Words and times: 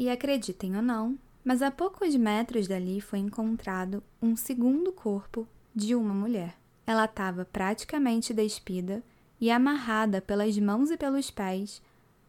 E 0.00 0.08
acreditem 0.08 0.76
ou 0.76 0.80
não, 0.80 1.18
mas 1.44 1.60
a 1.60 1.70
poucos 1.70 2.16
metros 2.16 2.66
dali 2.66 3.02
foi 3.02 3.18
encontrado 3.18 4.02
um 4.22 4.34
segundo 4.34 4.90
corpo 4.90 5.46
de 5.74 5.94
uma 5.94 6.14
mulher. 6.14 6.56
Ela 6.86 7.04
estava 7.04 7.44
praticamente 7.44 8.32
despida 8.32 9.02
e 9.38 9.50
amarrada 9.50 10.22
pelas 10.22 10.58
mãos 10.58 10.90
e 10.90 10.96
pelos 10.96 11.30
pés, 11.30 11.82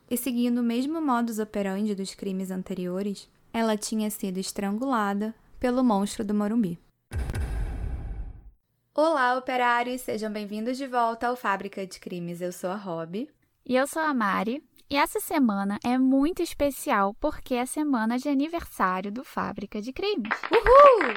e 0.10 0.18
seguindo 0.18 0.58
o 0.58 0.64
mesmo 0.64 1.02
modus 1.02 1.40
operandi 1.40 1.96
dos 1.96 2.14
crimes 2.14 2.52
anteriores, 2.52 3.30
ela 3.54 3.78
tinha 3.78 4.10
sido 4.10 4.38
estrangulada 4.38 5.34
pelo 5.58 5.82
monstro 5.82 6.26
do 6.26 6.34
Morumbi. 6.34 6.78
Olá, 8.94 9.38
operários! 9.38 10.02
Sejam 10.02 10.30
bem-vindos 10.30 10.78
de 10.78 10.88
volta 10.88 11.28
ao 11.28 11.38
Fábrica 11.38 11.88
de 11.88 12.02
Crimes. 12.02 12.42
Eu 12.42 12.52
sou 12.52 12.70
a 12.70 12.76
Rob. 12.76 13.30
E 13.66 13.76
eu 13.78 13.88
sou 13.88 14.02
a 14.02 14.14
Mari. 14.14 14.62
E 14.92 14.98
essa 14.98 15.22
semana 15.22 15.80
é 15.86 15.98
muito 15.98 16.44
especial 16.44 17.14
porque 17.14 17.56
é 17.56 17.66
semana 17.66 18.18
de 18.18 18.28
aniversário 18.28 19.10
do 19.10 19.24
Fábrica 19.24 19.82
de 19.82 19.94
Crimes. 19.94 20.38
Uhul! 20.52 21.14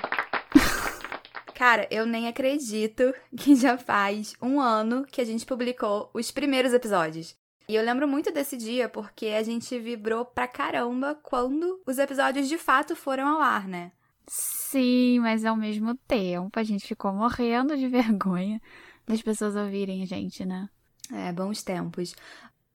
Cara, 1.57 1.85
eu 1.91 2.07
nem 2.07 2.29
acredito 2.29 3.13
que 3.37 3.57
já 3.57 3.77
faz 3.77 4.33
um 4.41 4.61
ano 4.61 5.05
que 5.05 5.21
a 5.21 5.25
gente 5.25 5.45
publicou 5.45 6.09
os 6.15 6.31
primeiros 6.31 6.73
episódios. 6.73 7.35
E 7.69 7.75
eu 7.75 7.83
lembro 7.83 8.07
muito 8.07 8.33
desse 8.33 8.57
dia 8.57 8.89
porque 8.89 9.27
a 9.27 9.43
gente 9.43 9.77
vibrou 9.81 10.25
pra 10.25 10.47
caramba 10.47 11.19
quando 11.21 11.83
os 11.85 11.99
episódios 11.99 12.49
de 12.49 12.57
fato 12.57 12.95
foram 12.95 13.27
ao 13.27 13.41
ar, 13.41 13.67
né? 13.67 13.91
Sim, 14.29 15.19
mas 15.19 15.45
ao 15.45 15.57
mesmo 15.57 15.97
tempo 16.07 16.61
a 16.61 16.63
gente 16.63 16.87
ficou 16.87 17.13
morrendo 17.13 17.77
de 17.77 17.89
vergonha 17.91 18.63
das 19.05 19.21
pessoas 19.21 19.57
ouvirem 19.57 20.05
a 20.05 20.07
gente, 20.07 20.45
né? 20.45 20.69
É, 21.13 21.33
bons 21.33 21.63
tempos. 21.63 22.15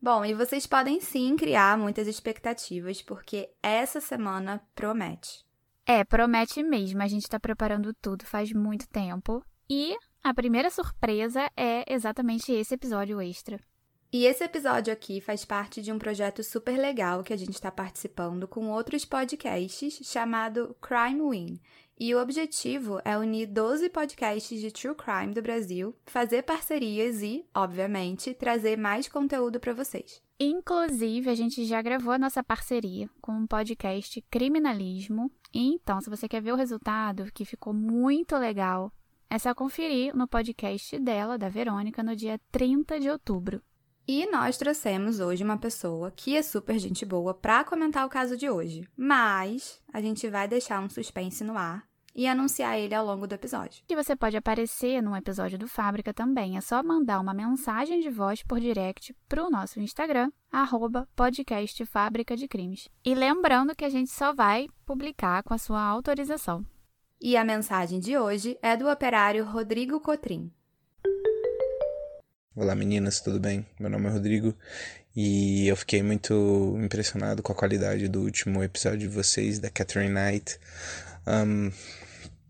Bom, 0.02 0.24
e 0.24 0.34
vocês 0.34 0.66
podem 0.66 1.02
sim 1.02 1.36
criar 1.36 1.78
muitas 1.78 2.08
expectativas, 2.08 3.02
porque 3.02 3.50
essa 3.62 4.00
semana 4.00 4.62
promete. 4.74 5.46
É, 5.86 6.04
promete 6.06 6.64
mesmo. 6.64 7.02
A 7.02 7.08
gente 7.08 7.24
está 7.24 7.40
preparando 7.40 7.94
tudo 7.96 8.26
faz 8.26 8.54
muito 8.54 8.88
tempo. 8.88 9.44
E 9.70 9.98
a 10.24 10.34
primeira 10.34 10.70
surpresa 10.70 11.52
é 11.56 11.84
exatamente 11.92 12.52
esse 12.52 12.74
episódio 12.74 13.22
extra. 13.22 13.60
E 14.12 14.26
esse 14.26 14.44
episódio 14.44 14.92
aqui 14.92 15.22
faz 15.22 15.46
parte 15.46 15.82
de 15.82 15.92
um 15.92 16.00
projeto 16.00 16.44
super 16.44 16.78
legal 16.78 17.24
que 17.24 17.34
a 17.34 17.38
gente 17.38 17.54
está 17.54 17.70
participando 17.70 18.48
com 18.48 18.70
outros 18.70 19.06
podcasts 19.06 20.00
chamado 20.04 20.76
Crime 20.82 21.22
Win. 21.22 21.62
E 22.02 22.16
o 22.16 22.22
objetivo 22.22 23.02
é 23.04 23.18
unir 23.18 23.46
12 23.46 23.90
podcasts 23.90 24.62
de 24.62 24.72
true 24.72 24.96
crime 24.96 25.34
do 25.34 25.42
Brasil, 25.42 25.94
fazer 26.06 26.44
parcerias 26.44 27.22
e, 27.22 27.46
obviamente, 27.54 28.34
trazer 28.34 28.78
mais 28.78 29.10
conteúdo 29.10 29.60
para 29.60 29.74
vocês. 29.74 30.22
Inclusive, 30.40 31.30
a 31.30 31.36
gente 31.36 31.66
já 31.66 31.82
gravou 31.82 32.14
a 32.14 32.18
nossa 32.18 32.42
parceria 32.42 33.10
com 33.20 33.44
o 33.44 33.48
podcast 33.48 34.22
Criminalismo. 34.32 35.30
Então, 35.54 36.00
se 36.00 36.10
você 36.10 36.26
quer 36.30 36.42
ver 36.42 36.54
o 36.54 36.56
resultado, 36.56 37.30
que 37.34 37.44
ficou 37.44 37.74
muito 37.74 38.38
legal, 38.38 38.94
é 39.30 39.38
só 39.38 39.54
conferir 39.54 40.16
no 40.16 40.26
podcast 40.26 40.98
dela, 41.00 41.38
da 41.38 41.50
Verônica, 41.50 42.02
no 42.02 42.16
dia 42.16 42.40
30 42.50 42.98
de 42.98 43.10
outubro. 43.10 43.62
E 44.08 44.26
nós 44.32 44.58
trouxemos 44.58 45.20
hoje 45.20 45.44
uma 45.44 45.58
pessoa 45.58 46.12
que 46.12 46.38
é 46.38 46.42
super 46.42 46.80
gente 46.80 47.06
boa 47.06 47.34
para 47.34 47.66
comentar 47.66 48.06
o 48.06 48.10
caso 48.10 48.38
de 48.38 48.50
hoje, 48.50 48.88
mas 48.96 49.82
a 49.94 50.02
gente 50.02 50.28
vai 50.30 50.48
deixar 50.48 50.82
um 50.82 50.90
suspense 50.90 51.44
no 51.44 51.58
ar 51.58 51.89
e 52.16 52.28
anunciar 52.28 52.78
ele 52.78 52.96
ao 52.96 53.06
longo 53.06 53.28
do 53.28 53.36
episódio. 53.36 53.84
E 53.88 53.96
você 53.96 54.16
pode 54.16 54.38
aparecer 54.38 55.02
num 55.02 55.16
episódio 55.16 55.58
do 55.58 55.68
Fábrica 55.68 56.14
também. 56.14 56.58
É 56.58 56.62
só 56.62 56.82
mandar 56.84 57.20
uma 57.20 57.34
mensagem 57.34 58.00
de 58.02 58.10
voz 58.10 58.44
por 58.44 58.60
direct 58.60 59.16
pro 59.28 59.50
nosso 59.50 59.80
Instagram, 59.80 60.32
arroba 60.52 61.08
podcast 61.16 61.86
Fábrica 61.86 62.36
de 62.36 62.48
Crimes. 62.48 62.90
E 63.04 63.14
lembrando 63.14 63.76
que 63.76 63.86
a 63.86 63.90
gente 63.90 64.10
só 64.12 64.34
vai 64.34 64.68
publicar 64.86 65.44
com 65.44 65.54
a 65.54 65.58
sua 65.58 65.82
autorização. 65.82 66.66
E 67.22 67.36
a 67.36 67.44
mensagem 67.44 68.00
de 68.00 68.18
hoje 68.18 68.58
é 68.62 68.78
do 68.78 68.90
operário 68.90 69.44
Rodrigo 69.44 70.00
Cotrim. 70.00 70.52
Olá 72.56 72.76
meninas, 72.76 73.22
tudo 73.22 73.40
bem? 73.40 73.66
Meu 73.80 73.90
nome 73.90 74.08
é 74.08 74.10
Rodrigo 74.10 74.54
e 75.16 75.68
eu 75.68 75.76
fiquei 75.76 76.04
muito 76.04 76.78
impressionado 76.84 77.42
com 77.42 77.52
a 77.52 77.56
qualidade 77.56 78.08
do 78.08 78.22
último 78.22 78.64
episódio 78.64 79.00
de 79.00 79.08
vocês, 79.08 79.60
da 79.60 79.70
Catherine 79.70 80.14
Knight. 80.14 80.60
Um, 81.28 81.72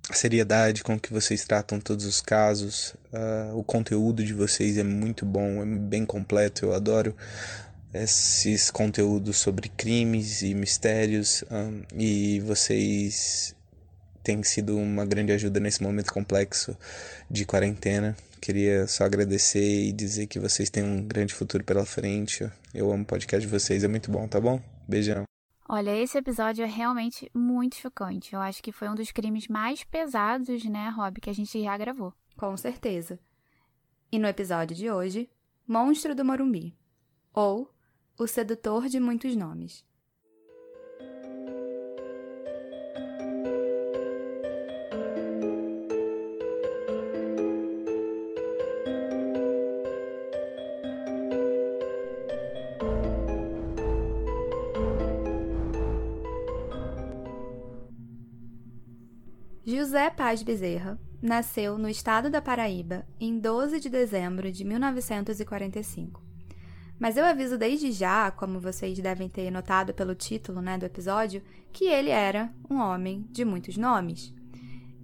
a 0.10 0.14
seriedade 0.14 0.84
com 0.84 1.00
que 1.00 1.14
vocês 1.14 1.46
tratam 1.46 1.80
todos 1.80 2.06
os 2.06 2.20
casos, 2.20 2.96
uh, 3.14 3.56
o 3.56 3.64
conteúdo 3.64 4.24
de 4.24 4.34
vocês 4.34 4.78
é 4.78 4.84
muito 4.84 5.26
bom, 5.26 5.62
é 5.62 5.66
bem 5.66 6.06
completo, 6.06 6.66
eu 6.66 6.74
adoro 6.74 7.16
esses 7.94 8.70
conteúdos 8.70 9.38
sobre 9.38 9.70
crimes 9.70 10.42
e 10.42 10.54
mistérios 10.54 11.44
um, 11.52 11.82
e 11.96 12.40
vocês 12.42 13.56
têm 14.24 14.44
sido 14.44 14.78
uma 14.78 15.06
grande 15.06 15.32
ajuda 15.32 15.60
nesse 15.60 15.82
momento 15.82 16.14
complexo 16.14 16.78
de 17.30 17.46
quarentena. 17.46 18.16
Queria 18.42 18.88
só 18.88 19.04
agradecer 19.04 19.86
e 19.86 19.92
dizer 19.92 20.28
que 20.28 20.40
vocês 20.40 20.70
têm 20.70 20.84
um 20.84 21.02
grande 21.02 21.34
futuro 21.34 21.64
pela 21.64 21.86
frente. 21.86 22.50
Eu 22.74 22.92
amo 22.92 23.04
o 23.04 23.06
podcast 23.06 23.46
de 23.46 23.52
vocês, 23.52 23.84
é 23.84 23.88
muito 23.88 24.12
bom, 24.12 24.28
tá 24.28 24.40
bom? 24.40 24.62
Beijão. 24.88 25.24
Olha, 25.72 25.96
esse 25.96 26.18
episódio 26.18 26.64
é 26.64 26.68
realmente 26.68 27.30
muito 27.32 27.76
chocante. 27.76 28.34
Eu 28.34 28.42
acho 28.42 28.64
que 28.64 28.72
foi 28.72 28.90
um 28.90 28.96
dos 28.96 29.12
crimes 29.12 29.48
mais 29.48 29.84
pesados, 29.84 30.66
né, 30.66 30.90
Rob, 30.90 31.22
que 31.22 31.30
a 31.30 31.34
gente 31.34 31.62
já 31.62 31.78
gravou. 31.78 32.12
Com 32.36 32.58
certeza. 32.58 33.20
E 34.12 34.18
no 34.18 34.28
episódio 34.28 34.76
de 34.76 34.90
hoje, 34.90 35.30
Monstro 35.68 36.16
do 36.16 36.26
Morumbi 36.26 36.76
ou 37.32 37.72
O 38.18 38.26
Sedutor 38.26 38.88
de 38.88 39.00
Muitos 39.00 39.36
Nomes. 39.36 39.86
Paz 60.20 60.44
Bezerra 60.44 61.00
nasceu 61.22 61.78
no 61.78 61.88
estado 61.88 62.30
da 62.30 62.42
Paraíba 62.42 63.08
em 63.22 63.40
12 63.40 63.80
de 63.80 63.88
dezembro 63.88 64.52
de 64.52 64.66
1945. 64.66 66.22
Mas 67.00 67.16
eu 67.16 67.24
aviso 67.24 67.58
desde 67.58 67.90
já, 67.94 68.30
como 68.30 68.60
vocês 68.60 69.00
devem 69.00 69.30
ter 69.30 69.50
notado 69.50 69.94
pelo 69.94 70.14
título 70.14 70.62
né, 70.62 70.78
do 70.78 70.86
episódio, 70.86 71.42
que 71.72 71.86
ele 71.86 72.10
era 72.10 72.54
um 72.70 72.80
homem 72.80 73.26
de 73.32 73.46
muitos 73.46 73.78
nomes. 73.78 74.36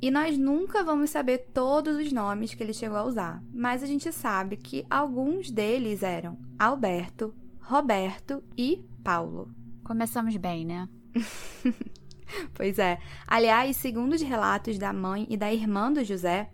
E 0.02 0.12
nós 0.12 0.38
nunca 0.38 0.84
vamos 0.84 1.12
saber 1.12 1.48
todos 1.54 1.96
os 1.96 2.12
nomes 2.12 2.54
que 2.54 2.62
ele 2.62 2.74
chegou 2.74 2.98
a 2.98 3.06
usar, 3.06 3.42
mas 3.54 3.82
a 3.82 3.86
gente 3.86 4.12
sabe 4.12 4.58
que 4.58 4.86
alguns 4.90 5.50
deles 5.50 6.04
eram 6.04 6.38
Alberto, 6.60 7.34
Roberto 7.62 8.44
e 8.58 8.86
Paulo. 9.02 9.50
Começamos 9.82 10.36
bem, 10.36 10.66
né? 10.66 10.90
pois 12.54 12.80
é. 12.80 13.00
Aliás, 13.28 13.78
segundo 13.78 14.14
os 14.14 14.22
relatos 14.22 14.78
da 14.78 14.92
mãe 14.92 15.26
e 15.30 15.38
da 15.38 15.54
irmã 15.54 15.92
do 15.92 16.04
José, 16.04 16.50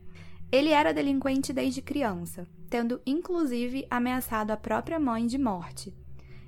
ele 0.51 0.69
era 0.69 0.93
delinquente 0.93 1.53
desde 1.53 1.81
criança, 1.81 2.47
tendo 2.69 3.01
inclusive 3.05 3.85
ameaçado 3.89 4.51
a 4.51 4.57
própria 4.57 4.99
mãe 4.99 5.25
de 5.25 5.37
morte. 5.37 5.93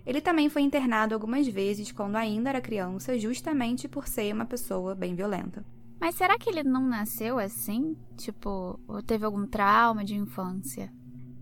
Ele 0.06 0.20
também 0.20 0.50
foi 0.50 0.62
internado 0.62 1.14
algumas 1.14 1.48
vezes 1.48 1.92
quando 1.92 2.18
ainda 2.18 2.50
era 2.50 2.60
criança, 2.60 3.18
justamente 3.18 3.88
por 3.88 4.08
ser 4.08 4.34
uma 4.34 4.46
pessoa 4.46 4.94
bem 4.94 5.16
violenta. 5.16 5.66
Mas 6.00 6.16
será 6.16 6.38
que 6.38 6.50
ele 6.50 6.64
não 6.64 6.86
nasceu 6.86 7.40
assim? 7.40 7.96
Tipo, 8.18 8.78
ou 8.86 9.02
teve 9.02 9.24
algum 9.24 9.48
trauma 9.48 10.04
de 10.04 10.16
infância? 10.16 10.92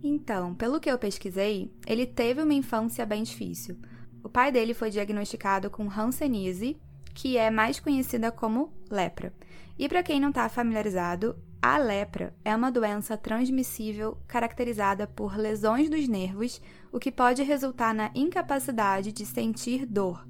Então, 0.03 0.53
pelo 0.53 0.79
que 0.79 0.89
eu 0.89 0.99
pesquisei, 0.99 1.71
ele 1.87 2.05
teve 2.05 2.43
uma 2.43 2.53
infância 2.53 3.03
bem 3.03 3.23
difícil. 3.23 3.77
O 4.23 4.29
pai 4.29 4.51
dele 4.51 4.75
foi 4.75 4.91
diagnosticado 4.91 5.69
com 5.71 5.89
Hanseníase, 5.89 6.79
que 7.13 7.37
é 7.37 7.49
mais 7.49 7.79
conhecida 7.79 8.31
como 8.31 8.73
lepra. 8.89 9.33
E 9.77 9.87
para 9.87 10.03
quem 10.03 10.19
não 10.19 10.29
está 10.29 10.47
familiarizado, 10.49 11.35
a 11.61 11.77
lepra 11.77 12.35
é 12.43 12.55
uma 12.55 12.71
doença 12.71 13.15
transmissível 13.15 14.17
caracterizada 14.27 15.05
por 15.05 15.37
lesões 15.37 15.89
dos 15.89 16.07
nervos, 16.07 16.61
o 16.91 16.99
que 16.99 17.11
pode 17.11 17.43
resultar 17.43 17.93
na 17.93 18.11
incapacidade 18.15 19.11
de 19.11 19.25
sentir 19.25 19.85
dor. 19.85 20.25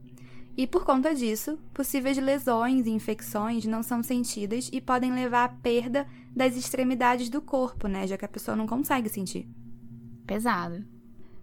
E 0.57 0.67
por 0.67 0.83
conta 0.83 1.15
disso, 1.15 1.57
possíveis 1.73 2.17
lesões 2.17 2.85
e 2.85 2.91
infecções 2.91 3.65
não 3.65 3.81
são 3.81 4.03
sentidas 4.03 4.69
e 4.73 4.81
podem 4.81 5.13
levar 5.13 5.45
à 5.45 5.49
perda 5.49 6.05
das 6.35 6.57
extremidades 6.57 7.29
do 7.29 7.41
corpo, 7.41 7.87
né? 7.87 8.05
Já 8.05 8.17
que 8.17 8.25
a 8.25 8.29
pessoa 8.29 8.57
não 8.57 8.67
consegue 8.67 9.07
sentir. 9.07 9.47
Pesado. 10.27 10.90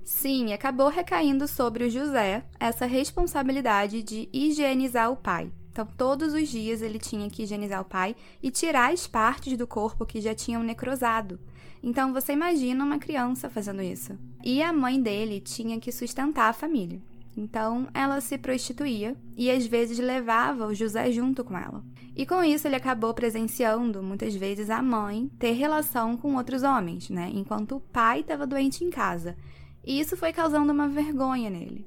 Sim, 0.08 0.54
acabou 0.54 0.88
recaindo 0.88 1.46
sobre 1.46 1.84
o 1.84 1.90
José 1.90 2.42
essa 2.58 2.86
responsabilidade 2.86 4.02
de 4.02 4.26
higienizar 4.32 5.12
o 5.12 5.16
pai. 5.16 5.52
Então, 5.70 5.84
todos 5.84 6.32
os 6.32 6.48
dias 6.48 6.80
ele 6.80 6.98
tinha 6.98 7.28
que 7.28 7.42
higienizar 7.42 7.82
o 7.82 7.84
pai 7.84 8.16
e 8.42 8.50
tirar 8.50 8.90
as 8.90 9.06
partes 9.06 9.54
do 9.58 9.66
corpo 9.66 10.06
que 10.06 10.22
já 10.22 10.34
tinham 10.34 10.62
necrosado. 10.62 11.38
Então, 11.82 12.10
você 12.14 12.32
imagina 12.32 12.82
uma 12.82 12.98
criança 12.98 13.50
fazendo 13.50 13.82
isso. 13.82 14.18
E 14.42 14.62
a 14.62 14.72
mãe 14.72 15.00
dele 15.00 15.40
tinha 15.40 15.78
que 15.78 15.92
sustentar 15.92 16.48
a 16.48 16.54
família. 16.54 17.02
Então, 17.36 17.86
ela 17.92 18.22
se 18.22 18.38
prostituía 18.38 19.14
e 19.36 19.50
às 19.50 19.66
vezes 19.66 19.98
levava 19.98 20.66
o 20.66 20.74
José 20.74 21.12
junto 21.12 21.44
com 21.44 21.56
ela. 21.56 21.84
E 22.16 22.24
com 22.24 22.42
isso, 22.42 22.66
ele 22.66 22.76
acabou 22.76 23.12
presenciando, 23.12 24.02
muitas 24.02 24.34
vezes, 24.34 24.70
a 24.70 24.82
mãe 24.82 25.30
ter 25.38 25.52
relação 25.52 26.16
com 26.16 26.34
outros 26.34 26.62
homens, 26.62 27.10
né? 27.10 27.30
Enquanto 27.34 27.76
o 27.76 27.80
pai 27.80 28.20
estava 28.20 28.46
doente 28.46 28.82
em 28.82 28.88
casa. 28.90 29.36
E 29.84 29.98
isso 30.00 30.16
foi 30.16 30.32
causando 30.32 30.72
uma 30.72 30.88
vergonha 30.88 31.48
nele. 31.48 31.86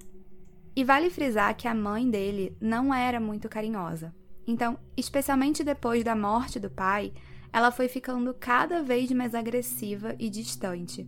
E 0.75 0.83
vale 0.83 1.09
frisar 1.09 1.55
que 1.55 1.67
a 1.67 1.75
mãe 1.75 2.09
dele 2.09 2.55
não 2.59 2.93
era 2.93 3.19
muito 3.19 3.49
carinhosa. 3.49 4.13
Então, 4.47 4.77
especialmente 4.95 5.63
depois 5.63 6.03
da 6.03 6.15
morte 6.15 6.59
do 6.59 6.69
pai, 6.69 7.13
ela 7.53 7.71
foi 7.71 7.87
ficando 7.87 8.33
cada 8.33 8.81
vez 8.81 9.11
mais 9.11 9.35
agressiva 9.35 10.15
e 10.17 10.29
distante. 10.29 11.07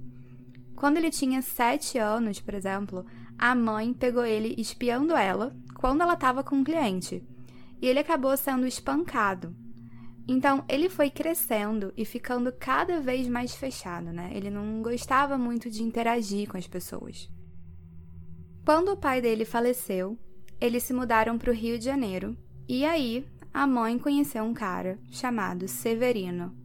Quando 0.76 0.98
ele 0.98 1.10
tinha 1.10 1.42
sete 1.42 1.98
anos, 1.98 2.42
por 2.42 2.54
exemplo, 2.54 3.06
a 3.38 3.56
mãe 3.56 3.94
pegou 3.94 4.26
ele 4.26 4.54
espiando 4.58 5.16
ela 5.16 5.56
quando 5.76 6.02
ela 6.02 6.14
estava 6.14 6.44
com 6.44 6.58
um 6.58 6.64
cliente. 6.64 7.26
E 7.82 7.88
ele 7.88 8.00
acabou 8.00 8.36
sendo 8.38 8.68
espancado. 8.68 9.56
Então, 10.28 10.64
ele 10.70 10.90
foi 10.90 11.10
crescendo 11.10 11.94
e 11.98 12.06
ficando 12.06 12.52
cada 12.52 13.02
vez 13.02 13.28
mais 13.28 13.54
fechado, 13.54 14.12
né? 14.14 14.32
Ele 14.34 14.50
não 14.50 14.82
gostava 14.82 15.38
muito 15.38 15.70
de 15.70 15.84
interagir 15.84 16.48
com 16.48 16.58
as 16.58 16.68
pessoas. 16.68 17.30
Quando 18.66 18.94
o 18.94 18.98
pai 18.98 19.22
dele 19.22 19.44
faleceu, 19.44 20.18
eles 20.62 20.84
se 20.84 20.94
mudaram 20.94 21.38
para 21.38 21.52
o 21.52 21.54
Rio 21.54 21.78
de 21.78 21.84
Janeiro 21.84 22.38
e 22.70 22.86
aí 22.86 23.26
a 23.54 23.68
mãe 23.68 24.00
conheceu 24.00 24.44
um 24.46 24.54
cara 24.54 24.98
chamado 25.12 25.68
Severino. 25.68 26.56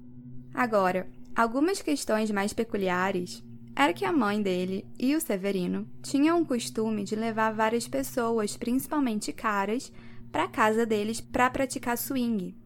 Agora, 0.55 1.09
algumas 1.35 1.83
questões 1.83 2.31
mais 2.31 2.53
peculiares 2.53 3.43
era 3.75 3.93
que 3.93 4.05
a 4.05 4.13
mãe 4.13 4.41
dele 4.41 4.87
e 4.99 5.17
o 5.17 5.21
Severino 5.21 5.89
tinham 6.01 6.41
o 6.41 6.47
costume 6.47 7.03
de 7.03 7.17
levar 7.17 7.53
várias 7.53 7.89
pessoas, 7.89 8.57
principalmente 8.57 9.33
caras, 9.33 9.93
para 10.31 10.45
a 10.45 10.49
casa 10.49 10.87
deles 10.87 11.21
para 11.21 11.51
praticar 11.51 11.99
swing. 11.99 12.57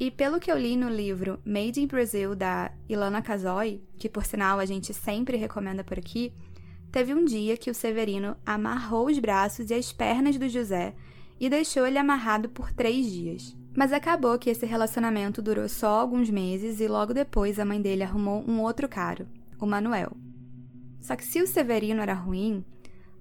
E 0.00 0.10
pelo 0.10 0.40
que 0.40 0.50
eu 0.50 0.58
li 0.58 0.76
no 0.76 0.88
livro 0.88 1.38
Made 1.44 1.80
in 1.80 1.86
Brazil 1.86 2.34
da 2.34 2.72
Ilana 2.88 3.22
Kazoy, 3.22 3.82
que 3.98 4.08
por 4.08 4.24
sinal 4.24 4.58
a 4.58 4.64
gente 4.64 4.92
sempre 4.92 5.36
recomenda 5.36 5.84
por 5.84 5.98
aqui, 5.98 6.32
Teve 6.90 7.14
um 7.14 7.24
dia 7.24 7.56
que 7.56 7.70
o 7.70 7.74
Severino 7.74 8.36
amarrou 8.44 9.06
os 9.06 9.18
braços 9.18 9.70
e 9.70 9.74
as 9.74 9.92
pernas 9.92 10.36
do 10.36 10.48
José 10.48 10.92
e 11.38 11.48
deixou 11.48 11.86
ele 11.86 11.98
amarrado 11.98 12.48
por 12.48 12.72
três 12.72 13.06
dias. 13.06 13.56
Mas 13.76 13.92
acabou 13.92 14.36
que 14.36 14.50
esse 14.50 14.66
relacionamento 14.66 15.40
durou 15.40 15.68
só 15.68 16.00
alguns 16.00 16.28
meses 16.28 16.80
e 16.80 16.88
logo 16.88 17.14
depois 17.14 17.60
a 17.60 17.64
mãe 17.64 17.80
dele 17.80 18.02
arrumou 18.02 18.44
um 18.46 18.60
outro 18.60 18.88
cara, 18.88 19.28
o 19.60 19.66
Manuel. 19.66 20.16
Só 21.00 21.14
que 21.14 21.24
se 21.24 21.40
o 21.40 21.46
Severino 21.46 22.02
era 22.02 22.12
ruim, 22.12 22.64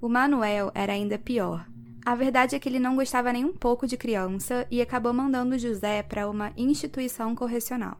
o 0.01 0.09
Manuel 0.09 0.71
era 0.73 0.93
ainda 0.93 1.19
pior. 1.19 1.67
A 2.05 2.15
verdade 2.15 2.55
é 2.55 2.59
que 2.59 2.67
ele 2.67 2.79
não 2.79 2.95
gostava 2.95 3.31
nem 3.31 3.45
um 3.45 3.53
pouco 3.53 3.85
de 3.85 3.97
criança 3.97 4.65
e 4.71 4.81
acabou 4.81 5.13
mandando 5.13 5.59
José 5.59 6.01
para 6.01 6.29
uma 6.29 6.51
instituição 6.57 7.35
correcional. 7.35 7.99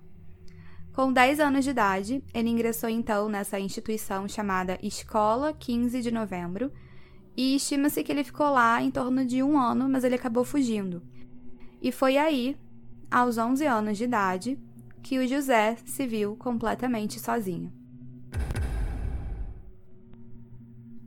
Com 0.94 1.13
10 1.13 1.40
anos 1.40 1.63
de 1.63 1.72
idade, 1.72 2.24
ele 2.34 2.50
ingressou 2.50 2.90
então 2.90 3.30
nessa 3.30 3.60
instituição 3.60 4.28
chamada 4.28 4.80
Escola 4.81 5.54
15 5.54 6.01
de 6.01 6.12
Novembro, 6.12 6.72
e 7.38 7.56
estima-se 7.56 8.04
que 8.04 8.12
ele 8.12 8.24
ficou 8.24 8.50
lá 8.50 8.81
em 8.81 8.92
torno 8.92 9.24
de 9.25 9.42
um 9.42 9.57
ano, 9.57 9.88
mas 9.88 10.04
ele 10.04 10.16
acabou 10.16 10.44
fugindo. 10.44 11.01
E 11.81 11.92
foi 11.92 12.18
aí, 12.18 12.57
aos 13.10 13.38
11 13.38 13.66
anos 13.66 13.98
de 13.98 14.04
idade, 14.04 14.60
que 15.01 15.18
o 15.19 15.28
José 15.28 15.78
se 15.86 16.06
viu 16.06 16.36
completamente 16.36 17.18
sozinho. 17.19 17.72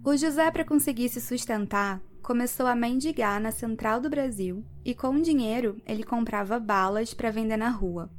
O 0.04 0.16
José, 0.16 0.50
para 0.50 0.64
conseguir 0.64 1.08
se 1.08 1.20
sustentar, 1.20 2.02
começou 2.20 2.66
a 2.66 2.74
mendigar 2.74 3.40
na 3.40 3.52
central 3.52 4.00
do 4.00 4.10
Brasil 4.10 4.64
e, 4.84 4.96
com 4.96 5.10
o 5.10 5.22
dinheiro, 5.22 5.80
ele 5.86 6.02
comprava 6.02 6.58
balas 6.58 7.14
para 7.14 7.30
vender 7.30 7.56
na 7.56 7.68
rua. 7.68 8.10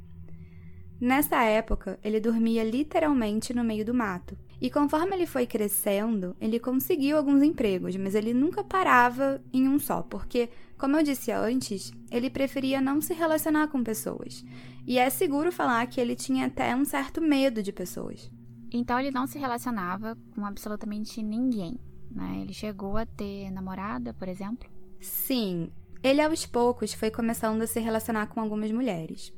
Nessa 0.98 1.42
época, 1.42 1.98
ele 2.02 2.18
dormia 2.18 2.64
literalmente 2.64 3.52
no 3.52 3.62
meio 3.62 3.84
do 3.84 3.92
mato. 3.92 4.34
E 4.58 4.70
conforme 4.70 5.14
ele 5.14 5.26
foi 5.26 5.46
crescendo, 5.46 6.34
ele 6.40 6.58
conseguiu 6.58 7.18
alguns 7.18 7.42
empregos, 7.42 7.94
mas 7.96 8.14
ele 8.14 8.32
nunca 8.32 8.64
parava 8.64 9.42
em 9.52 9.68
um 9.68 9.78
só, 9.78 10.00
porque, 10.00 10.48
como 10.78 10.96
eu 10.96 11.02
disse 11.02 11.32
antes, 11.32 11.92
ele 12.10 12.30
preferia 12.30 12.80
não 12.80 13.02
se 13.02 13.12
relacionar 13.12 13.68
com 13.68 13.84
pessoas. 13.84 14.42
E 14.86 14.98
é 14.98 15.10
seguro 15.10 15.52
falar 15.52 15.86
que 15.88 16.00
ele 16.00 16.16
tinha 16.16 16.46
até 16.46 16.74
um 16.74 16.86
certo 16.86 17.20
medo 17.20 17.62
de 17.62 17.72
pessoas. 17.72 18.30
Então 18.76 18.98
ele 18.98 19.12
não 19.12 19.24
se 19.24 19.38
relacionava 19.38 20.18
com 20.34 20.44
absolutamente 20.44 21.22
ninguém, 21.22 21.78
né? 22.10 22.40
Ele 22.40 22.52
chegou 22.52 22.96
a 22.96 23.06
ter 23.06 23.48
namorada, 23.52 24.12
por 24.12 24.26
exemplo? 24.26 24.68
Sim, 25.00 25.70
ele 26.02 26.20
aos 26.20 26.44
poucos 26.44 26.92
foi 26.92 27.08
começando 27.08 27.62
a 27.62 27.68
se 27.68 27.78
relacionar 27.78 28.26
com 28.26 28.40
algumas 28.40 28.72
mulheres. 28.72 29.32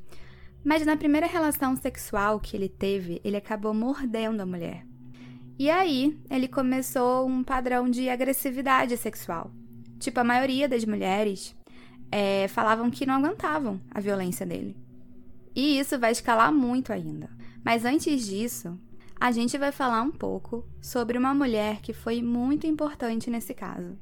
Mas 0.65 0.83
na 0.83 0.97
primeira 0.97 1.27
relação 1.27 1.75
sexual 1.75 2.39
que 2.39 2.57
ele 2.57 2.67
teve, 2.67 3.21
ele 3.23 3.37
acabou 3.37 3.75
mordendo 3.75 4.41
a 4.41 4.45
mulher. 4.45 4.83
E 5.59 5.69
aí, 5.69 6.19
ele 6.31 6.47
começou 6.47 7.27
um 7.27 7.43
padrão 7.43 7.87
de 7.87 8.09
agressividade 8.09 8.97
sexual. 8.97 9.51
Tipo, 9.99 10.19
a 10.19 10.23
maioria 10.23 10.67
das 10.67 10.83
mulheres 10.83 11.55
é, 12.11 12.47
falavam 12.47 12.89
que 12.89 13.05
não 13.05 13.23
aguentavam 13.23 13.79
a 13.91 13.99
violência 13.99 14.47
dele. 14.47 14.75
E 15.55 15.77
isso 15.77 15.99
vai 15.99 16.11
escalar 16.11 16.51
muito 16.51 16.91
ainda. 16.91 17.29
Mas 17.63 17.85
antes 17.85 18.25
disso, 18.25 18.79
a 19.19 19.31
gente 19.31 19.57
vai 19.57 19.71
falar 19.71 20.01
um 20.01 20.11
pouco 20.11 20.63
sobre 20.79 21.17
uma 21.17 21.33
mulher 21.33 21.81
que 21.81 21.93
foi 21.93 22.21
muito 22.21 22.67
importante 22.67 23.29
nesse 23.29 23.53
caso: 23.53 23.97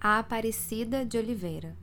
a 0.00 0.18
Aparecida 0.20 1.04
de 1.04 1.18
Oliveira. 1.18 1.76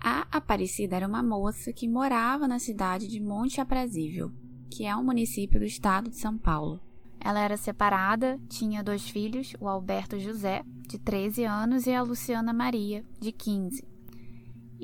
A 0.00 0.26
Aparecida 0.30 0.96
era 0.96 1.08
uma 1.08 1.22
moça 1.22 1.72
que 1.72 1.88
morava 1.88 2.46
na 2.46 2.58
cidade 2.58 3.08
de 3.08 3.18
Monte 3.20 3.60
Aprazível, 3.60 4.30
que 4.70 4.84
é 4.84 4.94
um 4.94 5.02
município 5.02 5.58
do 5.58 5.64
estado 5.64 6.10
de 6.10 6.16
São 6.16 6.36
Paulo. 6.36 6.80
Ela 7.18 7.40
era 7.40 7.56
separada, 7.56 8.38
tinha 8.50 8.84
dois 8.84 9.08
filhos, 9.08 9.54
o 9.58 9.66
Alberto 9.66 10.18
José, 10.20 10.62
de 10.86 10.98
13 10.98 11.44
anos, 11.44 11.86
e 11.86 11.94
a 11.94 12.02
Luciana 12.02 12.52
Maria, 12.52 13.02
de 13.18 13.32
15. 13.32 13.93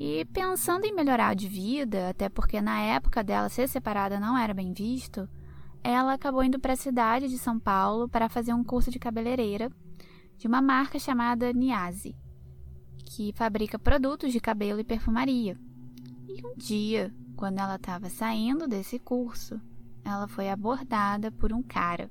E 0.03 0.25
pensando 0.25 0.87
em 0.87 0.95
melhorar 0.95 1.35
de 1.35 1.47
vida, 1.47 2.09
até 2.09 2.31
porque 2.31 2.59
na 2.63 2.81
época 2.81 3.23
dela 3.23 3.51
ser 3.51 3.69
separada 3.69 4.19
não 4.19 4.35
era 4.35 4.55
bem 4.55 4.73
visto, 4.73 5.29
ela 5.85 6.15
acabou 6.15 6.43
indo 6.43 6.59
para 6.59 6.73
a 6.73 6.77
cidade 6.77 7.29
de 7.29 7.37
São 7.37 7.61
Paulo 7.61 8.09
para 8.09 8.27
fazer 8.27 8.55
um 8.55 8.65
curso 8.65 8.91
de 8.91 8.99
cabeleireira 8.99 9.71
de 10.39 10.47
uma 10.47 10.63
marca 10.63 10.99
chamada 10.99 11.53
Niase 11.53 12.17
que 13.05 13.35
fabrica 13.35 13.79
produtos 13.79 14.33
de 14.33 14.41
cabelo 14.41 14.81
e 14.81 14.85
perfumaria. 14.85 15.59
E 16.27 16.47
um 16.47 16.55
dia, 16.57 17.13
quando 17.37 17.59
ela 17.59 17.77
estava 17.77 18.09
saindo 18.09 18.67
desse 18.67 18.99
curso, 18.99 19.61
ela 20.03 20.27
foi 20.27 20.49
abordada 20.49 21.31
por 21.31 21.53
um 21.53 21.63
cara. 21.63 22.09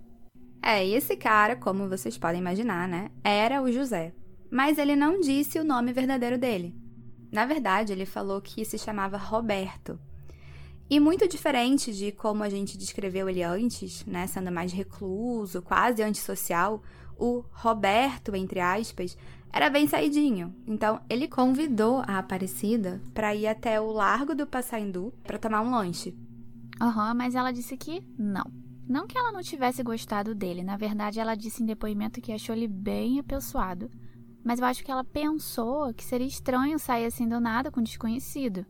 É, 0.61 0.85
e 0.85 0.93
esse 0.93 1.17
cara, 1.17 1.55
como 1.55 1.89
vocês 1.89 2.19
podem 2.19 2.39
imaginar, 2.39 2.87
né, 2.87 3.09
era 3.23 3.63
o 3.63 3.71
José. 3.71 4.13
Mas 4.51 4.77
ele 4.77 4.95
não 4.95 5.19
disse 5.19 5.57
o 5.57 5.63
nome 5.63 5.91
verdadeiro 5.91 6.37
dele. 6.37 6.75
Na 7.31 7.45
verdade, 7.45 7.91
ele 7.91 8.05
falou 8.05 8.41
que 8.41 8.65
se 8.65 8.77
chamava 8.77 9.17
Roberto. 9.17 9.99
E 10.89 10.99
muito 10.99 11.27
diferente 11.27 11.93
de 11.93 12.11
como 12.11 12.43
a 12.43 12.49
gente 12.49 12.77
descreveu 12.77 13.29
ele 13.29 13.43
antes, 13.43 14.03
né, 14.05 14.25
sendo 14.25 14.51
mais 14.51 14.73
recluso, 14.73 15.61
quase 15.61 16.01
antissocial, 16.01 16.81
o 17.15 17.43
Roberto, 17.51 18.35
entre 18.35 18.59
aspas, 18.59 19.15
era 19.51 19.69
bem 19.69 19.87
saidinho. 19.87 20.55
Então, 20.65 20.99
ele 21.09 21.27
convidou 21.27 22.03
a 22.07 22.17
Aparecida 22.17 23.01
para 23.13 23.35
ir 23.35 23.45
até 23.47 23.79
o 23.79 23.91
Largo 23.91 24.33
do 24.33 24.47
Passaindu 24.47 25.13
para 25.23 25.37
tomar 25.37 25.61
um 25.61 25.71
lanche. 25.71 26.15
Aham, 26.81 27.09
uhum, 27.09 27.15
mas 27.15 27.35
ela 27.35 27.51
disse 27.51 27.75
que 27.75 28.01
não. 28.17 28.45
Não 28.87 29.05
que 29.05 29.17
ela 29.17 29.31
não 29.31 29.41
tivesse 29.41 29.83
gostado 29.83 30.33
dele, 30.33 30.63
na 30.63 30.75
verdade, 30.75 31.19
ela 31.19 31.35
disse 31.35 31.61
em 31.61 31.65
depoimento 31.65 32.21
que 32.21 32.31
achou 32.31 32.55
ele 32.55 32.67
bem 32.67 33.19
apessoado. 33.19 33.91
Mas 34.43 34.59
eu 34.59 34.65
acho 34.65 34.83
que 34.83 34.91
ela 34.91 35.03
pensou 35.03 35.93
que 35.93 36.03
seria 36.03 36.27
estranho 36.27 36.79
sair 36.79 37.05
assim 37.05 37.27
do 37.27 37.39
nada 37.39 37.71
com 37.71 37.79
um 37.79 37.83
desconhecido, 37.83 38.65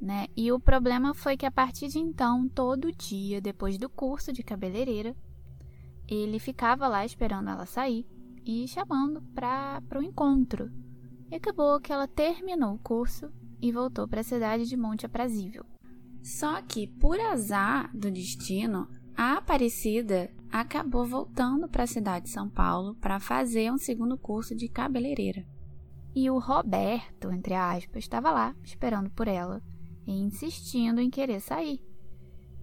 né? 0.00 0.26
E 0.36 0.50
o 0.50 0.60
problema 0.60 1.14
foi 1.14 1.36
que 1.36 1.46
a 1.46 1.50
partir 1.50 1.88
de 1.88 1.98
então, 1.98 2.48
todo 2.48 2.92
dia, 2.92 3.40
depois 3.40 3.78
do 3.78 3.88
curso 3.88 4.32
de 4.32 4.42
cabeleireira, 4.42 5.16
ele 6.08 6.38
ficava 6.38 6.88
lá 6.88 7.04
esperando 7.04 7.48
ela 7.48 7.66
sair 7.66 8.06
e 8.44 8.68
chamando 8.68 9.22
para 9.34 9.80
o 9.96 10.02
encontro. 10.02 10.70
E 11.30 11.36
acabou 11.36 11.80
que 11.80 11.92
ela 11.92 12.06
terminou 12.06 12.74
o 12.74 12.78
curso 12.78 13.30
e 13.60 13.72
voltou 13.72 14.06
para 14.06 14.20
a 14.20 14.24
cidade 14.24 14.66
de 14.66 14.76
Monte 14.76 15.06
Aprazível. 15.06 15.64
Só 16.22 16.60
que, 16.62 16.86
por 16.86 17.18
azar 17.18 17.90
do 17.96 18.10
destino, 18.10 18.88
a 19.16 19.38
Aparecida 19.38 20.30
acabou 20.50 21.04
voltando 21.04 21.68
para 21.68 21.84
a 21.84 21.86
cidade 21.86 22.26
de 22.26 22.30
São 22.30 22.48
Paulo 22.48 22.94
para 22.96 23.20
fazer 23.20 23.72
um 23.72 23.78
segundo 23.78 24.18
curso 24.18 24.54
de 24.54 24.68
cabeleireira. 24.68 25.46
E 26.14 26.30
o 26.30 26.38
Roberto, 26.38 27.32
entre 27.32 27.54
aspas, 27.54 28.04
estava 28.04 28.30
lá 28.30 28.54
esperando 28.62 29.10
por 29.10 29.26
ela 29.26 29.62
e 30.06 30.12
insistindo 30.12 31.00
em 31.00 31.10
querer 31.10 31.40
sair. 31.40 31.80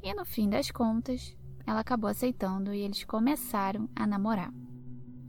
E 0.03 0.13
no 0.13 0.25
fim 0.25 0.49
das 0.49 0.71
contas, 0.71 1.35
ela 1.65 1.81
acabou 1.81 2.09
aceitando 2.09 2.73
e 2.73 2.79
eles 2.79 3.03
começaram 3.03 3.89
a 3.95 4.07
namorar. 4.07 4.53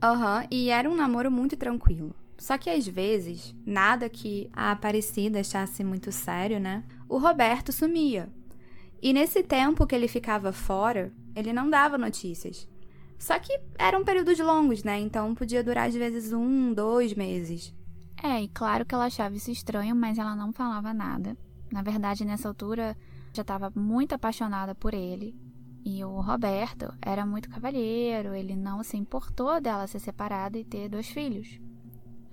Aham, 0.01 0.41
uhum, 0.41 0.47
e 0.51 0.69
era 0.69 0.89
um 0.89 0.95
namoro 0.95 1.31
muito 1.31 1.55
tranquilo. 1.55 2.15
Só 2.37 2.57
que 2.57 2.69
às 2.69 2.85
vezes, 2.87 3.55
nada 3.65 4.09
que 4.09 4.49
a 4.51 4.71
Aparecida 4.71 5.39
achasse 5.39 5.83
muito 5.83 6.11
sério, 6.11 6.59
né? 6.59 6.83
O 7.07 7.17
Roberto 7.17 7.71
sumia. 7.71 8.29
E 9.03 9.11
nesse 9.11 9.43
tempo 9.43 9.85
que 9.85 9.93
ele 9.93 10.07
ficava 10.07 10.53
fora, 10.53 11.11
ele 11.35 11.51
não 11.51 11.69
dava 11.69 11.97
notícias. 11.97 12.69
Só 13.19 13.37
que 13.37 13.59
eram 13.77 14.05
períodos 14.05 14.39
longos, 14.39 14.81
né? 14.81 14.97
Então 14.97 15.35
podia 15.35 15.61
durar 15.61 15.89
às 15.89 15.93
vezes 15.93 16.31
um, 16.31 16.73
dois 16.73 17.13
meses. 17.13 17.75
É, 18.23 18.41
e 18.41 18.47
claro 18.47 18.85
que 18.85 18.95
ela 18.95 19.07
achava 19.07 19.35
isso 19.35 19.51
estranho, 19.51 19.93
mas 19.93 20.17
ela 20.17 20.33
não 20.37 20.53
falava 20.53 20.93
nada. 20.93 21.37
Na 21.69 21.81
verdade, 21.81 22.23
nessa 22.23 22.47
altura, 22.47 22.95
já 23.33 23.41
estava 23.41 23.69
muito 23.75 24.15
apaixonada 24.15 24.73
por 24.73 24.93
ele. 24.93 25.35
E 25.83 26.01
o 26.05 26.21
Roberto 26.21 26.93
era 27.01 27.25
muito 27.25 27.49
cavalheiro, 27.49 28.33
ele 28.33 28.55
não 28.55 28.81
se 28.83 28.95
importou 28.95 29.59
dela 29.59 29.85
ser 29.85 29.99
separada 29.99 30.57
e 30.57 30.63
ter 30.63 30.87
dois 30.87 31.09
filhos. 31.09 31.59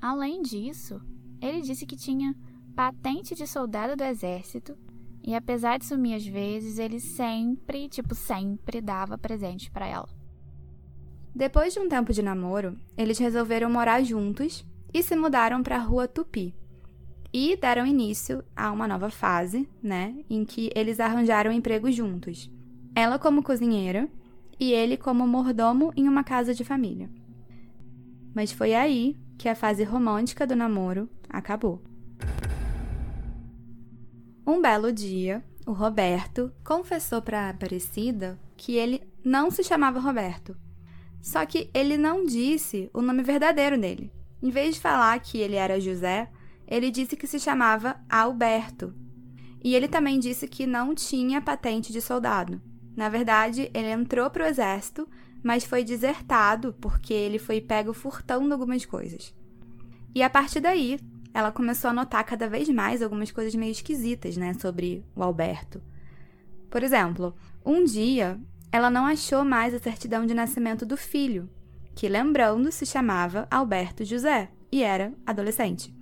Além 0.00 0.40
disso, 0.40 1.00
ele 1.40 1.62
disse 1.62 1.84
que 1.84 1.96
tinha 1.96 2.32
patente 2.76 3.34
de 3.34 3.44
soldado 3.44 3.96
do 3.96 4.04
exército 4.04 4.78
e 5.22 5.34
apesar 5.34 5.78
de 5.78 5.84
sumir 5.84 6.14
às 6.14 6.26
vezes, 6.26 6.78
ele 6.78 6.98
sempre, 6.98 7.88
tipo, 7.88 8.14
sempre 8.14 8.80
dava 8.80 9.18
presentes 9.18 9.68
para 9.68 9.86
ela. 9.86 10.08
Depois 11.34 11.72
de 11.72 11.78
um 11.78 11.88
tempo 11.88 12.12
de 12.12 12.22
namoro, 12.22 12.76
eles 12.96 13.18
resolveram 13.18 13.70
morar 13.70 14.02
juntos 14.02 14.64
e 14.92 15.02
se 15.02 15.14
mudaram 15.14 15.62
para 15.62 15.76
a 15.76 15.80
Rua 15.80 16.08
Tupi. 16.08 16.54
E 17.32 17.56
deram 17.56 17.86
início 17.86 18.42
a 18.56 18.72
uma 18.72 18.88
nova 18.88 19.08
fase, 19.08 19.68
né, 19.80 20.16
em 20.28 20.44
que 20.44 20.70
eles 20.74 20.98
arranjaram 20.98 21.52
emprego 21.52 21.90
juntos. 21.92 22.50
Ela 22.94 23.18
como 23.18 23.42
cozinheira 23.42 24.08
e 24.58 24.72
ele 24.72 24.96
como 24.96 25.26
mordomo 25.26 25.92
em 25.96 26.08
uma 26.08 26.24
casa 26.24 26.52
de 26.52 26.64
família. 26.64 27.08
Mas 28.34 28.50
foi 28.50 28.74
aí 28.74 29.16
que 29.38 29.48
a 29.48 29.54
fase 29.54 29.84
romântica 29.84 30.46
do 30.46 30.56
namoro 30.56 31.08
acabou. 31.28 31.80
Um 34.50 34.61
belo 34.61 34.92
dia, 34.92 35.45
o 35.64 35.71
Roberto 35.71 36.52
confessou 36.64 37.23
para 37.23 37.42
a 37.42 37.50
Aparecida 37.50 38.37
que 38.57 38.75
ele 38.75 39.00
não 39.25 39.49
se 39.49 39.62
chamava 39.62 40.00
Roberto. 40.00 40.57
Só 41.23 41.47
que 41.47 41.71
ele 41.73 41.97
não 41.97 42.26
disse 42.26 42.90
o 42.92 43.00
nome 43.00 43.23
verdadeiro 43.23 43.80
dele. 43.80 44.12
Em 44.42 44.50
vez 44.50 44.75
de 44.75 44.80
falar 44.80 45.21
que 45.21 45.38
ele 45.38 45.54
era 45.54 45.78
José, 45.78 46.28
ele 46.66 46.90
disse 46.90 47.16
que 47.16 47.28
se 47.28 47.38
chamava 47.38 48.00
Alberto. 48.11 48.92
E 49.62 49.76
ele 49.76 49.87
também 49.87 50.19
disse 50.19 50.49
que 50.49 50.66
não 50.66 50.97
tinha 50.97 51.40
patente 51.40 51.92
de 51.92 52.00
soldado. 52.00 52.61
Na 52.97 53.09
verdade, 53.09 53.71
ele 53.73 53.92
entrou 53.92 54.28
para 54.30 54.47
o 54.47 54.49
exército 54.49 55.09
mas 55.45 55.64
foi 55.64 55.85
desertado 55.85 56.75
porque 56.80 57.14
ele 57.14 57.38
foi 57.38 57.61
pego 57.61 57.92
furtando 57.92 58.52
algumas 58.52 58.85
coisas. 58.85 59.33
E 60.12 60.25
a 60.25 60.28
partir 60.28 60.59
daí, 60.59 60.99
ela 61.32 61.52
começou 61.52 61.90
a 61.90 61.92
notar 61.92 62.25
cada 62.25 62.49
vez 62.49 62.68
mais 62.68 63.02
algumas 63.02 63.30
coisas 63.30 63.54
meio 63.54 63.72
esquisitas, 63.72 64.37
né, 64.37 64.54
sobre 64.54 65.04
o 65.14 65.22
Alberto. 65.22 65.82
Por 66.68 66.82
exemplo, 66.82 67.34
um 67.64 67.84
dia 67.84 68.38
ela 68.72 68.90
não 68.90 69.04
achou 69.06 69.44
mais 69.44 69.75
a 69.75 69.78
certidão 69.78 70.25
de 70.25 70.34
nascimento 70.34 70.87
do 70.87 70.96
filho, 70.96 71.49
que 71.94 72.08
lembrando 72.08 72.70
se 72.70 72.87
chamava 72.87 73.46
Alberto 73.50 74.04
José 74.04 74.49
e 74.70 74.82
era 74.82 75.12
adolescente. 75.26 75.94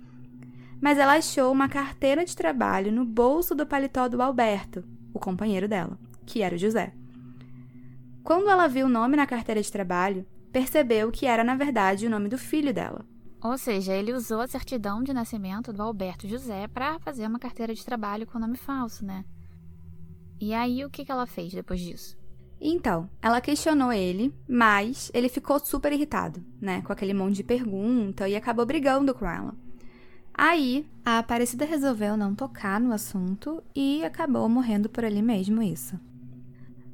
Mas 0.79 0.97
ela 0.97 1.13
achou 1.15 1.51
uma 1.51 1.67
carteira 1.67 2.23
de 2.23 2.35
trabalho 2.35 2.91
no 2.91 3.03
bolso 3.03 3.55
do 3.55 3.65
paletó 3.65 4.07
do 4.07 4.21
Alberto, 4.21 4.83
o 5.13 5.19
companheiro 5.19 5.67
dela, 5.67 5.97
que 6.25 6.41
era 6.41 6.55
o 6.55 6.59
José. 6.59 6.93
Quando 8.23 8.49
ela 8.49 8.67
viu 8.67 8.85
o 8.85 8.89
nome 8.89 9.17
na 9.17 9.25
carteira 9.25 9.61
de 9.61 9.71
trabalho, 9.71 10.25
percebeu 10.51 11.11
que 11.11 11.25
era 11.25 11.43
na 11.43 11.55
verdade 11.55 12.05
o 12.05 12.09
nome 12.09 12.29
do 12.29 12.37
filho 12.37 12.73
dela. 12.73 13.05
Ou 13.41 13.57
seja, 13.57 13.93
ele 13.93 14.13
usou 14.13 14.41
a 14.41 14.47
certidão 14.47 15.01
de 15.01 15.13
nascimento 15.13 15.71
do 15.71 15.81
Alberto 15.81 16.27
José 16.27 16.67
para 16.67 16.99
fazer 16.99 17.25
uma 17.25 17.39
carteira 17.39 17.73
de 17.73 17.85
trabalho 17.85 18.27
com 18.27 18.37
nome 18.37 18.57
falso, 18.57 19.05
né? 19.05 19.23
E 20.41 20.53
aí 20.53 20.83
o 20.83 20.89
que, 20.89 21.05
que 21.05 21.11
ela 21.11 21.25
fez 21.25 21.53
depois 21.53 21.79
disso? 21.79 22.17
Então, 22.61 23.09
ela 23.21 23.39
questionou 23.39 23.93
ele, 23.93 24.33
mas 24.47 25.09
ele 25.13 25.29
ficou 25.29 25.59
super 25.59 25.93
irritado, 25.93 26.43
né? 26.59 26.81
Com 26.81 26.91
aquele 26.91 27.13
monte 27.13 27.35
de 27.37 27.43
pergunta 27.43 28.27
e 28.27 28.35
acabou 28.35 28.65
brigando 28.65 29.13
com 29.13 29.25
ela. 29.25 29.55
Aí, 30.33 30.85
a 31.05 31.19
Aparecida 31.19 31.65
resolveu 31.65 32.17
não 32.17 32.35
tocar 32.35 32.79
no 32.79 32.93
assunto 32.93 33.63
e 33.73 34.03
acabou 34.03 34.47
morrendo 34.49 34.89
por 34.89 35.05
ali 35.05 35.21
mesmo 35.21 35.61
isso. 35.61 35.99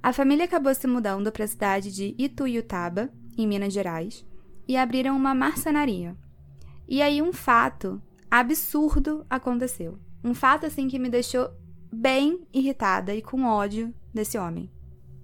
A 0.02 0.14
família 0.14 0.46
acabou 0.46 0.74
se 0.74 0.86
mudando 0.86 1.32
para 1.32 1.46
a 1.46 1.48
cidade 1.48 1.92
de 1.92 2.16
Ituiutaba, 2.18 3.10
em 3.36 3.48
Minas 3.48 3.74
Gerais, 3.74 4.24
e 4.68 4.78
abriram 4.78 5.16
uma 5.16 5.34
marcenaria. 5.34 6.16
E 6.88 7.02
aí 7.02 7.22
um 7.22 7.34
fato 7.34 8.02
absurdo 8.30 9.26
aconteceu. 9.30 9.98
Um 10.24 10.34
fato 10.34 10.66
assim 10.66 10.88
que 10.88 11.00
me 11.00 11.10
deixou 11.10 11.50
bem 11.92 12.46
irritada 12.54 13.14
e 13.14 13.22
com 13.22 13.44
ódio 13.46 13.94
desse 14.14 14.38
homem. 14.38 14.70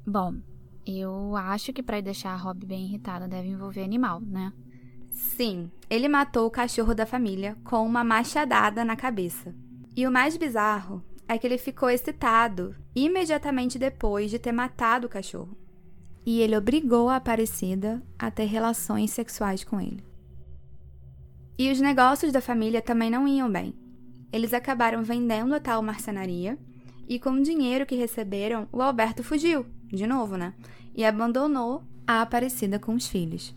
Bom, 0.05 0.35
eu 0.85 1.35
acho 1.35 1.71
que 1.73 1.83
para 1.83 2.01
deixar 2.01 2.31
a 2.31 2.37
Rob 2.37 2.65
bem 2.65 2.85
irritada 2.85 3.27
deve 3.27 3.49
envolver 3.49 3.83
animal, 3.83 4.21
né? 4.21 4.51
Sim, 5.11 5.69
ele 5.89 6.07
matou 6.07 6.47
o 6.47 6.51
cachorro 6.51 6.95
da 6.95 7.05
família 7.05 7.57
com 7.63 7.85
uma 7.85 8.03
machadada 8.03 8.83
na 8.85 8.95
cabeça. 8.95 9.53
E 9.95 10.07
o 10.07 10.11
mais 10.11 10.37
bizarro 10.37 11.03
é 11.27 11.37
que 11.37 11.45
ele 11.45 11.57
ficou 11.57 11.89
excitado 11.89 12.75
imediatamente 12.95 13.77
depois 13.77 14.31
de 14.31 14.39
ter 14.39 14.51
matado 14.51 15.07
o 15.07 15.09
cachorro. 15.09 15.57
E 16.25 16.39
ele 16.39 16.55
obrigou 16.55 17.09
a 17.09 17.17
Aparecida 17.17 18.01
a 18.17 18.31
ter 18.31 18.45
relações 18.45 19.11
sexuais 19.11 19.63
com 19.63 19.79
ele. 19.79 20.03
E 21.61 21.71
os 21.71 21.79
negócios 21.79 22.31
da 22.31 22.41
família 22.41 22.81
também 22.81 23.11
não 23.11 23.27
iam 23.27 23.47
bem. 23.47 23.75
Eles 24.33 24.51
acabaram 24.51 25.03
vendendo 25.03 25.53
a 25.53 25.59
tal 25.59 25.79
marcenaria 25.83 26.57
e 27.07 27.19
com 27.19 27.29
o 27.33 27.43
dinheiro 27.43 27.85
que 27.85 27.93
receberam, 27.93 28.67
o 28.71 28.81
Alberto 28.81 29.23
fugiu, 29.23 29.67
de 29.85 30.07
novo, 30.07 30.37
né? 30.37 30.55
E 30.95 31.05
abandonou 31.05 31.83
a 32.07 32.23
Aparecida 32.23 32.79
com 32.79 32.95
os 32.95 33.07
filhos. 33.07 33.53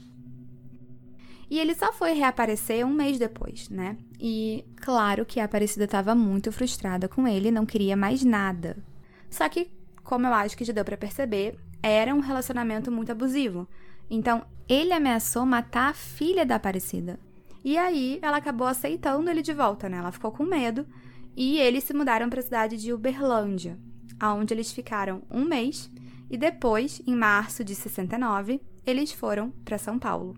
E 1.48 1.58
ele 1.58 1.74
só 1.74 1.94
foi 1.94 2.12
reaparecer 2.12 2.84
um 2.84 2.92
mês 2.92 3.18
depois, 3.18 3.70
né? 3.70 3.96
E 4.20 4.66
claro 4.76 5.24
que 5.24 5.40
a 5.40 5.44
Aparecida 5.46 5.86
estava 5.86 6.14
muito 6.14 6.52
frustrada 6.52 7.08
com 7.08 7.26
ele 7.26 7.50
não 7.50 7.64
queria 7.64 7.96
mais 7.96 8.22
nada. 8.22 8.76
Só 9.30 9.48
que, 9.48 9.70
como 10.02 10.26
eu 10.26 10.34
acho 10.34 10.58
que 10.58 10.64
já 10.66 10.74
deu 10.74 10.84
para 10.84 10.98
perceber, 10.98 11.58
era 11.82 12.14
um 12.14 12.20
relacionamento 12.20 12.92
muito 12.92 13.12
abusivo. 13.12 13.66
Então, 14.10 14.44
ele 14.68 14.92
ameaçou 14.92 15.46
matar 15.46 15.88
a 15.88 15.94
filha 15.94 16.44
da 16.44 16.56
Aparecida. 16.56 17.18
E 17.64 17.78
aí, 17.78 18.18
ela 18.20 18.36
acabou 18.36 18.66
aceitando 18.66 19.30
ele 19.30 19.40
de 19.40 19.54
volta, 19.54 19.88
né? 19.88 19.96
Ela 19.96 20.12
ficou 20.12 20.30
com 20.30 20.44
medo 20.44 20.86
e 21.34 21.58
eles 21.58 21.82
se 21.82 21.94
mudaram 21.94 22.28
para 22.28 22.40
a 22.40 22.42
cidade 22.42 22.76
de 22.76 22.92
Uberlândia, 22.92 23.78
aonde 24.20 24.52
eles 24.52 24.70
ficaram 24.70 25.22
um 25.30 25.46
mês 25.46 25.90
e 26.30 26.36
depois, 26.36 27.00
em 27.06 27.14
março 27.14 27.64
de 27.64 27.74
69, 27.74 28.60
eles 28.84 29.12
foram 29.12 29.50
para 29.64 29.78
São 29.78 29.98
Paulo. 29.98 30.36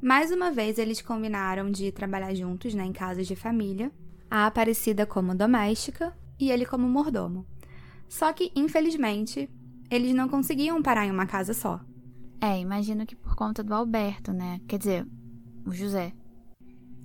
Mais 0.00 0.30
uma 0.30 0.50
vez, 0.50 0.78
eles 0.78 1.02
combinaram 1.02 1.70
de 1.70 1.90
trabalhar 1.90 2.32
juntos 2.34 2.72
né, 2.72 2.84
em 2.84 2.92
casas 2.92 3.26
de 3.26 3.34
família, 3.34 3.90
a 4.30 4.46
Aparecida 4.46 5.04
como 5.04 5.34
doméstica 5.34 6.16
e 6.38 6.50
ele 6.50 6.64
como 6.64 6.88
mordomo. 6.88 7.44
Só 8.08 8.32
que, 8.32 8.52
infelizmente, 8.54 9.50
eles 9.90 10.14
não 10.14 10.28
conseguiam 10.28 10.82
parar 10.82 11.06
em 11.06 11.10
uma 11.10 11.26
casa 11.26 11.54
só. 11.54 11.80
É, 12.40 12.58
imagino 12.58 13.04
que 13.04 13.16
por 13.16 13.34
conta 13.34 13.62
do 13.62 13.74
Alberto, 13.74 14.32
né? 14.32 14.60
Quer 14.68 14.78
dizer, 14.78 15.06
o 15.66 15.72
José. 15.72 16.12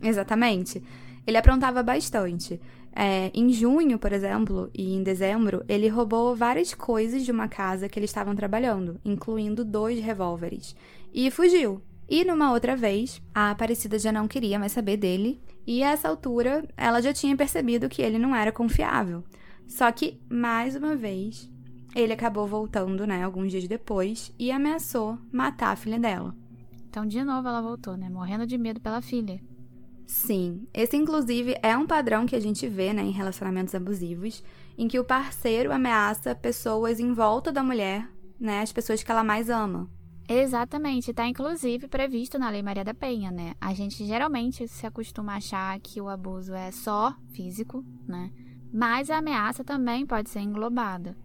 Exatamente. 0.02 0.84
Ele 1.26 1.38
aprontava 1.38 1.82
bastante. 1.82 2.60
É, 2.96 3.32
em 3.34 3.52
junho, 3.52 3.98
por 3.98 4.14
exemplo, 4.14 4.70
e 4.74 4.94
em 4.94 5.02
dezembro, 5.02 5.64
ele 5.68 5.88
roubou 5.88 6.36
várias 6.36 6.74
coisas 6.74 7.24
de 7.26 7.32
uma 7.32 7.48
casa 7.48 7.90
que 7.90 7.98
eles 7.98 8.10
estavam 8.10 8.36
trabalhando, 8.36 9.00
incluindo 9.04 9.66
dois 9.66 10.00
revólveres, 10.00 10.76
e 11.12 11.32
fugiu. 11.32 11.82
E 12.08 12.24
numa 12.24 12.52
outra 12.52 12.76
vez, 12.76 13.20
a 13.34 13.50
Aparecida 13.50 13.98
já 13.98 14.12
não 14.12 14.28
queria 14.28 14.60
mais 14.60 14.74
saber 14.74 14.98
dele, 14.98 15.42
e 15.66 15.82
a 15.82 15.92
essa 15.92 16.08
altura 16.08 16.68
ela 16.78 17.02
já 17.02 17.12
tinha 17.12 17.36
percebido 17.36 17.90
que 17.90 18.02
ele 18.02 18.20
não 18.20 18.36
era 18.36 18.52
confiável. 18.52 19.24
Só 19.68 19.92
que, 19.92 20.22
mais 20.30 20.76
uma 20.76 20.96
vez, 20.96 21.50
ele 21.96 22.14
acabou 22.14 22.48
voltando, 22.48 23.06
né, 23.06 23.24
alguns 23.24 23.52
dias 23.52 23.68
depois, 23.68 24.34
e 24.38 24.52
ameaçou 24.52 25.18
matar 25.32 25.72
a 25.72 25.76
filha 25.76 26.00
dela. 26.00 26.36
Então, 26.88 27.06
de 27.06 27.24
novo, 27.24 27.48
ela 27.48 27.62
voltou, 27.62 27.98
né, 27.98 28.10
morrendo 28.10 28.46
de 28.46 28.58
medo 28.58 28.80
pela 28.80 29.02
filha. 29.02 29.42
Sim, 30.06 30.68
esse 30.74 30.96
inclusive 30.96 31.56
é 31.64 31.76
um 31.76 31.88
padrão 31.88 32.26
que 32.26 32.36
a 32.36 32.40
gente 32.40 32.68
vê 32.68 32.94
né, 32.94 33.02
em 33.02 33.12
relacionamentos 33.12 33.74
abusivos, 33.74 34.44
em 34.78 34.88
que 34.88 35.00
o 35.00 35.04
parceiro 35.04 35.72
ameaça 35.72 36.36
pessoas 36.36 37.00
em 37.00 37.14
volta 37.14 37.52
da 37.52 37.64
mulher, 37.64 38.08
né, 38.40 38.62
as 38.62 38.72
pessoas 38.72 39.02
que 39.02 39.12
ela 39.12 39.24
mais 39.24 39.50
ama. 39.50 39.90
Exatamente, 40.28 41.12
está 41.12 41.28
inclusive 41.28 41.88
previsto 41.88 42.40
na 42.40 42.50
Lei 42.50 42.64
Maria 42.64 42.84
da 42.84 42.94
Penha, 42.94 43.30
né? 43.30 43.56
A 43.60 43.74
gente 43.74 44.06
geralmente 44.06 44.68
se 44.70 44.88
acostuma 44.88 45.34
a 45.34 45.38
achar 45.38 45.78
que 45.82 46.00
o 46.00 46.08
abuso 46.08 46.54
é 46.54 46.72
só 46.72 47.14
físico, 47.34 47.84
né? 48.08 48.32
Mas 48.72 49.10
a 49.10 49.18
ameaça 49.18 49.64
também 49.64 50.06
pode 50.06 50.30
ser 50.30 50.40
englobada. 50.40 51.16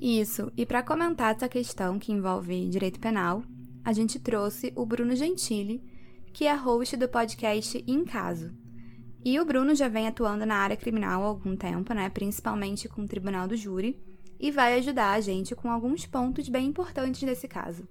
Isso, 0.00 0.50
e 0.56 0.64
para 0.64 0.82
comentar 0.82 1.36
essa 1.36 1.46
questão 1.46 1.98
que 1.98 2.10
envolve 2.10 2.70
direito 2.70 2.98
penal, 2.98 3.42
a 3.84 3.92
gente 3.92 4.18
trouxe 4.18 4.72
o 4.74 4.86
Bruno 4.86 5.14
Gentili, 5.14 5.84
que 6.32 6.46
é 6.46 6.54
host 6.54 6.96
do 6.96 7.06
podcast 7.06 7.84
Em 7.86 8.02
Caso. 8.02 8.50
E 9.22 9.38
o 9.38 9.44
Bruno 9.44 9.74
já 9.74 9.88
vem 9.88 10.08
atuando 10.08 10.46
na 10.46 10.54
área 10.54 10.74
criminal 10.74 11.22
há 11.22 11.26
algum 11.26 11.54
tempo, 11.54 11.92
né, 11.92 12.08
principalmente 12.08 12.88
com 12.88 13.02
o 13.02 13.06
Tribunal 13.06 13.46
do 13.46 13.54
Júri, 13.54 14.00
e 14.40 14.50
vai 14.50 14.78
ajudar 14.78 15.12
a 15.12 15.20
gente 15.20 15.54
com 15.54 15.70
alguns 15.70 16.06
pontos 16.06 16.48
bem 16.48 16.68
importantes 16.68 17.22
desse 17.22 17.46
caso. 17.46 17.86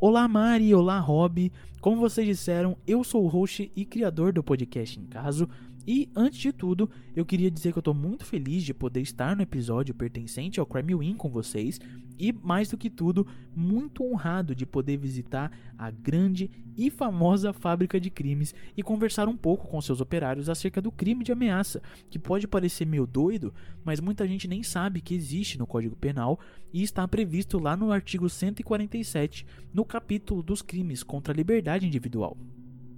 Olá 0.00 0.26
Mari, 0.26 0.74
olá 0.74 0.98
Rob. 0.98 1.52
Como 1.80 2.00
vocês 2.00 2.26
disseram, 2.26 2.76
eu 2.86 3.04
sou 3.04 3.24
o 3.24 3.28
host 3.28 3.70
e 3.74 3.84
criador 3.84 4.32
do 4.32 4.42
podcast 4.42 4.98
Em 4.98 5.06
Caso. 5.06 5.48
E, 5.86 6.10
antes 6.14 6.38
de 6.40 6.52
tudo, 6.52 6.90
eu 7.14 7.24
queria 7.24 7.50
dizer 7.50 7.72
que 7.72 7.78
eu 7.78 7.82
tô 7.82 7.94
muito 7.94 8.24
feliz 8.24 8.64
de 8.64 8.74
poder 8.74 9.00
estar 9.00 9.36
no 9.36 9.42
episódio 9.42 9.94
pertencente 9.94 10.58
ao 10.58 10.66
Crime 10.66 10.94
Win 10.94 11.14
com 11.14 11.30
vocês. 11.30 11.80
E, 12.18 12.32
mais 12.32 12.68
do 12.68 12.76
que 12.76 12.90
tudo, 12.90 13.26
muito 13.54 14.04
honrado 14.04 14.56
de 14.56 14.66
poder 14.66 14.96
visitar 14.96 15.52
a 15.78 15.88
grande 15.90 16.50
e 16.76 16.90
famosa 16.90 17.52
fábrica 17.52 17.98
de 17.98 18.10
crimes 18.10 18.54
e 18.76 18.82
conversar 18.82 19.28
um 19.28 19.36
pouco 19.36 19.66
com 19.66 19.80
seus 19.80 20.00
operários 20.00 20.48
acerca 20.48 20.80
do 20.80 20.92
crime 20.92 21.24
de 21.24 21.32
ameaça, 21.32 21.82
que 22.10 22.18
pode 22.18 22.46
parecer 22.46 22.86
meio 22.86 23.06
doido, 23.06 23.52
mas 23.84 23.98
muita 23.98 24.26
gente 24.28 24.46
nem 24.46 24.62
sabe 24.62 25.00
que 25.00 25.14
existe 25.14 25.58
no 25.58 25.66
Código 25.66 25.96
Penal 25.96 26.38
e 26.72 26.82
está 26.82 27.06
previsto 27.08 27.58
lá 27.58 27.76
no 27.76 27.90
artigo 27.90 28.28
147, 28.28 29.46
no 29.72 29.84
capítulo 29.84 30.42
dos 30.42 30.62
crimes 30.62 31.02
contra 31.02 31.32
a 31.32 31.36
liberdade 31.36 31.67
individual. 31.76 32.36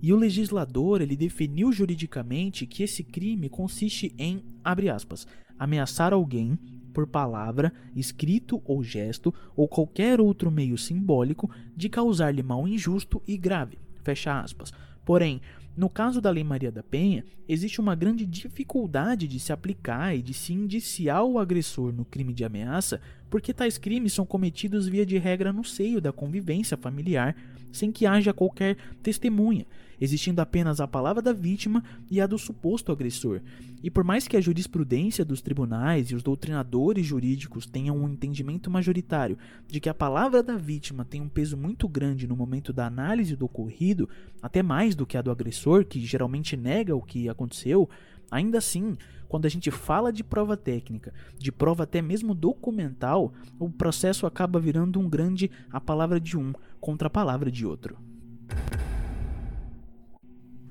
E 0.02 0.12
o 0.12 0.16
legislador 0.16 1.02
ele 1.02 1.16
definiu 1.16 1.72
juridicamente 1.72 2.66
que 2.66 2.82
esse 2.82 3.02
crime 3.04 3.48
consiste 3.48 4.14
em, 4.18 4.42
abre 4.64 4.88
aspas, 4.88 5.26
ameaçar 5.58 6.12
alguém 6.12 6.58
por 6.94 7.06
palavra, 7.06 7.72
escrito 7.94 8.62
ou 8.64 8.82
gesto 8.82 9.32
ou 9.54 9.68
qualquer 9.68 10.20
outro 10.20 10.50
meio 10.50 10.78
simbólico 10.78 11.50
de 11.76 11.88
causar-lhe 11.88 12.42
mal 12.42 12.66
injusto 12.66 13.22
e 13.26 13.36
grave. 13.36 13.78
Fecha 14.02 14.40
aspas. 14.40 14.72
Porém, 15.04 15.40
no 15.76 15.88
caso 15.88 16.20
da 16.20 16.30
Lei 16.30 16.44
Maria 16.44 16.72
da 16.72 16.82
Penha, 16.82 17.24
existe 17.48 17.80
uma 17.80 17.94
grande 17.94 18.26
dificuldade 18.26 19.28
de 19.28 19.38
se 19.38 19.52
aplicar 19.52 20.16
e 20.16 20.22
de 20.22 20.34
se 20.34 20.52
indiciar 20.52 21.24
o 21.24 21.38
agressor 21.38 21.92
no 21.92 22.04
crime 22.04 22.32
de 22.32 22.44
ameaça, 22.44 23.00
porque 23.30 23.54
tais 23.54 23.78
crimes 23.78 24.12
são 24.12 24.26
cometidos 24.26 24.88
via 24.88 25.06
de 25.06 25.16
regra 25.16 25.52
no 25.52 25.64
seio 25.64 26.00
da 26.00 26.12
convivência 26.12 26.76
familiar, 26.76 27.36
sem 27.72 27.92
que 27.92 28.04
haja 28.04 28.34
qualquer 28.34 28.76
testemunha, 29.00 29.64
existindo 30.00 30.40
apenas 30.40 30.80
a 30.80 30.88
palavra 30.88 31.22
da 31.22 31.32
vítima 31.32 31.84
e 32.10 32.20
a 32.20 32.26
do 32.26 32.36
suposto 32.36 32.90
agressor. 32.90 33.40
E 33.82 33.90
por 33.90 34.02
mais 34.02 34.26
que 34.26 34.36
a 34.36 34.40
jurisprudência 34.40 35.24
dos 35.24 35.40
tribunais 35.40 36.10
e 36.10 36.14
os 36.14 36.22
doutrinadores 36.22 37.06
jurídicos 37.06 37.64
tenham 37.64 37.96
um 37.96 38.08
entendimento 38.08 38.70
majoritário 38.70 39.38
de 39.68 39.78
que 39.78 39.88
a 39.88 39.94
palavra 39.94 40.42
da 40.42 40.56
vítima 40.56 41.04
tem 41.04 41.20
um 41.20 41.28
peso 41.28 41.56
muito 41.56 41.88
grande 41.88 42.26
no 42.26 42.36
momento 42.36 42.72
da 42.72 42.86
análise 42.86 43.36
do 43.36 43.46
ocorrido, 43.46 44.08
até 44.42 44.62
mais 44.62 44.94
do 44.94 45.06
que 45.06 45.16
a 45.16 45.22
do 45.22 45.30
agressor, 45.30 45.84
que 45.84 46.04
geralmente 46.04 46.56
nega 46.56 46.96
o 46.96 47.02
que 47.02 47.28
aconteceu, 47.28 47.88
ainda 48.30 48.58
assim, 48.58 48.96
quando 49.28 49.46
a 49.46 49.48
gente 49.48 49.70
fala 49.70 50.12
de 50.12 50.24
prova 50.24 50.56
técnica, 50.56 51.12
de 51.38 51.52
prova 51.52 51.84
até 51.84 52.02
mesmo 52.02 52.34
documental, 52.34 53.32
o 53.58 53.70
processo 53.70 54.26
acaba 54.26 54.58
virando 54.58 54.98
um 54.98 55.08
grande 55.08 55.50
a 55.70 55.80
palavra 55.80 56.20
de 56.20 56.36
um 56.36 56.52
contra 56.80 57.06
a 57.06 57.10
palavra 57.10 57.50
de 57.50 57.66
outro. 57.66 57.96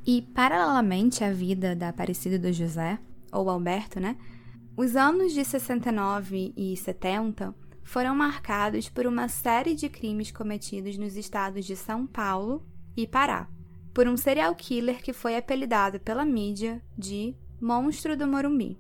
E, 0.06 0.22
paralelamente 0.22 1.24
à 1.24 1.32
vida 1.32 1.76
da 1.76 1.90
Aparecida 1.90 2.40
do 2.40 2.52
José, 2.52 3.00
ou 3.32 3.50
Alberto, 3.50 4.00
né? 4.00 4.18
Os 4.76 4.96
anos 4.96 5.34
de 5.34 5.44
69 5.44 6.54
e 6.56 6.76
70 6.76 7.54
foram 7.84 8.16
marcados 8.16 8.90
por 8.90 9.06
uma 9.06 9.28
série 9.28 9.76
de 9.76 9.90
crimes 9.90 10.32
cometidos 10.32 10.98
nos 10.98 11.16
estados 11.16 11.66
de 11.66 11.76
São 11.76 12.06
Paulo 12.06 12.66
e 12.96 13.08
Pará, 13.08 13.50
por 13.94 14.08
um 14.08 14.16
serial 14.16 14.54
killer 14.56 15.02
que 15.02 15.14
foi 15.14 15.36
apelidado 15.36 16.00
pela 16.00 16.24
mídia 16.24 16.82
de 16.98 17.36
Monstro 17.62 18.16
do 18.18 18.28
Morumbi. 18.28 18.78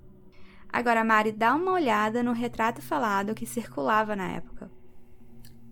Agora, 0.71 1.03
Mari, 1.03 1.31
dá 1.31 1.55
uma 1.55 1.71
olhada 1.71 2.21
no 2.21 2.31
retrato 2.31 2.81
falado 2.81 3.33
que 3.33 3.45
circulava 3.45 4.15
na 4.15 4.29
época. 4.29 4.71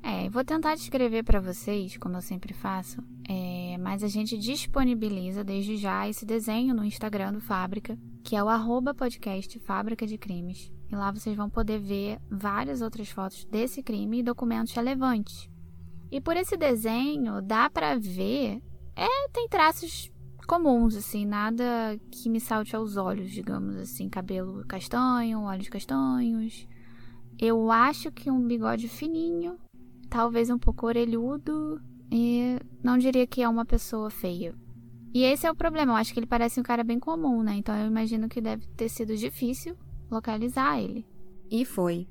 É, 0.01 0.29
vou 0.29 0.43
tentar 0.43 0.75
descrever 0.75 1.23
para 1.23 1.39
vocês, 1.39 1.97
como 1.97 2.15
eu 2.15 2.21
sempre 2.21 2.53
faço, 2.53 3.03
é, 3.27 3.77
mas 3.77 4.03
a 4.03 4.07
gente 4.07 4.37
disponibiliza 4.37 5.43
desde 5.43 5.75
já 5.75 6.07
esse 6.07 6.25
desenho 6.25 6.73
no 6.73 6.85
Instagram 6.85 7.33
do 7.33 7.41
Fábrica, 7.41 7.97
que 8.23 8.35
é 8.35 8.43
o 8.43 8.47
arroba 8.47 8.93
podcast 8.93 9.59
Fábrica 9.59 10.07
de 10.07 10.17
Crimes. 10.17 10.71
E 10.89 10.95
lá 10.95 11.11
vocês 11.11 11.35
vão 11.35 11.49
poder 11.49 11.79
ver 11.79 12.19
várias 12.31 12.81
outras 12.81 13.09
fotos 13.09 13.43
desse 13.45 13.83
crime 13.83 14.19
e 14.19 14.23
documentos 14.23 14.73
relevantes. 14.73 15.49
E 16.09 16.21
por 16.21 16.37
esse 16.37 16.55
desenho 16.55 17.41
dá 17.41 17.69
para 17.69 17.99
ver, 17.99 18.61
é, 18.95 19.27
tem 19.33 19.47
traços 19.49 20.09
comuns, 20.47 20.95
assim, 20.95 21.25
nada 21.25 21.99
que 22.09 22.29
me 22.29 22.39
salte 22.39 22.75
aos 22.75 22.95
olhos, 22.95 23.29
digamos 23.29 23.75
assim, 23.75 24.09
cabelo 24.09 24.65
castanho, 24.65 25.41
olhos 25.41 25.67
castanhos. 25.67 26.65
Eu 27.37 27.69
acho 27.69 28.11
que 28.11 28.31
um 28.31 28.47
bigode 28.47 28.87
fininho, 28.87 29.57
talvez 30.09 30.49
um 30.49 30.57
pouco 30.57 30.87
orelhudo 30.87 31.79
e 32.09 32.57
não 32.81 32.97
diria 32.97 33.27
que 33.27 33.43
é 33.43 33.49
uma 33.49 33.65
pessoa 33.65 34.09
feia. 34.09 34.55
E 35.13 35.23
esse 35.23 35.45
é 35.45 35.51
o 35.51 35.55
problema, 35.55 35.93
eu 35.93 35.97
acho 35.97 36.13
que 36.13 36.19
ele 36.19 36.25
parece 36.25 36.59
um 36.59 36.63
cara 36.63 36.83
bem 36.83 36.99
comum, 36.99 37.43
né? 37.43 37.55
Então 37.55 37.75
eu 37.75 37.87
imagino 37.87 38.29
que 38.29 38.41
deve 38.41 38.65
ter 38.69 38.89
sido 38.89 39.15
difícil 39.15 39.75
localizar 40.09 40.81
ele. 40.81 41.05
E 41.51 41.65
foi. 41.65 42.07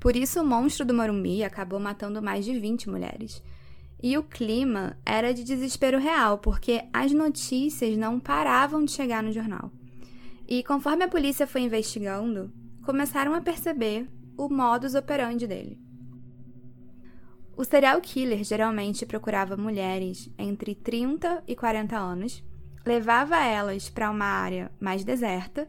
Por 0.00 0.16
isso 0.16 0.40
o 0.40 0.46
monstro 0.46 0.84
do 0.84 0.94
Morumbi 0.94 1.42
acabou 1.42 1.80
matando 1.80 2.22
mais 2.22 2.44
de 2.44 2.58
20 2.58 2.90
mulheres. 2.90 3.42
E 4.04 4.18
o 4.18 4.22
clima 4.22 4.98
era 5.02 5.32
de 5.32 5.42
desespero 5.42 5.98
real, 5.98 6.36
porque 6.36 6.84
as 6.92 7.10
notícias 7.10 7.96
não 7.96 8.20
paravam 8.20 8.84
de 8.84 8.90
chegar 8.90 9.22
no 9.22 9.32
jornal. 9.32 9.72
E 10.46 10.62
conforme 10.62 11.04
a 11.04 11.08
polícia 11.08 11.46
foi 11.46 11.62
investigando, 11.62 12.52
começaram 12.84 13.32
a 13.32 13.40
perceber 13.40 14.06
o 14.36 14.46
modus 14.50 14.94
operandi 14.94 15.46
dele. 15.46 15.80
O 17.56 17.64
serial 17.64 17.98
killer 18.02 18.44
geralmente 18.44 19.06
procurava 19.06 19.56
mulheres 19.56 20.28
entre 20.36 20.74
30 20.74 21.42
e 21.48 21.56
40 21.56 21.96
anos, 21.96 22.44
levava 22.84 23.42
elas 23.42 23.88
para 23.88 24.10
uma 24.10 24.26
área 24.26 24.70
mais 24.78 25.02
deserta, 25.02 25.66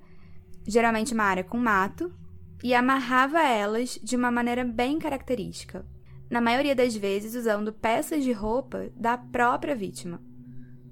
geralmente 0.67 1.13
uma 1.13 1.24
área 1.24 1.45
com 1.45 1.58
mato, 1.58 2.13
e 2.62 2.76
amarrava 2.76 3.41
elas 3.41 3.98
de 4.04 4.17
uma 4.17 4.30
maneira 4.30 4.65
bem 4.65 5.00
característica, 5.00 5.86
na 6.29 6.41
maioria 6.41 6.75
das 6.75 6.95
vezes 6.95 7.35
usando 7.35 7.73
peças 7.73 8.23
de 8.23 8.31
roupa 8.31 8.89
da 8.95 9.17
própria 9.17 9.75
vítima. 9.75 10.21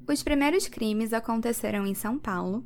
Os 0.07 0.21
primeiros 0.21 0.67
crimes 0.67 1.13
aconteceram 1.13 1.85
em 1.85 1.93
São 1.93 2.19
Paulo, 2.19 2.65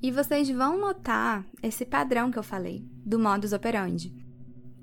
e 0.00 0.10
vocês 0.12 0.48
vão 0.48 0.78
notar 0.78 1.44
esse 1.62 1.84
padrão 1.84 2.30
que 2.30 2.38
eu 2.38 2.42
falei, 2.42 2.86
do 3.04 3.18
modus 3.18 3.52
operandi. 3.52 4.14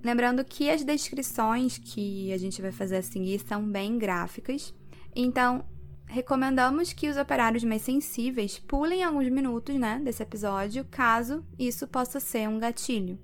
Lembrando 0.04 0.44
que 0.44 0.70
as 0.70 0.84
descrições 0.84 1.78
que 1.78 2.32
a 2.32 2.38
gente 2.38 2.62
vai 2.62 2.72
fazer 2.72 2.98
a 2.98 3.02
seguir 3.02 3.40
são 3.40 3.66
bem 3.66 3.98
gráficas, 3.98 4.74
então 5.16 5.66
recomendamos 6.06 6.94
que 6.94 7.10
os 7.10 7.18
operários 7.18 7.64
mais 7.64 7.82
sensíveis 7.82 8.60
pulem 8.60 9.04
alguns 9.04 9.30
minutos 9.30 9.76
né, 9.76 10.00
desse 10.04 10.22
episódio, 10.22 10.86
caso 10.92 11.44
isso 11.58 11.88
possa 11.88 12.20
ser 12.20 12.48
um 12.48 12.60
gatilho. 12.60 13.18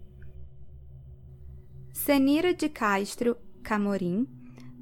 Senira 1.93 2.53
de 2.53 2.67
Castro 2.67 3.37
Camorim 3.63 4.27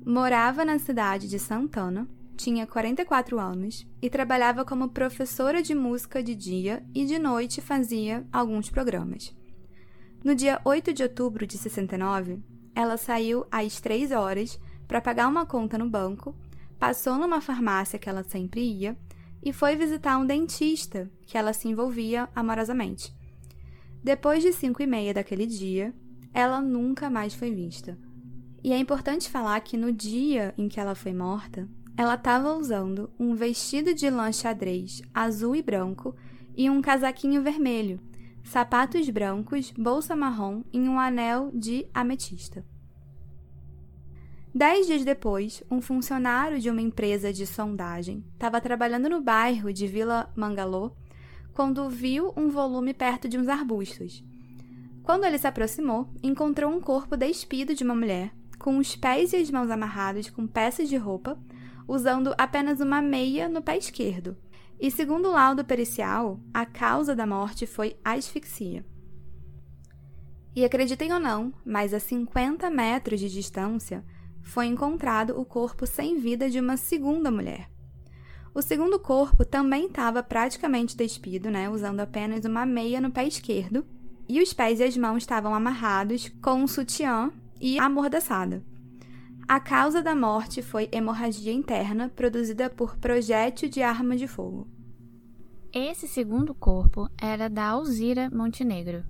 morava 0.05 0.63
na 0.65 0.79
cidade 0.79 1.27
de 1.27 1.37
Santana, 1.37 2.07
tinha 2.35 2.65
44 2.65 3.39
anos 3.39 3.85
e 4.01 4.09
trabalhava 4.09 4.63
como 4.63 4.89
professora 4.89 5.61
de 5.61 5.75
música 5.75 6.23
de 6.23 6.33
dia 6.33 6.83
e 6.95 7.05
de 7.05 7.19
noite 7.19 7.61
fazia 7.61 8.25
alguns 8.31 8.69
programas. 8.69 9.35
No 10.23 10.33
dia 10.33 10.59
8 10.63 10.93
de 10.93 11.03
outubro 11.03 11.45
de 11.45 11.57
69, 11.57 12.39
ela 12.73 12.97
saiu 12.97 13.45
às 13.51 13.79
3 13.81 14.11
horas 14.11 14.59
para 14.87 15.01
pagar 15.01 15.27
uma 15.27 15.45
conta 15.45 15.77
no 15.77 15.89
banco, 15.89 16.35
passou 16.79 17.17
numa 17.17 17.41
farmácia 17.41 17.99
que 17.99 18.09
ela 18.09 18.23
sempre 18.23 18.61
ia 18.61 18.97
e 19.43 19.53
foi 19.53 19.75
visitar 19.75 20.17
um 20.17 20.25
dentista 20.25 21.11
que 21.25 21.37
ela 21.37 21.53
se 21.53 21.67
envolvia 21.67 22.29
amorosamente. 22.35 23.13
Depois 24.01 24.41
de 24.41 24.53
5 24.53 24.81
e 24.81 24.87
meia 24.87 25.13
daquele 25.13 25.45
dia, 25.45 25.93
ela 26.33 26.61
nunca 26.61 27.09
mais 27.09 27.33
foi 27.33 27.53
vista. 27.53 27.97
E 28.63 28.73
é 28.73 28.77
importante 28.77 29.29
falar 29.29 29.59
que 29.61 29.77
no 29.77 29.91
dia 29.91 30.53
em 30.57 30.67
que 30.67 30.79
ela 30.79 30.95
foi 30.95 31.13
morta, 31.13 31.67
ela 31.95 32.15
estava 32.15 32.53
usando 32.53 33.09
um 33.19 33.33
vestido 33.33 33.93
de 33.93 34.09
lã 34.09 34.31
xadrez 34.31 35.01
azul 35.13 35.55
e 35.55 35.61
branco 35.61 36.15
e 36.55 36.69
um 36.69 36.81
casaquinho 36.81 37.41
vermelho, 37.41 37.99
sapatos 38.43 39.09
brancos, 39.09 39.71
bolsa 39.77 40.15
marrom 40.15 40.63
e 40.73 40.79
um 40.79 40.99
anel 40.99 41.51
de 41.53 41.87
ametista. 41.93 42.65
Dez 44.53 44.87
dias 44.87 45.05
depois, 45.05 45.63
um 45.69 45.79
funcionário 45.79 46.59
de 46.59 46.69
uma 46.69 46.81
empresa 46.81 47.31
de 47.31 47.45
sondagem 47.45 48.25
estava 48.33 48.59
trabalhando 48.59 49.07
no 49.07 49.21
bairro 49.21 49.71
de 49.71 49.87
Vila 49.87 50.31
Mangalô 50.35 50.91
quando 51.53 51.89
viu 51.89 52.33
um 52.35 52.49
volume 52.49 52.93
perto 52.93 53.29
de 53.29 53.37
uns 53.37 53.47
arbustos. 53.47 54.23
Quando 55.03 55.25
ele 55.25 55.37
se 55.37 55.47
aproximou, 55.47 56.09
encontrou 56.23 56.71
um 56.71 56.81
corpo 56.81 57.15
despido 57.15 57.75
de 57.75 57.83
uma 57.83 57.95
mulher, 57.95 58.33
com 58.59 58.77
os 58.77 58.95
pés 58.95 59.33
e 59.33 59.37
as 59.37 59.49
mãos 59.49 59.71
amarrados 59.71 60.29
com 60.29 60.45
peças 60.45 60.89
de 60.89 60.97
roupa, 60.97 61.39
usando 61.87 62.35
apenas 62.37 62.81
uma 62.81 63.01
meia 63.01 63.47
no 63.47 63.61
pé 63.61 63.77
esquerdo. 63.77 64.37
E 64.79 64.91
segundo 64.91 65.29
o 65.29 65.31
laudo 65.31 65.65
pericial, 65.65 66.39
a 66.53 66.65
causa 66.65 67.15
da 67.15 67.25
morte 67.25 67.65
foi 67.65 67.97
asfixia. 68.03 68.85
E 70.55 70.63
acreditem 70.65 71.13
ou 71.13 71.19
não, 71.19 71.53
mas 71.65 71.93
a 71.93 71.99
50 71.99 72.69
metros 72.69 73.19
de 73.19 73.29
distância 73.29 74.03
foi 74.41 74.65
encontrado 74.65 75.39
o 75.39 75.45
corpo 75.45 75.87
sem 75.87 76.19
vida 76.19 76.49
de 76.49 76.59
uma 76.59 76.75
segunda 76.75 77.31
mulher. 77.31 77.69
O 78.53 78.61
segundo 78.61 78.99
corpo 78.99 79.45
também 79.45 79.85
estava 79.85 80.23
praticamente 80.23 80.97
despido, 80.97 81.49
né, 81.49 81.69
usando 81.69 81.99
apenas 81.99 82.45
uma 82.45 82.65
meia 82.65 82.99
no 82.99 83.11
pé 83.11 83.27
esquerdo, 83.27 83.85
e 84.27 84.41
os 84.41 84.53
pés 84.53 84.79
e 84.79 84.83
as 84.83 84.97
mãos 84.97 85.17
estavam 85.17 85.53
amarrados 85.53 86.29
com 86.41 86.55
um 86.63 86.67
sutiã 86.67 87.31
e 87.59 87.79
amordaçada. 87.79 88.63
A 89.47 89.59
causa 89.59 90.01
da 90.01 90.15
morte 90.15 90.61
foi 90.61 90.87
hemorragia 90.91 91.51
interna 91.51 92.09
produzida 92.09 92.69
por 92.69 92.97
projétil 92.97 93.67
de 93.69 93.81
arma 93.81 94.15
de 94.15 94.27
fogo. 94.27 94.67
Esse 95.73 96.07
segundo 96.07 96.53
corpo 96.53 97.09
era 97.17 97.49
da 97.49 97.67
Alzira 97.67 98.29
Montenegro, 98.29 99.03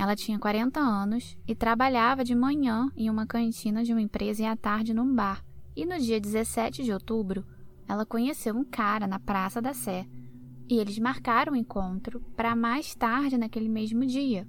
ela 0.00 0.16
tinha 0.16 0.38
40 0.38 0.80
anos 0.80 1.36
e 1.46 1.54
trabalhava 1.54 2.24
de 2.24 2.34
manhã 2.34 2.90
em 2.96 3.10
uma 3.10 3.26
cantina 3.26 3.84
de 3.84 3.92
uma 3.92 4.00
empresa 4.00 4.42
e 4.42 4.46
à 4.46 4.56
tarde 4.56 4.94
num 4.94 5.14
bar. 5.14 5.44
E 5.76 5.84
no 5.84 5.98
dia 5.98 6.18
17 6.18 6.82
de 6.82 6.90
outubro, 6.90 7.44
ela 7.86 8.06
conheceu 8.06 8.56
um 8.56 8.64
cara 8.64 9.06
na 9.06 9.18
Praça 9.18 9.60
da 9.60 9.74
Sé 9.74 10.06
e 10.70 10.78
eles 10.78 10.98
marcaram 10.98 11.52
o 11.52 11.56
encontro 11.56 12.18
para 12.34 12.56
mais 12.56 12.94
tarde 12.94 13.36
naquele 13.36 13.68
mesmo 13.68 14.06
dia. 14.06 14.48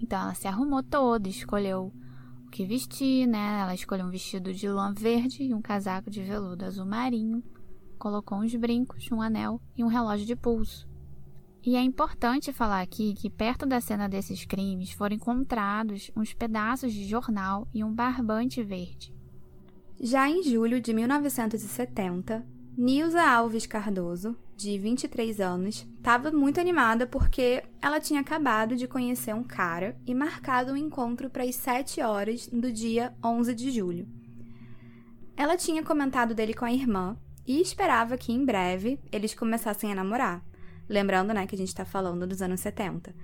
Então 0.00 0.16
ela 0.20 0.34
se 0.34 0.46
arrumou 0.46 0.80
toda, 0.80 1.28
escolheu 1.28 1.92
o 2.48 2.50
que 2.50 2.64
vestir, 2.64 3.26
né? 3.26 3.60
Ela 3.60 3.74
escolheu 3.74 4.06
um 4.06 4.10
vestido 4.10 4.54
de 4.54 4.66
lã 4.68 4.92
verde 4.92 5.42
e 5.44 5.54
um 5.54 5.60
casaco 5.60 6.10
de 6.10 6.22
veludo 6.22 6.64
azul 6.64 6.86
marinho, 6.86 7.44
colocou 7.98 8.38
uns 8.38 8.54
brincos, 8.54 9.06
um 9.12 9.20
anel 9.20 9.60
e 9.76 9.84
um 9.84 9.86
relógio 9.86 10.26
de 10.26 10.34
pulso. 10.34 10.88
E 11.62 11.76
é 11.76 11.82
importante 11.82 12.52
falar 12.52 12.80
aqui 12.80 13.12
que 13.12 13.28
perto 13.28 13.66
da 13.66 13.82
cena 13.82 14.08
desses 14.08 14.46
crimes 14.46 14.92
foram 14.92 15.16
encontrados 15.16 16.10
uns 16.16 16.32
pedaços 16.32 16.92
de 16.92 17.04
jornal 17.04 17.68
e 17.74 17.84
um 17.84 17.92
barbante 17.92 18.62
verde. 18.62 19.14
Já 20.00 20.30
em 20.30 20.42
julho 20.42 20.80
de 20.80 20.94
1970, 20.94 22.46
Nilza 22.78 23.20
Alves 23.20 23.66
Cardoso, 23.66 24.34
de 24.58 24.76
23 24.76 25.40
anos, 25.40 25.86
estava 25.96 26.32
muito 26.32 26.58
animada 26.58 27.06
porque 27.06 27.62
ela 27.80 28.00
tinha 28.00 28.20
acabado 28.20 28.74
de 28.74 28.88
conhecer 28.88 29.32
um 29.32 29.44
cara 29.44 29.96
e 30.04 30.12
marcado 30.12 30.72
um 30.72 30.76
encontro 30.76 31.30
para 31.30 31.44
as 31.44 31.54
7 31.54 32.02
horas 32.02 32.48
do 32.48 32.72
dia 32.72 33.14
11 33.24 33.54
de 33.54 33.70
julho. 33.70 34.08
Ela 35.36 35.56
tinha 35.56 35.84
comentado 35.84 36.34
dele 36.34 36.54
com 36.54 36.64
a 36.64 36.72
irmã 36.72 37.16
e 37.46 37.60
esperava 37.60 38.18
que 38.18 38.32
em 38.32 38.44
breve 38.44 38.98
eles 39.12 39.32
começassem 39.32 39.92
a 39.92 39.94
namorar. 39.94 40.44
Lembrando, 40.88 41.32
né, 41.32 41.46
que 41.46 41.54
a 41.54 41.58
gente 41.58 41.72
tá 41.72 41.84
falando 41.84 42.26
dos 42.26 42.42
anos 42.42 42.58
70. 42.58 43.14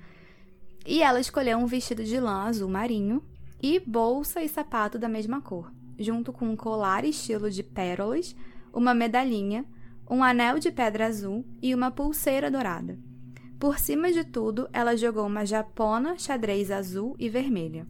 E 0.86 1.02
ela 1.02 1.18
escolheu 1.18 1.58
um 1.58 1.66
vestido 1.66 2.04
de 2.04 2.20
lã 2.20 2.44
azul 2.44 2.70
marinho 2.70 3.20
e 3.60 3.80
bolsa 3.80 4.40
e 4.40 4.48
sapato 4.48 5.00
da 5.00 5.08
mesma 5.08 5.40
cor, 5.40 5.72
junto 5.98 6.32
com 6.32 6.48
um 6.48 6.54
colar 6.54 7.04
estilo 7.04 7.50
de 7.50 7.64
pérolas, 7.64 8.36
uma 8.72 8.94
medalhinha, 8.94 9.64
um 10.08 10.22
anel 10.22 10.58
de 10.58 10.70
pedra 10.70 11.06
azul 11.06 11.44
e 11.62 11.74
uma 11.74 11.90
pulseira 11.90 12.50
dourada. 12.50 12.98
Por 13.58 13.78
cima 13.78 14.12
de 14.12 14.24
tudo, 14.24 14.68
ela 14.72 14.96
jogou 14.96 15.26
uma 15.26 15.46
japona 15.46 16.18
xadrez 16.18 16.70
azul 16.70 17.14
e 17.18 17.28
vermelha. 17.28 17.86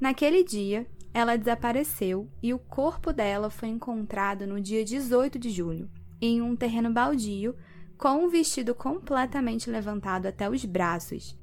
Naquele 0.00 0.44
dia, 0.44 0.86
ela 1.14 1.36
desapareceu 1.36 2.28
e 2.42 2.52
o 2.52 2.58
corpo 2.58 3.12
dela 3.12 3.50
foi 3.50 3.68
encontrado 3.68 4.46
no 4.46 4.60
dia 4.60 4.84
18 4.84 5.38
de 5.38 5.50
julho, 5.50 5.88
em 6.20 6.42
um 6.42 6.56
terreno 6.56 6.92
baldio 6.92 7.54
com 7.96 8.24
o 8.24 8.28
vestido 8.28 8.74
completamente 8.74 9.70
levantado 9.70 10.26
até 10.26 10.50
os 10.50 10.64
braços. 10.64 11.38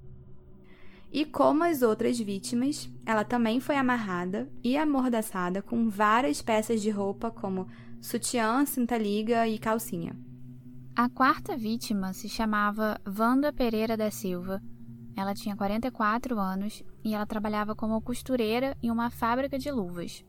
E 1.11 1.25
como 1.25 1.63
as 1.63 1.81
outras 1.81 2.19
vítimas, 2.19 2.89
ela 3.05 3.23
também 3.23 3.59
foi 3.59 3.77
amarrada 3.77 4.47
e 4.63 4.77
amordaçada 4.77 5.61
com 5.61 5.89
várias 5.89 6.41
peças 6.41 6.81
de 6.81 6.89
roupa, 6.89 7.31
como 7.31 7.67
sutiã, 8.01 8.65
cinta-liga 8.65 9.47
e 9.47 9.57
calcinha. 9.57 10.15
A 10.95 11.09
quarta 11.09 11.55
vítima 11.55 12.13
se 12.13 12.27
chamava 12.27 12.99
Wanda 13.07 13.53
Pereira 13.53 13.95
da 13.95 14.09
Silva. 14.09 14.61
Ela 15.15 15.33
tinha 15.33 15.55
44 15.55 16.39
anos 16.39 16.83
e 17.03 17.13
ela 17.13 17.25
trabalhava 17.25 17.75
como 17.75 18.01
costureira 18.01 18.77
em 18.81 18.89
uma 18.89 19.09
fábrica 19.09 19.57
de 19.57 19.71
luvas. 19.71 20.23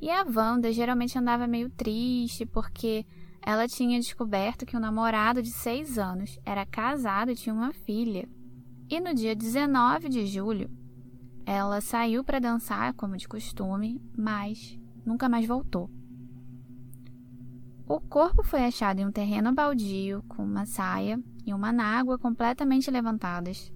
E 0.00 0.10
a 0.10 0.24
Wanda 0.24 0.72
geralmente 0.72 1.18
andava 1.18 1.46
meio 1.46 1.70
triste 1.70 2.44
porque 2.44 3.06
ela 3.40 3.68
tinha 3.68 3.98
descoberto 3.98 4.66
que 4.66 4.76
o 4.76 4.80
namorado 4.80 5.42
de 5.42 5.50
seis 5.50 5.98
anos 5.98 6.38
era 6.44 6.66
casado 6.66 7.30
e 7.30 7.36
tinha 7.36 7.54
uma 7.54 7.72
filha. 7.72 8.28
E 8.88 9.00
no 9.00 9.14
dia 9.14 9.34
19 9.34 10.08
de 10.08 10.26
julho, 10.26 10.70
ela 11.44 11.80
saiu 11.80 12.24
para 12.24 12.40
dançar, 12.40 12.92
como 12.94 13.16
de 13.16 13.28
costume, 13.28 14.00
mas 14.16 14.78
nunca 15.04 15.28
mais 15.28 15.46
voltou. 15.46 15.88
O 17.88 18.00
corpo 18.00 18.42
foi 18.42 18.64
achado 18.64 18.98
em 18.98 19.06
um 19.06 19.12
terreno 19.12 19.54
baldio, 19.54 20.24
com 20.26 20.42
uma 20.42 20.66
saia 20.66 21.22
e 21.46 21.54
uma 21.54 21.72
nágua 21.72 22.18
completamente 22.18 22.90
levantadas, 22.90 23.72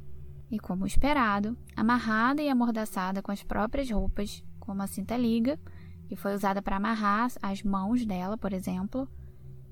e, 0.50 0.58
como 0.58 0.84
esperado, 0.84 1.56
amarrada 1.76 2.42
e 2.42 2.48
amordaçada 2.48 3.22
com 3.22 3.30
as 3.30 3.44
próprias 3.44 3.88
roupas, 3.88 4.42
com 4.58 4.72
uma 4.72 4.88
cinta-liga, 4.88 5.60
que 6.08 6.16
foi 6.16 6.34
usada 6.34 6.60
para 6.60 6.76
amarrar 6.76 7.30
as 7.40 7.62
mãos 7.62 8.04
dela, 8.04 8.36
por 8.36 8.52
exemplo, 8.52 9.08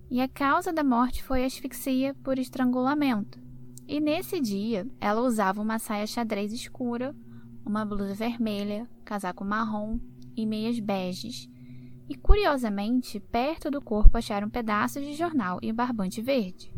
e 0.09 0.21
a 0.21 0.29
causa 0.29 0.73
da 0.73 0.85
morte 0.85 1.21
foi 1.21 1.45
asfixia 1.45 2.15
por 2.23 2.39
estrangulamento. 2.39 3.41
E 3.89 3.99
nesse 3.99 4.41
dia, 4.41 4.87
ela 5.01 5.21
usava 5.21 5.61
uma 5.61 5.81
saia 5.81 6.07
xadrez 6.07 6.53
escura, 6.53 7.13
uma 7.67 7.85
blusa 7.85 8.15
vermelha, 8.15 8.89
casaco 9.05 9.45
marrom 9.45 9.99
e 10.37 10.47
meias 10.47 10.79
beges. 10.79 11.51
E 12.09 12.15
curiosamente, 12.15 13.21
perto 13.21 13.71
do 13.71 13.83
corpo 13.83 14.17
acharam 14.17 14.49
pedaços 14.49 15.05
de 15.05 15.15
jornal 15.15 15.59
e 15.61 15.73
barbante 15.73 16.23
verde. 16.23 16.73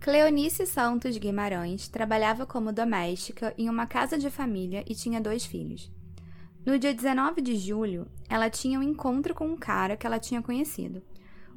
Cleonice 0.00 0.66
Santos 0.66 1.16
Guimarães 1.16 1.88
trabalhava 1.88 2.44
como 2.44 2.72
doméstica 2.72 3.54
em 3.56 3.68
uma 3.68 3.86
casa 3.86 4.18
de 4.18 4.30
família 4.30 4.84
e 4.86 4.94
tinha 4.94 5.20
dois 5.20 5.46
filhos. 5.46 5.90
No 6.64 6.78
dia 6.78 6.92
19 6.92 7.40
de 7.40 7.56
julho, 7.56 8.08
ela 8.28 8.50
tinha 8.50 8.78
um 8.78 8.82
encontro 8.82 9.32
com 9.32 9.46
um 9.46 9.56
cara 9.56 9.96
que 9.96 10.06
ela 10.06 10.18
tinha 10.18 10.42
conhecido. 10.42 11.02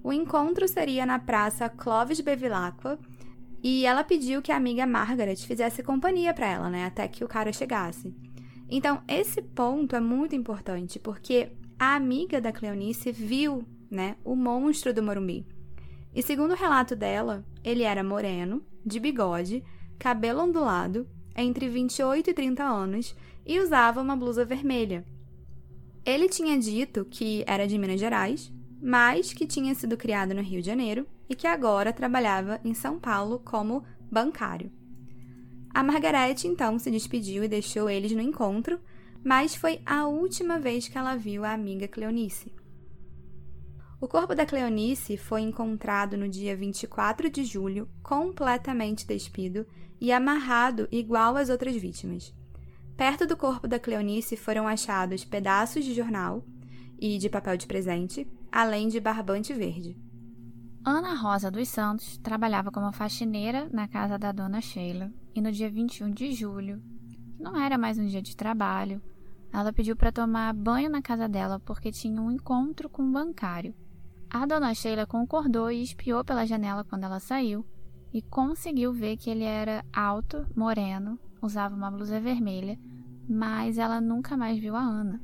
O 0.03 0.13
encontro 0.13 0.67
seria 0.67 1.05
na 1.05 1.17
praça 1.17 1.67
Clovis 1.67 2.21
Bevilacqua 2.21 2.99
e 3.63 3.85
ela 3.85 4.03
pediu 4.03 4.41
que 4.41 4.51
a 4.51 4.55
amiga 4.55 4.85
Margaret 4.85 5.35
fizesse 5.35 5.81
companhia 5.81 6.33
para 6.33 6.47
ela, 6.47 6.69
né, 6.69 6.85
até 6.85 7.07
que 7.07 7.23
o 7.23 7.27
cara 7.27 7.51
chegasse. 7.51 8.15
Então, 8.69 9.01
esse 9.07 9.41
ponto 9.41 9.95
é 9.95 9.99
muito 9.99 10.35
importante 10.35 10.99
porque 10.99 11.51
a 11.79 11.95
amiga 11.95 12.41
da 12.41 12.51
Cleonice 12.51 13.11
viu, 13.11 13.63
né, 13.89 14.17
o 14.23 14.35
monstro 14.35 14.93
do 14.93 15.01
Morumbi. 15.01 15.47
E 16.13 16.21
segundo 16.21 16.51
o 16.51 16.57
relato 16.57 16.95
dela, 16.95 17.45
ele 17.63 17.83
era 17.83 18.03
moreno, 18.03 18.61
de 18.85 18.99
bigode, 18.99 19.63
cabelo 19.97 20.41
ondulado, 20.41 21.07
entre 21.35 21.69
28 21.69 22.31
e 22.31 22.33
30 22.33 22.63
anos 22.63 23.15
e 23.45 23.59
usava 23.59 24.01
uma 24.01 24.15
blusa 24.15 24.43
vermelha. 24.43 25.05
Ele 26.05 26.27
tinha 26.27 26.57
dito 26.57 27.05
que 27.05 27.43
era 27.47 27.65
de 27.67 27.77
Minas 27.77 27.99
Gerais, 27.99 28.51
mas 28.81 29.31
que 29.31 29.47
tinha 29.47 29.73
sido 29.75 29.95
criado 29.95 30.33
no 30.33 30.41
Rio 30.41 30.61
de 30.61 30.67
Janeiro 30.67 31.07
e 31.29 31.35
que 31.35 31.47
agora 31.47 31.93
trabalhava 31.93 32.59
em 32.63 32.73
São 32.73 32.99
Paulo 32.99 33.39
como 33.39 33.83
bancário. 34.11 34.71
A 35.73 35.83
Margarete 35.83 36.47
então 36.47 36.79
se 36.79 36.89
despediu 36.89 37.43
e 37.43 37.47
deixou 37.47 37.89
eles 37.89 38.11
no 38.11 38.21
encontro, 38.21 38.79
mas 39.23 39.55
foi 39.55 39.81
a 39.85 40.07
última 40.07 40.59
vez 40.59 40.87
que 40.87 40.97
ela 40.97 41.15
viu 41.15 41.43
a 41.43 41.53
amiga 41.53 41.87
Cleonice. 41.87 42.53
O 44.01 44.07
corpo 44.07 44.33
da 44.33 44.45
Cleonice 44.45 45.17
foi 45.17 45.41
encontrado 45.41 46.15
no 46.15 46.29
dia 46.29 46.55
24 46.55 47.29
de 47.29 47.43
julho, 47.43 47.89
completamente 48.01 49.05
despido 49.05 49.67
e 49.99 50.11
amarrado 50.11 50.87
igual 50.89 51.35
às 51.35 51.49
outras 51.49 51.75
vítimas. 51.75 52.33
Perto 52.95 53.25
do 53.25 53.35
corpo 53.35 53.67
da 53.67 53.77
Cleonice 53.77 54.37
foram 54.37 54.67
achados 54.67 55.25
pedaços 55.25 55.83
de 55.83 55.93
jornal 55.93 56.45
e 56.97 57.17
de 57.17 57.29
papel 57.29 57.57
de 57.57 57.67
presente, 57.67 58.25
além 58.51 58.87
de 58.87 58.99
barbante 58.99 59.53
verde. 59.53 59.97
Ana 60.83 61.13
Rosa 61.13 61.51
dos 61.51 61.67
Santos 61.67 62.17
trabalhava 62.17 62.71
como 62.71 62.91
faxineira 62.93 63.69
na 63.71 63.87
casa 63.87 64.17
da 64.17 64.31
dona 64.31 64.61
Sheila 64.61 65.11
e 65.35 65.41
no 65.41 65.51
dia 65.51 65.69
21 65.69 66.11
de 66.11 66.31
julho, 66.31 66.81
não 67.39 67.55
era 67.55 67.77
mais 67.77 67.97
um 67.97 68.05
dia 68.05 68.21
de 68.21 68.35
trabalho, 68.35 69.01
ela 69.51 69.71
pediu 69.71 69.95
para 69.95 70.11
tomar 70.11 70.53
banho 70.53 70.89
na 70.89 71.01
casa 71.01 71.27
dela 71.27 71.59
porque 71.59 71.91
tinha 71.91 72.21
um 72.21 72.31
encontro 72.31 72.89
com 72.89 73.01
um 73.01 73.11
bancário. 73.11 73.73
A 74.29 74.45
dona 74.45 74.73
Sheila 74.75 75.07
concordou 75.07 75.71
e 75.71 75.81
espiou 75.81 76.23
pela 76.23 76.45
janela 76.45 76.83
quando 76.83 77.05
ela 77.05 77.19
saiu 77.19 77.65
e 78.13 78.21
conseguiu 78.21 78.91
ver 78.91 79.17
que 79.17 79.29
ele 79.29 79.43
era 79.43 79.83
alto, 79.93 80.45
moreno, 80.55 81.17
usava 81.41 81.75
uma 81.75 81.89
blusa 81.89 82.19
vermelha, 82.19 82.77
mas 83.27 83.77
ela 83.77 84.01
nunca 84.01 84.35
mais 84.35 84.59
viu 84.59 84.75
a 84.75 84.81
Ana. 84.81 85.21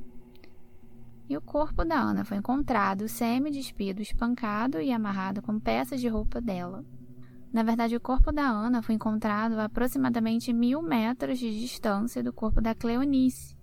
E 1.28 1.36
o 1.36 1.40
corpo 1.40 1.84
da 1.84 1.96
Ana 1.96 2.24
foi 2.24 2.38
encontrado 2.38 3.08
semi-despido, 3.08 4.00
espancado 4.00 4.80
e 4.80 4.92
amarrado 4.92 5.42
com 5.42 5.58
peças 5.58 6.00
de 6.00 6.08
roupa 6.08 6.40
dela. 6.40 6.84
Na 7.56 7.62
verdade, 7.62 7.96
o 7.96 8.00
corpo 8.00 8.30
da 8.30 8.46
Ana 8.46 8.82
foi 8.82 8.96
encontrado 8.96 9.58
a 9.58 9.64
aproximadamente 9.64 10.52
mil 10.52 10.82
metros 10.82 11.38
de 11.38 11.58
distância 11.58 12.22
do 12.22 12.30
corpo 12.30 12.60
da 12.60 12.74
Cleonice. 12.74 13.56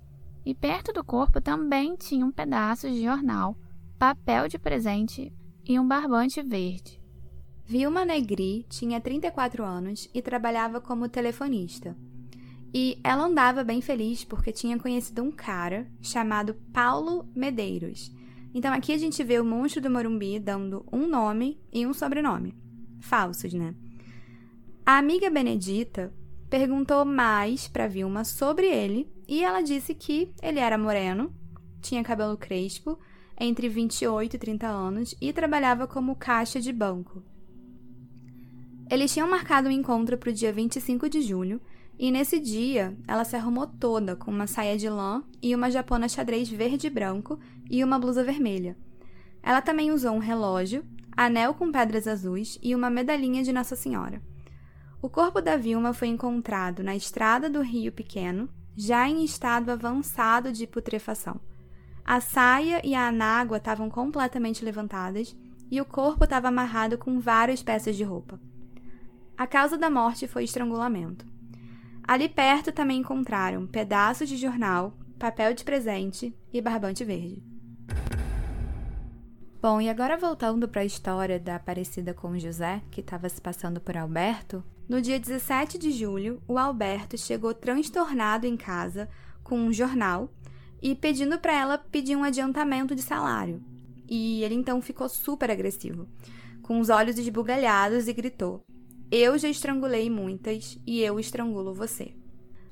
E 0.43 0.55
perto 0.55 0.91
do 0.91 1.03
corpo 1.03 1.39
também 1.39 1.95
tinha 1.95 2.25
um 2.25 2.31
pedaço 2.31 2.89
de 2.89 3.03
jornal, 3.03 3.55
papel 3.99 4.47
de 4.47 4.57
presente 4.57 5.31
e 5.63 5.79
um 5.79 5.87
barbante 5.87 6.41
verde. 6.41 6.99
Vilma 7.63 8.03
Negri 8.03 8.65
tinha 8.67 8.99
34 8.99 9.63
anos 9.63 10.09
e 10.11 10.23
trabalhava 10.23 10.81
como 10.81 11.07
telefonista. 11.07 11.95
E 12.73 12.99
ela 13.03 13.25
andava 13.25 13.63
bem 13.63 13.79
feliz 13.79 14.25
porque 14.25 14.51
tinha 14.51 14.79
conhecido 14.79 15.21
um 15.21 15.31
cara 15.31 15.87
chamado 16.01 16.55
Paulo 16.73 17.29
Medeiros. 17.35 18.11
Então 18.55 18.73
aqui 18.73 18.91
a 18.91 18.97
gente 18.97 19.23
vê 19.23 19.39
o 19.39 19.45
monstro 19.45 19.79
do 19.79 19.91
Morumbi 19.91 20.39
dando 20.39 20.83
um 20.91 21.07
nome 21.07 21.61
e 21.71 21.85
um 21.85 21.93
sobrenome. 21.93 22.55
Falsos, 22.99 23.53
né? 23.53 23.75
A 24.85 24.97
amiga 24.97 25.29
Benedita 25.29 26.13
perguntou 26.49 27.05
mais 27.05 27.69
para 27.69 27.87
Vilma 27.87 28.25
sobre 28.25 28.67
ele 28.67 29.09
e 29.25 29.41
ela 29.41 29.61
disse 29.61 29.95
que 29.95 30.33
ele 30.41 30.59
era 30.59 30.77
moreno, 30.77 31.33
tinha 31.81 32.03
cabelo 32.03 32.35
crespo, 32.35 32.99
entre 33.39 33.69
28 33.69 34.35
e 34.35 34.37
30 34.37 34.67
anos 34.67 35.15
e 35.21 35.31
trabalhava 35.31 35.87
como 35.87 36.17
caixa 36.17 36.59
de 36.59 36.73
banco. 36.73 37.23
Eles 38.91 39.13
tinham 39.13 39.29
marcado 39.29 39.69
um 39.69 39.71
encontro 39.71 40.17
para 40.17 40.29
o 40.29 40.33
dia 40.33 40.51
25 40.51 41.07
de 41.07 41.21
julho 41.21 41.61
e 41.97 42.11
nesse 42.11 42.37
dia, 42.37 42.93
ela 43.07 43.23
se 43.23 43.37
arrumou 43.37 43.65
toda 43.65 44.17
com 44.17 44.29
uma 44.29 44.47
saia 44.47 44.77
de 44.77 44.89
lã 44.89 45.23
e 45.41 45.55
uma 45.55 45.71
japona 45.71 46.09
xadrez 46.09 46.49
verde 46.49 46.87
e 46.87 46.89
branco 46.89 47.39
e 47.71 47.81
uma 47.85 47.97
blusa 47.97 48.21
vermelha. 48.21 48.75
Ela 49.41 49.61
também 49.61 49.91
usou 49.91 50.11
um 50.11 50.19
relógio, 50.19 50.83
anel 51.15 51.53
com 51.53 51.71
pedras 51.71 52.05
azuis 52.05 52.59
e 52.61 52.75
uma 52.75 52.89
medalhinha 52.89 53.43
de 53.43 53.53
Nossa 53.53 53.77
Senhora. 53.77 54.21
O 55.03 55.09
corpo 55.09 55.41
da 55.41 55.57
Vilma 55.57 55.91
foi 55.91 56.07
encontrado 56.07 56.81
na 56.81 56.95
estrada 56.95 57.49
do 57.49 57.59
Rio 57.59 57.91
Pequeno, 57.91 58.47
já 58.73 59.05
em 59.05 59.25
estado 59.25 59.69
avançado 59.69 60.49
de 60.49 60.65
putrefação. 60.65 61.41
A 62.05 62.21
saia 62.21 62.79
e 62.85 62.95
a 62.95 63.09
anágua 63.09 63.57
estavam 63.57 63.89
completamente 63.89 64.63
levantadas 64.63 65.35
e 65.69 65.81
o 65.81 65.85
corpo 65.85 66.23
estava 66.23 66.47
amarrado 66.47 66.97
com 66.97 67.19
várias 67.19 67.61
peças 67.61 67.97
de 67.97 68.03
roupa. 68.05 68.39
A 69.37 69.45
causa 69.45 69.77
da 69.77 69.89
morte 69.89 70.25
foi 70.25 70.45
estrangulamento. 70.45 71.25
Ali 72.07 72.29
perto 72.29 72.71
também 72.71 73.01
encontraram 73.01 73.67
pedaços 73.67 74.29
de 74.29 74.37
jornal, 74.37 74.97
papel 75.19 75.53
de 75.53 75.65
presente 75.65 76.33
e 76.53 76.61
barbante 76.61 77.03
verde. 77.03 77.43
Bom, 79.61 79.81
e 79.81 79.89
agora 79.89 80.15
voltando 80.15 80.65
para 80.65 80.79
a 80.79 80.85
história 80.85 81.37
da 81.37 81.57
Aparecida 81.57 82.13
com 82.13 82.39
José, 82.39 82.81
que 82.89 83.01
estava 83.01 83.27
se 83.27 83.41
passando 83.41 83.81
por 83.81 83.97
Alberto, 83.97 84.63
no 84.87 85.01
dia 85.01 85.19
17 85.19 85.77
de 85.77 85.91
julho, 85.91 86.41
o 86.47 86.57
Alberto 86.57 87.17
chegou 87.17 87.53
transtornado 87.53 88.45
em 88.45 88.57
casa 88.57 89.09
com 89.43 89.57
um 89.57 89.73
jornal 89.73 90.29
e 90.81 90.93
pedindo 90.93 91.39
para 91.39 91.53
ela 91.53 91.77
pedir 91.77 92.15
um 92.15 92.23
adiantamento 92.23 92.95
de 92.95 93.01
salário. 93.01 93.63
E 94.09 94.43
ele 94.43 94.55
então 94.55 94.81
ficou 94.81 95.07
super 95.07 95.49
agressivo, 95.49 96.07
com 96.61 96.79
os 96.79 96.89
olhos 96.89 97.17
esbugalhados 97.17 98.07
e 98.07 98.13
gritou: 98.13 98.63
eu 99.15 99.37
já 99.37 99.47
estrangulei 99.47 100.09
muitas 100.09 100.79
e 100.87 100.99
eu 101.01 101.19
estrangulo 101.19 101.71
você. 101.71 102.15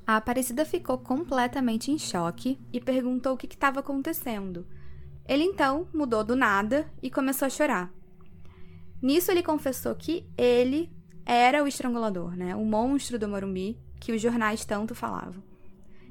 A 0.04 0.16
Aparecida 0.16 0.64
ficou 0.64 0.98
completamente 0.98 1.92
em 1.92 1.96
choque 1.96 2.58
e 2.72 2.80
perguntou 2.80 3.34
o 3.34 3.36
que 3.36 3.46
estava 3.46 3.78
acontecendo. 3.78 4.66
Ele 5.24 5.44
então 5.44 5.86
mudou 5.94 6.24
do 6.24 6.34
nada 6.34 6.90
e 7.00 7.08
começou 7.08 7.46
a 7.46 7.48
chorar. 7.48 7.94
Nisso 9.00 9.30
ele 9.30 9.40
confessou 9.40 9.94
que 9.94 10.26
ele 10.36 10.90
era 11.24 11.62
o 11.62 11.66
estrangulador, 11.66 12.36
né? 12.36 12.54
O 12.56 12.64
monstro 12.64 13.18
do 13.18 13.28
Morumbi 13.28 13.78
que 14.00 14.12
os 14.12 14.20
jornais 14.20 14.64
tanto 14.64 14.94
falavam. 14.94 15.42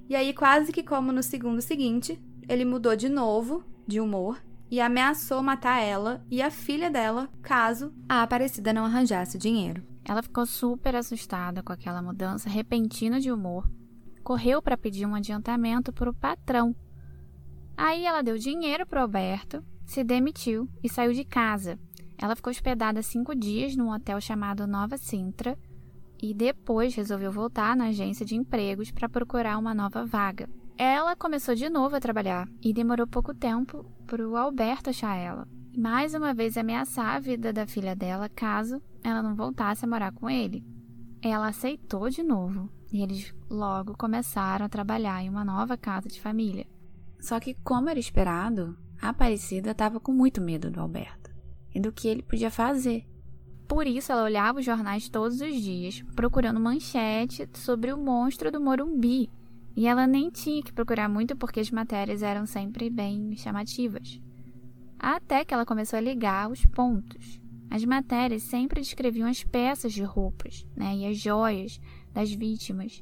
E 0.08 0.16
aí, 0.16 0.34
quase 0.34 0.72
que 0.72 0.84
como 0.84 1.12
no 1.12 1.22
segundo 1.22 1.62
seguinte, 1.62 2.22
ele 2.48 2.66
mudou 2.66 2.96
de 2.96 3.10
novo 3.10 3.64
de 3.88 4.00
humor 4.00 4.42
e 4.70 4.80
ameaçou 4.80 5.44
matar 5.44 5.82
ela 5.82 6.26
e 6.30 6.42
a 6.42 6.50
filha 6.50 6.90
dela 6.90 7.30
caso 7.42 7.94
a 8.08 8.24
Aparecida 8.24 8.72
não 8.72 8.86
arranjasse 8.86 9.36
o 9.36 9.40
dinheiro. 9.40 9.84
Ela 10.06 10.24
ficou 10.24 10.46
super 10.46 10.96
assustada 10.96 11.62
com 11.62 11.74
aquela 11.74 12.02
mudança 12.02 12.50
repentina 12.50 13.20
de 13.20 13.32
humor. 13.32 13.70
Correu 14.24 14.62
para 14.62 14.78
pedir 14.78 15.06
um 15.06 15.16
adiantamento 15.16 15.92
para 15.92 16.10
o 16.10 16.14
patrão. 16.14 16.76
Aí 17.76 18.06
ela 18.06 18.22
deu 18.22 18.38
dinheiro 18.38 18.86
para 18.86 19.02
Alberto, 19.02 19.64
se 19.86 20.04
demitiu 20.04 20.70
e 20.84 20.90
saiu 20.90 21.14
de 21.14 21.26
casa. 21.26 21.78
Ela 22.22 22.36
ficou 22.36 22.52
hospedada 22.52 23.02
cinco 23.02 23.36
dias 23.36 23.76
num 23.76 23.92
hotel 23.92 24.22
chamado 24.22 24.68
Nova 24.68 24.98
Sintra 24.98 25.58
e 26.22 26.34
depois 26.34 26.94
resolveu 26.94 27.32
voltar 27.32 27.76
na 27.76 27.86
agência 27.86 28.26
de 28.26 28.36
empregos 28.36 28.92
para 28.92 29.10
procurar 29.10 29.58
uma 29.58 29.74
nova 29.74 30.06
vaga. 30.06 30.48
Ela 30.78 31.16
começou 31.16 31.56
de 31.56 31.68
novo 31.68 31.96
a 31.96 32.00
trabalhar 32.00 32.48
e 32.62 32.72
demorou 32.72 33.08
pouco 33.08 33.34
tempo 33.34 33.84
para 34.06 34.28
o 34.28 34.38
Alberto 34.38 34.92
achar 34.92 35.16
ela 35.16 35.48
mais 35.78 36.14
uma 36.14 36.34
vez 36.34 36.58
ameaçar 36.58 37.16
a 37.16 37.20
vida 37.20 37.54
da 37.54 37.66
filha 37.66 37.96
dela 37.96 38.28
caso 38.28 38.82
ela 39.04 39.22
não 39.22 39.36
voltasse 39.36 39.86
a 39.86 39.88
morar 39.88 40.12
com 40.12 40.30
ele. 40.30 40.64
Ela 41.22 41.48
aceitou 41.48 42.10
de 42.10 42.24
novo 42.24 42.70
e 42.92 43.02
eles 43.02 43.34
logo 43.50 43.96
começaram 43.98 44.66
a 44.66 44.70
trabalhar 44.70 45.22
em 45.24 45.30
uma 45.30 45.46
nova 45.46 45.78
casa 45.78 46.10
de 46.10 46.20
família. 46.20 46.68
Só 47.20 47.40
que, 47.40 47.54
como 47.64 47.90
era 47.90 48.00
esperado, 48.00 48.78
a 49.02 49.10
Aparecida 49.10 49.72
estava 49.72 50.00
com 50.00 50.12
muito 50.12 50.42
medo 50.42 50.70
do 50.70 50.82
Alberto 50.82 51.21
e 51.74 51.80
do 51.80 51.92
que 51.92 52.08
ele 52.08 52.22
podia 52.22 52.52
fazer. 52.52 53.06
Por 53.68 53.88
isso, 53.88 54.12
ela 54.12 54.26
olhava 54.26 54.60
os 54.60 54.66
jornais 54.66 55.08
todos 55.08 55.40
os 55.40 55.56
dias, 55.62 56.04
procurando 56.16 56.60
manchete 56.60 57.48
sobre 57.54 57.94
o 57.94 57.98
monstro 57.98 58.52
do 58.52 58.60
Morumbi. 58.60 59.30
E 59.76 59.88
ela 59.88 60.06
nem 60.06 60.30
tinha 60.30 60.62
que 60.62 60.74
procurar 60.74 61.08
muito 61.08 61.36
porque 61.38 61.62
as 61.62 61.72
matérias 61.72 62.22
eram 62.22 62.46
sempre 62.46 62.90
bem 62.90 63.34
chamativas. 63.38 64.20
Até 65.00 65.46
que 65.46 65.54
ela 65.54 65.66
começou 65.66 65.98
a 65.98 66.02
ligar 66.02 66.52
os 66.52 66.66
pontos. 66.66 67.42
As 67.70 67.86
matérias 67.86 68.44
sempre 68.44 68.82
descreviam 68.82 69.30
as 69.30 69.44
peças 69.46 69.94
de 69.94 70.04
roupas 70.04 70.68
né, 70.76 70.94
e 70.98 71.06
as 71.06 71.18
joias 71.18 71.80
das 72.14 72.30
vítimas. 72.30 73.02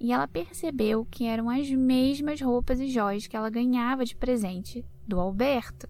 E 0.00 0.10
ela 0.10 0.26
percebeu 0.26 1.04
que 1.04 1.26
eram 1.26 1.50
as 1.50 1.70
mesmas 1.70 2.40
roupas 2.40 2.80
e 2.80 2.88
joias 2.88 3.26
que 3.26 3.36
ela 3.36 3.50
ganhava 3.50 4.06
de 4.06 4.16
presente 4.16 4.82
do 5.06 5.20
Alberto. 5.20 5.86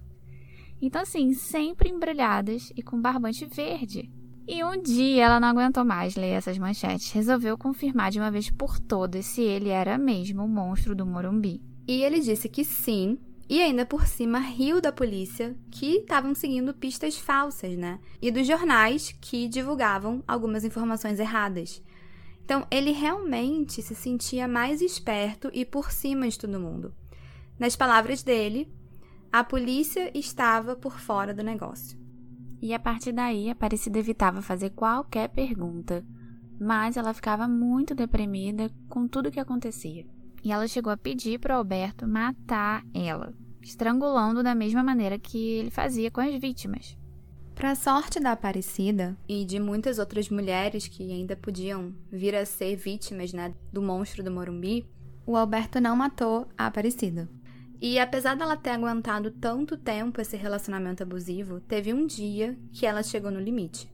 Então, 0.81 1.03
assim, 1.03 1.35
sempre 1.35 1.89
embrulhadas 1.89 2.73
e 2.77 2.83
com 2.83 3.01
barbante 3.01 3.45
verde. 3.47 4.11
E 4.47 4.65
um 4.65 4.81
dia 4.81 5.27
ela 5.27 5.39
não 5.39 5.49
aguentou 5.49 5.85
mais 5.85 6.17
ler 6.17 6.31
essas 6.31 6.57
manchetes, 6.57 7.13
resolveu 7.13 7.59
confirmar 7.59 8.11
de 8.11 8.19
uma 8.19 8.31
vez 8.31 8.51
por 8.51 8.81
todas 8.81 9.27
se 9.27 9.43
ele 9.43 9.69
era 9.69 9.99
mesmo 9.99 10.43
o 10.43 10.49
monstro 10.49 10.95
do 10.95 11.05
Morumbi. 11.05 11.61
E 11.87 12.03
ele 12.03 12.21
disse 12.21 12.49
que 12.49 12.65
sim, 12.65 13.19
e 13.49 13.61
ainda 13.61 13.85
por 13.85 14.07
cima 14.07 14.39
riu 14.39 14.81
da 14.81 14.93
polícia 14.93 15.57
que 15.71 15.97
estavam 15.97 16.35
seguindo 16.35 16.73
pistas 16.73 17.19
falsas, 17.19 17.77
né? 17.77 17.99
E 18.23 18.31
dos 18.31 18.47
jornais 18.47 19.15
que 19.21 19.49
divulgavam 19.49 20.23
algumas 20.27 20.65
informações 20.65 21.19
erradas. 21.19 21.83
Então, 22.43 22.67
ele 22.71 22.93
realmente 22.93 23.83
se 23.83 23.95
sentia 23.95 24.49
mais 24.49 24.81
esperto 24.81 25.51
e 25.53 25.67
por 25.67 25.93
cima 25.93 26.27
de 26.27 26.39
todo 26.39 26.59
mundo. 26.59 26.95
Nas 27.59 27.77
palavras 27.77 28.23
dele, 28.23 28.67
a 29.33 29.45
polícia 29.45 30.11
estava 30.17 30.75
por 30.75 30.99
fora 30.99 31.35
do 31.35 31.43
negócio. 31.43 31.99
E 32.61 32.75
a 32.75 32.79
partir 32.79 33.13
daí, 33.13 33.49
a 33.49 33.53
Aparecida 33.53 33.99
evitava 33.99 34.43
fazer 34.43 34.71
qualquer 34.71 35.29
pergunta, 35.29 36.05
mas 36.61 36.97
ela 36.97 37.15
ficava 37.15 37.47
muito 37.47 37.95
deprimida 37.95 38.71
com 38.89 39.07
tudo 39.07 39.29
o 39.29 39.33
que 39.33 39.39
acontecia 39.39 40.05
e 40.43 40.53
ela 40.53 40.67
chegou 40.67 40.93
a 40.93 40.97
pedir 40.97 41.39
para 41.39 41.57
Alberto 41.57 42.07
matar 42.07 42.85
ela, 42.95 43.35
estrangulando 43.63 44.43
da 44.43 44.55
mesma 44.55 44.83
maneira 44.83 45.19
que 45.19 45.39
ele 45.39 45.71
fazia 45.71 46.11
com 46.11 46.21
as 46.21 46.35
vítimas. 46.41 46.97
Para 47.55 47.75
sorte 47.75 48.21
da 48.21 48.33
Aparecida 48.33 49.17
e 49.29 49.45
de 49.45 49.59
muitas 49.59 49.99
outras 49.99 50.31
mulheres 50.31 50.87
que 50.87 51.11
ainda 51.11 51.37
podiam 51.37 51.93
vir 52.11 52.35
a 52.37 52.47
ser 52.47 52.77
vítimas 52.77 53.33
né, 53.33 53.53
do 53.73 53.83
monstro 53.83 54.23
do 54.23 54.31
Morumbi, 54.31 54.87
o 55.27 55.37
Alberto 55.37 55.81
não 55.81 55.97
matou 55.97 56.47
a 56.57 56.67
Aparecida. 56.67 57.29
E 57.81 57.99
apesar 57.99 58.37
dela 58.37 58.57
ter 58.57 58.71
aguentado 58.71 59.31
tanto 59.31 59.77
tempo 59.77 60.21
esse 60.21 60.37
relacionamento 60.37 61.03
abusivo, 61.03 61.61
teve 61.61 61.93
um 61.93 62.07
dia 62.07 62.59
que 62.73 62.85
ela 62.85 63.03
chegou 63.03 63.31
no 63.31 63.41
limite. 63.41 63.89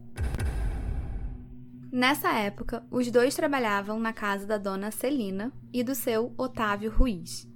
Nessa 1.92 2.33
época, 2.33 2.83
os 2.90 3.11
dois 3.11 3.37
trabalhavam 3.37 4.01
na 4.01 4.12
casa 4.12 4.47
da 4.47 4.59
dona 4.59 4.90
Celina 4.90 5.53
e 5.73 5.85
do 5.85 5.94
seu 5.94 6.33
Otávio 6.37 6.90
Ruiz, 6.90 7.47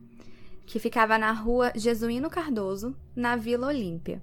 que 0.67 0.79
ficava 0.79 1.19
na 1.19 1.33
rua 1.33 1.73
Jesuíno 1.75 2.29
Cardoso, 2.31 2.95
na 3.17 3.35
Vila 3.35 3.67
Olímpia. 3.67 4.23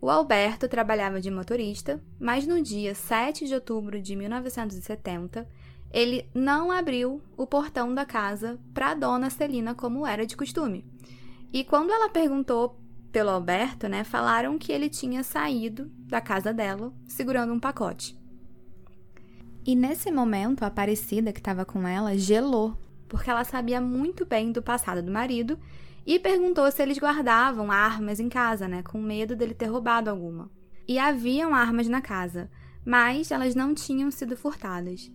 O 0.00 0.10
Alberto 0.10 0.66
trabalhava 0.66 1.20
de 1.20 1.30
motorista, 1.30 2.02
mas 2.18 2.44
no 2.46 2.60
dia 2.60 2.92
7 2.92 3.46
de 3.46 3.54
outubro 3.54 4.02
de 4.02 4.16
1970, 4.16 5.48
ele 5.92 6.26
não 6.34 6.70
abriu 6.70 7.20
o 7.36 7.46
portão 7.46 7.94
da 7.94 8.06
casa 8.06 8.58
para 8.72 8.94
dona 8.94 9.28
Celina 9.28 9.74
como 9.74 10.06
era 10.06 10.26
de 10.26 10.36
costume. 10.36 10.84
E 11.52 11.62
quando 11.62 11.90
ela 11.90 12.08
perguntou 12.08 12.80
pelo 13.12 13.28
Alberto, 13.28 13.88
né, 13.88 14.02
falaram 14.02 14.58
que 14.58 14.72
ele 14.72 14.88
tinha 14.88 15.22
saído 15.22 15.90
da 16.06 16.20
casa 16.20 16.52
dela 16.52 16.92
segurando 17.06 17.52
um 17.52 17.60
pacote. 17.60 18.18
E 19.66 19.76
nesse 19.76 20.10
momento, 20.10 20.62
a 20.62 20.68
Aparecida 20.68 21.32
que 21.32 21.38
estava 21.38 21.64
com 21.64 21.86
ela 21.86 22.16
gelou, 22.16 22.76
porque 23.06 23.28
ela 23.28 23.44
sabia 23.44 23.80
muito 23.80 24.24
bem 24.24 24.50
do 24.50 24.62
passado 24.62 25.02
do 25.02 25.12
marido 25.12 25.58
e 26.06 26.18
perguntou 26.18 26.68
se 26.72 26.82
eles 26.82 26.98
guardavam 26.98 27.70
armas 27.70 28.18
em 28.18 28.30
casa, 28.30 28.66
né, 28.66 28.82
com 28.82 29.00
medo 29.00 29.36
dele 29.36 29.52
ter 29.54 29.66
roubado 29.66 30.08
alguma. 30.08 30.50
E 30.88 30.98
haviam 30.98 31.54
armas 31.54 31.86
na 31.86 32.00
casa, 32.00 32.50
mas 32.84 33.30
elas 33.30 33.54
não 33.54 33.74
tinham 33.74 34.10
sido 34.10 34.36
furtadas. 34.36 35.10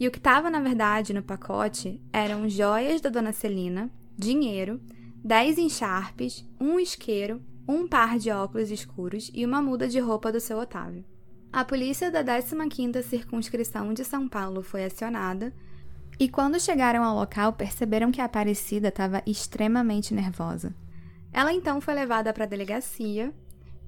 E 0.00 0.06
o 0.06 0.10
que 0.10 0.18
estava, 0.18 0.48
na 0.48 0.60
verdade, 0.60 1.12
no 1.12 1.22
pacote 1.22 2.00
eram 2.12 2.48
joias 2.48 3.00
da 3.00 3.10
dona 3.10 3.32
Celina, 3.32 3.90
dinheiro, 4.16 4.80
dez 5.24 5.58
encharpes, 5.58 6.46
um 6.60 6.78
isqueiro, 6.78 7.42
um 7.66 7.86
par 7.86 8.18
de 8.18 8.30
óculos 8.30 8.70
escuros 8.70 9.30
e 9.34 9.44
uma 9.44 9.60
muda 9.60 9.88
de 9.88 9.98
roupa 9.98 10.30
do 10.30 10.40
seu 10.40 10.58
Otávio. 10.58 11.04
A 11.52 11.64
polícia 11.64 12.10
da 12.10 12.22
15ª 12.22 13.02
Circunscrição 13.02 13.92
de 13.92 14.04
São 14.04 14.28
Paulo 14.28 14.62
foi 14.62 14.84
acionada 14.84 15.52
e 16.18 16.28
quando 16.28 16.60
chegaram 16.60 17.02
ao 17.02 17.16
local 17.16 17.52
perceberam 17.52 18.10
que 18.12 18.20
a 18.20 18.24
Aparecida 18.24 18.88
estava 18.88 19.22
extremamente 19.26 20.14
nervosa. 20.14 20.74
Ela 21.32 21.52
então 21.52 21.80
foi 21.80 21.94
levada 21.94 22.32
para 22.32 22.44
a 22.44 22.48
delegacia 22.48 23.32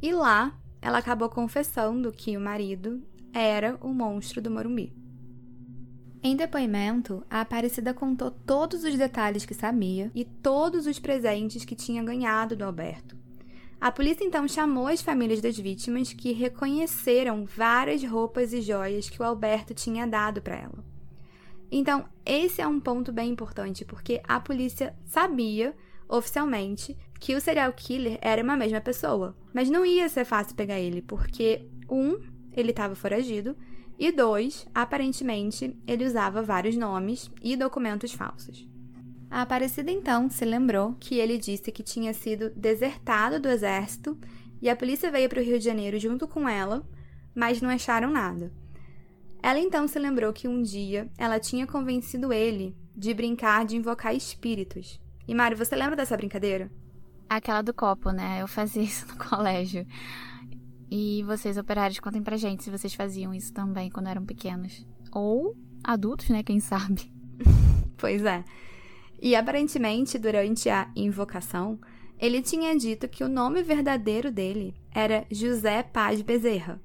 e 0.02 0.12
lá 0.12 0.58
ela 0.82 0.98
acabou 0.98 1.28
confessando 1.28 2.12
que 2.12 2.36
o 2.36 2.40
marido 2.40 3.02
era 3.32 3.78
o 3.80 3.88
monstro 3.92 4.40
do 4.40 4.50
Morumbi. 4.50 4.99
Em 6.22 6.36
depoimento, 6.36 7.24
a 7.30 7.40
Aparecida 7.40 7.94
contou 7.94 8.30
todos 8.30 8.84
os 8.84 8.94
detalhes 8.94 9.46
que 9.46 9.54
sabia 9.54 10.10
e 10.14 10.22
todos 10.22 10.86
os 10.86 10.98
presentes 10.98 11.64
que 11.64 11.74
tinha 11.74 12.02
ganhado 12.02 12.54
do 12.54 12.64
Alberto. 12.64 13.16
A 13.80 13.90
polícia 13.90 14.22
então 14.22 14.46
chamou 14.46 14.88
as 14.88 15.00
famílias 15.00 15.40
das 15.40 15.58
vítimas 15.58 16.12
que 16.12 16.32
reconheceram 16.32 17.46
várias 17.46 18.04
roupas 18.04 18.52
e 18.52 18.60
joias 18.60 19.08
que 19.08 19.22
o 19.22 19.24
Alberto 19.24 19.72
tinha 19.72 20.06
dado 20.06 20.42
para 20.42 20.56
ela. 20.56 20.84
Então, 21.72 22.04
esse 22.26 22.60
é 22.60 22.66
um 22.66 22.78
ponto 22.78 23.10
bem 23.10 23.30
importante, 23.30 23.86
porque 23.86 24.20
a 24.28 24.38
polícia 24.38 24.94
sabia, 25.06 25.74
oficialmente, 26.06 26.98
que 27.18 27.34
o 27.34 27.40
serial 27.40 27.72
killer 27.72 28.18
era 28.20 28.42
uma 28.42 28.56
mesma 28.56 28.82
pessoa. 28.82 29.34
Mas 29.54 29.70
não 29.70 29.86
ia 29.86 30.06
ser 30.10 30.26
fácil 30.26 30.54
pegar 30.54 30.78
ele, 30.78 31.00
porque, 31.00 31.66
um, 31.88 32.20
ele 32.52 32.72
estava 32.72 32.94
foragido, 32.94 33.56
e 34.00 34.10
dois, 34.10 34.66
aparentemente, 34.74 35.78
ele 35.86 36.06
usava 36.06 36.42
vários 36.42 36.74
nomes 36.74 37.30
e 37.42 37.54
documentos 37.54 38.12
falsos. 38.12 38.66
A 39.30 39.42
Aparecida 39.42 39.90
então 39.90 40.30
se 40.30 40.42
lembrou 40.42 40.96
que 40.98 41.18
ele 41.18 41.36
disse 41.36 41.70
que 41.70 41.82
tinha 41.82 42.14
sido 42.14 42.48
desertado 42.56 43.38
do 43.38 43.50
exército 43.50 44.18
e 44.62 44.70
a 44.70 44.74
polícia 44.74 45.10
veio 45.10 45.28
para 45.28 45.40
o 45.40 45.44
Rio 45.44 45.58
de 45.58 45.66
Janeiro 45.66 45.98
junto 45.98 46.26
com 46.26 46.48
ela, 46.48 46.82
mas 47.34 47.60
não 47.60 47.68
acharam 47.68 48.10
nada. 48.10 48.50
Ela 49.42 49.58
então 49.58 49.86
se 49.86 49.98
lembrou 49.98 50.32
que 50.32 50.48
um 50.48 50.62
dia 50.62 51.10
ela 51.18 51.38
tinha 51.38 51.66
convencido 51.66 52.32
ele 52.32 52.74
de 52.96 53.12
brincar 53.12 53.66
de 53.66 53.76
invocar 53.76 54.14
espíritos. 54.14 54.98
E 55.28 55.34
Mário, 55.34 55.58
você 55.58 55.76
lembra 55.76 55.94
dessa 55.94 56.16
brincadeira? 56.16 56.70
Aquela 57.28 57.60
do 57.60 57.74
copo, 57.74 58.10
né? 58.12 58.40
Eu 58.40 58.48
fazia 58.48 58.82
isso 58.82 59.06
no 59.08 59.16
colégio. 59.22 59.86
E 60.90 61.22
vocês, 61.22 61.56
operários, 61.56 62.00
contem 62.00 62.22
pra 62.22 62.36
gente 62.36 62.64
se 62.64 62.70
vocês 62.70 62.92
faziam 62.94 63.32
isso 63.32 63.52
também 63.52 63.88
quando 63.90 64.08
eram 64.08 64.24
pequenos. 64.24 64.84
Ou 65.12 65.56
adultos, 65.84 66.28
né? 66.28 66.42
Quem 66.42 66.58
sabe? 66.58 67.12
pois 67.96 68.24
é. 68.24 68.44
E 69.22 69.36
aparentemente, 69.36 70.18
durante 70.18 70.68
a 70.68 70.90
invocação, 70.96 71.78
ele 72.18 72.42
tinha 72.42 72.76
dito 72.76 73.08
que 73.08 73.22
o 73.22 73.28
nome 73.28 73.62
verdadeiro 73.62 74.32
dele 74.32 74.74
era 74.92 75.24
José 75.30 75.82
Paz 75.82 76.22
Bezerra. 76.22 76.80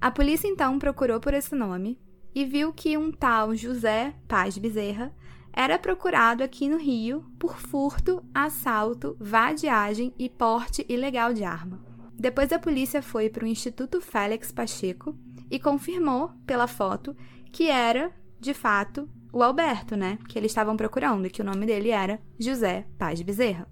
A 0.00 0.10
polícia 0.10 0.46
então 0.46 0.78
procurou 0.78 1.18
por 1.18 1.34
esse 1.34 1.54
nome 1.54 1.98
e 2.34 2.44
viu 2.44 2.72
que 2.72 2.96
um 2.96 3.10
tal 3.10 3.54
José 3.54 4.14
Paz 4.28 4.56
Bezerra 4.56 5.12
era 5.52 5.78
procurado 5.78 6.44
aqui 6.44 6.68
no 6.68 6.76
Rio 6.76 7.24
por 7.38 7.58
furto, 7.58 8.22
assalto, 8.34 9.16
vadiagem 9.18 10.14
e 10.18 10.28
porte 10.28 10.84
ilegal 10.88 11.32
de 11.32 11.42
arma. 11.44 11.85
Depois 12.18 12.50
a 12.50 12.58
polícia 12.58 13.02
foi 13.02 13.28
para 13.28 13.44
o 13.44 13.46
Instituto 13.46 14.00
Félix 14.00 14.50
Pacheco 14.50 15.14
e 15.50 15.58
confirmou 15.58 16.30
pela 16.46 16.66
foto 16.66 17.14
que 17.52 17.68
era, 17.68 18.10
de 18.40 18.54
fato, 18.54 19.08
o 19.32 19.42
Alberto, 19.42 19.96
né? 19.96 20.18
Que 20.28 20.38
eles 20.38 20.50
estavam 20.50 20.76
procurando 20.76 21.26
e 21.26 21.30
que 21.30 21.42
o 21.42 21.44
nome 21.44 21.66
dele 21.66 21.90
era 21.90 22.20
José 22.38 22.86
Paz 22.98 23.20
Bezerra. 23.20 23.68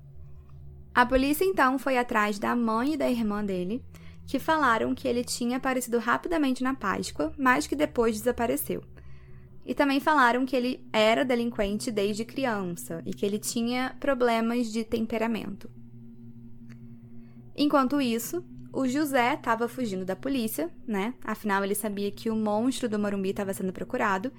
A 0.95 1.05
polícia 1.07 1.45
então 1.45 1.79
foi 1.79 1.97
atrás 1.97 2.39
da 2.39 2.55
mãe 2.55 2.95
e 2.95 2.97
da 2.97 3.11
irmã 3.11 3.45
dele, 3.45 3.83
que 4.27 4.39
falaram 4.39 4.95
que 4.95 5.09
ele 5.09 5.25
tinha 5.25 5.57
aparecido 5.57 5.99
rapidamente 5.99 6.63
na 6.63 6.75
Páscoa, 6.75 7.33
mas 7.37 7.67
que 7.67 7.75
depois 7.75 8.19
desapareceu. 8.19 8.83
E 9.67 9.75
também 9.75 9.99
falaram 10.01 10.45
que 10.45 10.55
ele 10.55 10.87
era 10.93 11.25
delinquente 11.25 11.91
desde 11.91 12.25
criança 12.25 13.03
e 13.07 13.13
que 13.13 13.25
ele 13.25 13.39
tinha 13.39 13.97
problemas 13.99 14.71
de 14.71 14.85
temperamento. 14.85 15.71
Enquanto 17.57 18.01
isso, 18.01 18.45
o 18.73 18.89
José 18.89 19.35
estava 19.35 19.69
fugindo 19.69 20.05
da 20.05 20.17
polícia, 20.17 20.69
né? 20.87 21.15
Afinal, 21.25 21.63
ele 21.63 21.75
sabia 21.75 22.11
que 22.11 22.29
o 22.29 22.37
monstro 22.37 22.89
do 22.89 22.99
Morumbi 22.99 23.31
estava 23.31 23.55
sendo 23.55 23.73
procurado 23.73 24.33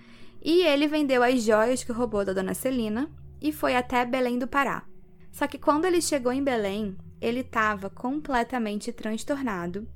e 0.43 0.62
ele 0.62 0.88
vendeu 0.88 1.23
as 1.23 1.41
joias 1.41 1.84
que 1.84 1.91
roubou 1.91 2.25
da 2.25 2.34
dona 2.34 2.54
Celina 2.54 3.10
e 3.41 3.54
foi 3.54 3.75
até 3.75 4.06
Belém 4.06 4.38
do 4.38 4.47
Pará. 4.47 4.84
Só 5.32 5.47
que 5.47 5.58
quando 5.58 5.86
ele 5.86 6.01
chegou 6.01 6.32
em 6.32 6.43
Belém, 6.43 6.97
ele 7.21 7.39
estava 7.39 7.89
completamente 7.89 8.91
transtornado 8.91 9.88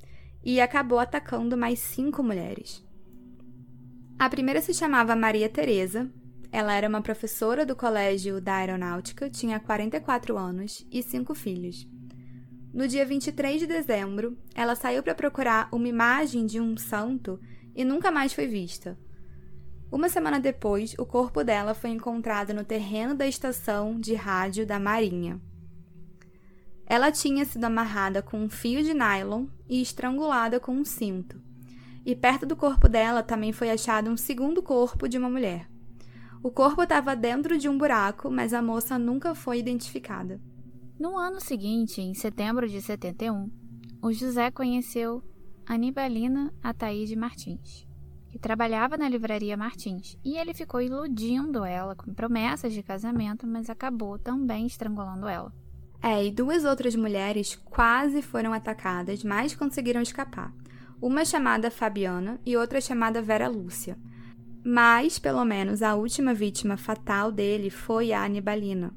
e 0.44 0.62
acabou 0.62 1.00
atacando 1.00 1.58
mais 1.58 1.80
cinco 1.80 2.24
mulheres. 2.24 2.84
A 4.18 4.30
primeira 4.30 4.62
se 4.62 4.74
chamava 4.74 5.16
Maria 5.16 5.50
Teresa. 5.50 6.10
Ela 6.52 6.74
era 6.74 6.90
uma 6.90 7.02
professora 7.02 7.66
do 7.66 7.76
colégio 7.76 8.42
da 8.42 8.56
aeronáutica, 8.56 9.30
tinha 9.30 9.60
44 9.60 10.38
anos 10.38 10.86
e 10.92 11.04
cinco 11.04 11.36
filhos. 11.36 11.88
No 12.72 12.88
dia 12.88 13.04
23 13.04 13.62
de 13.62 13.66
dezembro, 13.66 14.38
ela 14.54 14.76
saiu 14.76 15.02
para 15.02 15.16
procurar 15.16 15.68
uma 15.72 15.88
imagem 15.88 16.46
de 16.46 16.60
um 16.60 16.78
santo 16.78 17.40
e 17.76 17.84
nunca 17.84 18.12
mais 18.12 18.32
foi 18.32 18.46
vista. 18.46 18.96
Uma 19.92 20.08
semana 20.08 20.40
depois, 20.40 20.94
o 21.00 21.06
corpo 21.06 21.44
dela 21.44 21.74
foi 21.74 21.90
encontrado 21.90 22.54
no 22.54 22.64
terreno 22.64 23.16
da 23.16 23.26
estação 23.26 24.00
de 24.00 24.14
rádio 24.14 24.68
da 24.68 24.80
Marinha. 24.80 25.42
Ela 26.86 27.12
tinha 27.12 27.44
sido 27.44 27.66
amarrada 27.66 28.22
com 28.22 28.40
um 28.40 28.50
fio 28.50 28.84
de 28.84 28.94
nylon 28.94 29.48
e 29.68 29.82
estrangulada 29.82 30.60
com 30.60 30.74
um 30.74 30.86
cinto. 30.86 31.42
E 32.06 32.16
perto 32.16 32.46
do 32.46 32.56
corpo 32.56 32.88
dela 32.88 33.24
também 33.24 33.52
foi 33.52 33.72
achado 33.72 34.12
um 34.12 34.18
segundo 34.18 34.62
corpo 34.62 35.10
de 35.10 35.18
uma 35.18 35.30
mulher. 35.30 35.68
O 36.44 36.52
corpo 36.52 36.84
estava 36.84 37.16
dentro 37.16 37.58
de 37.58 37.68
um 37.68 37.78
buraco, 37.78 38.30
mas 38.30 38.54
a 38.54 38.62
moça 38.62 39.00
nunca 39.00 39.34
foi 39.34 39.58
identificada. 39.58 40.40
No 41.00 41.18
ano 41.18 41.40
seguinte, 41.40 42.02
em 42.02 42.14
setembro 42.14 42.68
de 42.68 42.82
71, 42.82 43.50
o 44.02 44.12
José 44.12 44.52
conheceu 44.52 45.24
Anibalina 45.66 46.54
Ataíde 46.62 47.16
Martins 47.16 47.90
que 48.30 48.38
trabalhava 48.38 48.96
na 48.96 49.10
livraria 49.10 49.58
Martins, 49.58 50.18
e 50.24 50.38
ele 50.38 50.54
ficou 50.54 50.82
iludindo 50.82 51.66
ela 51.66 51.96
com 51.96 52.14
promessas 52.14 52.74
de 52.74 52.84
casamento, 52.84 53.48
mas 53.48 53.70
acabou 53.70 54.20
também 54.20 54.68
estrangulando 54.68 55.28
ela. 55.28 55.52
É, 56.02 56.24
e 56.24 56.32
duas 56.32 56.64
outras 56.64 56.96
mulheres 56.96 57.56
quase 57.56 58.22
foram 58.22 58.54
atacadas, 58.54 59.24
mas 59.24 59.56
conseguiram 59.56 60.02
escapar. 60.02 60.54
Uma 61.02 61.26
chamada 61.26 61.72
Fabiana 61.72 62.40
e 62.46 62.56
outra 62.56 62.80
chamada 62.80 63.22
Vera 63.22 63.48
Lúcia. 63.48 63.98
Mas, 64.64 65.18
pelo 65.18 65.44
menos, 65.44 65.82
a 65.82 65.96
última 65.96 66.34
vítima 66.34 66.78
fatal 66.78 67.32
dele 67.32 67.70
foi 67.70 68.14
a 68.14 68.24
Anibalina. 68.24 68.94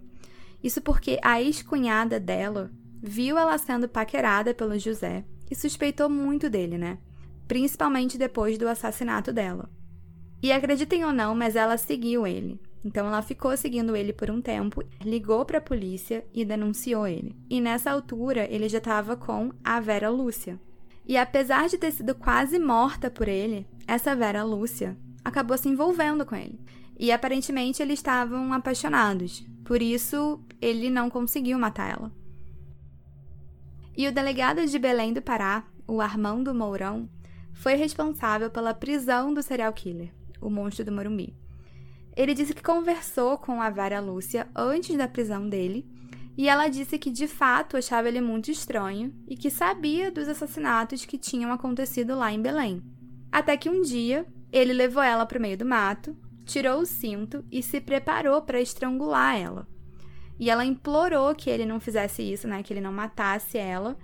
Isso 0.62 0.80
porque 0.80 1.18
a 1.22 1.40
ex-cunhada 1.40 2.20
dela 2.20 2.70
viu 3.02 3.36
ela 3.36 3.58
sendo 3.58 3.88
paquerada 3.88 4.54
pelo 4.54 4.78
José 4.78 5.24
e 5.50 5.54
suspeitou 5.54 6.08
muito 6.08 6.48
dele, 6.48 6.78
né? 6.78 6.98
principalmente 7.52 8.16
depois 8.16 8.56
do 8.56 8.66
assassinato 8.66 9.30
dela. 9.30 9.68
E 10.42 10.50
acreditem 10.50 11.04
ou 11.04 11.12
não, 11.12 11.34
mas 11.34 11.54
ela 11.54 11.76
seguiu 11.76 12.26
ele. 12.26 12.58
Então 12.82 13.06
ela 13.06 13.20
ficou 13.20 13.54
seguindo 13.58 13.94
ele 13.94 14.10
por 14.10 14.30
um 14.30 14.40
tempo, 14.40 14.82
ligou 15.04 15.44
para 15.44 15.58
a 15.58 15.60
polícia 15.60 16.24
e 16.32 16.46
denunciou 16.46 17.06
ele. 17.06 17.36
E 17.50 17.60
nessa 17.60 17.90
altura 17.90 18.50
ele 18.50 18.70
já 18.70 18.78
estava 18.78 19.16
com 19.18 19.52
a 19.62 19.78
Vera 19.80 20.08
Lúcia. 20.08 20.58
E 21.06 21.16
apesar 21.16 21.68
de 21.68 21.76
ter 21.76 21.92
sido 21.92 22.14
quase 22.14 22.58
morta 22.58 23.10
por 23.10 23.28
ele, 23.28 23.66
essa 23.86 24.16
Vera 24.16 24.42
Lúcia 24.42 24.96
acabou 25.22 25.58
se 25.58 25.68
envolvendo 25.68 26.24
com 26.24 26.34
ele. 26.34 26.58
E 27.02 27.10
aparentemente 27.10 27.82
eles 27.82 27.98
estavam 27.98 28.52
apaixonados. 28.52 29.44
Por 29.64 29.82
isso 29.82 30.40
ele 30.60 30.88
não 30.88 31.10
conseguiu 31.10 31.58
matar 31.58 31.90
ela. 31.90 32.12
E 33.96 34.06
o 34.06 34.12
delegado 34.12 34.64
de 34.64 34.78
Belém 34.78 35.12
do 35.12 35.20
Pará, 35.20 35.64
o 35.84 36.00
Armando 36.00 36.54
Mourão, 36.54 37.10
foi 37.52 37.74
responsável 37.74 38.50
pela 38.50 38.72
prisão 38.72 39.34
do 39.34 39.42
serial 39.42 39.72
killer. 39.72 40.14
o 40.40 40.48
monstro 40.48 40.84
do 40.84 40.92
Morumbi. 40.92 41.36
Ele 42.16 42.34
disse 42.34 42.54
que 42.54 42.62
conversou 42.62 43.36
com 43.36 43.60
a 43.60 43.68
Vera 43.68 43.98
Lúcia 43.98 44.48
antes 44.54 44.96
da 44.96 45.08
prisão 45.08 45.48
dele 45.48 45.84
e 46.38 46.48
ela 46.48 46.68
disse 46.68 46.98
que 46.98 47.10
de 47.10 47.26
fato 47.26 47.76
achava 47.76 48.06
ele 48.06 48.20
muito 48.20 48.48
estranho 48.48 49.12
e 49.26 49.36
que 49.36 49.50
sabia 49.50 50.08
dos 50.08 50.28
assassinatos 50.28 51.04
que 51.04 51.18
tinham 51.18 51.50
acontecido 51.50 52.14
lá 52.14 52.32
em 52.32 52.40
Belém. 52.40 52.80
Até 53.32 53.56
que 53.56 53.68
um 53.68 53.82
dia 53.82 54.24
ele 54.52 54.72
levou 54.72 55.02
ela 55.02 55.26
para 55.26 55.38
o 55.38 55.42
meio 55.42 55.58
do 55.58 55.66
mato, 55.66 56.16
tirou 56.52 56.80
o 56.80 56.86
cinto 56.86 57.44
e 57.50 57.62
se 57.62 57.80
preparou 57.80 58.42
para 58.42 58.60
estrangular 58.60 59.36
ela. 59.36 59.66
E 60.38 60.50
ela 60.50 60.64
implorou 60.64 61.34
que 61.34 61.48
ele 61.48 61.64
não 61.64 61.80
fizesse 61.80 62.22
isso, 62.22 62.46
né, 62.46 62.62
que 62.62 62.72
ele 62.72 62.80
não 62.80 62.92
matasse 62.92 63.56
ela, 63.56 63.96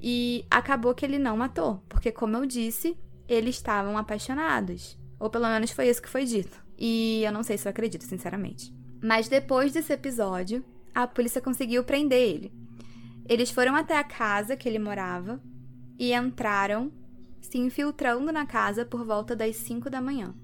e 0.00 0.44
acabou 0.50 0.94
que 0.94 1.04
ele 1.04 1.18
não 1.18 1.36
matou, 1.36 1.82
porque 1.88 2.12
como 2.12 2.36
eu 2.36 2.46
disse, 2.46 2.96
eles 3.28 3.56
estavam 3.56 3.98
apaixonados, 3.98 4.96
ou 5.18 5.28
pelo 5.28 5.48
menos 5.48 5.72
foi 5.72 5.88
isso 5.88 6.00
que 6.00 6.08
foi 6.08 6.24
dito. 6.24 6.62
E 6.78 7.22
eu 7.24 7.32
não 7.32 7.42
sei 7.42 7.58
se 7.58 7.66
eu 7.66 7.70
acredito, 7.70 8.04
sinceramente. 8.04 8.72
Mas 9.02 9.28
depois 9.28 9.72
desse 9.72 9.92
episódio, 9.92 10.64
a 10.94 11.06
polícia 11.06 11.40
conseguiu 11.40 11.82
prender 11.82 12.20
ele. 12.20 12.52
Eles 13.28 13.50
foram 13.50 13.74
até 13.74 13.98
a 13.98 14.04
casa 14.04 14.56
que 14.56 14.68
ele 14.68 14.78
morava 14.78 15.42
e 15.98 16.14
entraram, 16.14 16.92
se 17.40 17.58
infiltrando 17.58 18.30
na 18.30 18.46
casa 18.46 18.84
por 18.84 19.04
volta 19.04 19.34
das 19.34 19.56
5 19.56 19.90
da 19.90 20.00
manhã. 20.00 20.34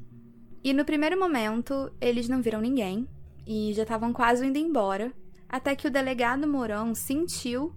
E 0.64 0.72
no 0.72 0.84
primeiro 0.84 1.18
momento, 1.20 1.92
eles 2.00 2.28
não 2.28 2.40
viram 2.40 2.60
ninguém 2.60 3.06
e 3.46 3.72
já 3.74 3.82
estavam 3.82 4.12
quase 4.12 4.46
indo 4.46 4.58
embora, 4.58 5.12
até 5.48 5.76
que 5.76 5.86
o 5.86 5.90
delegado 5.90 6.48
Mourão 6.48 6.94
sentiu 6.94 7.72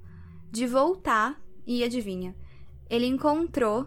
de 0.50 0.66
voltar 0.66 1.40
e 1.66 1.84
adivinha, 1.84 2.34
ele 2.90 3.06
encontrou 3.06 3.86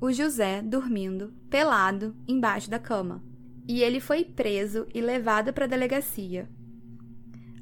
o 0.00 0.12
José 0.12 0.60
dormindo, 0.60 1.32
pelado, 1.48 2.16
embaixo 2.26 2.68
da 2.68 2.80
cama. 2.80 3.22
E 3.68 3.80
ele 3.80 4.00
foi 4.00 4.24
preso 4.24 4.88
e 4.92 5.00
levado 5.00 5.52
para 5.52 5.66
a 5.66 5.68
delegacia, 5.68 6.50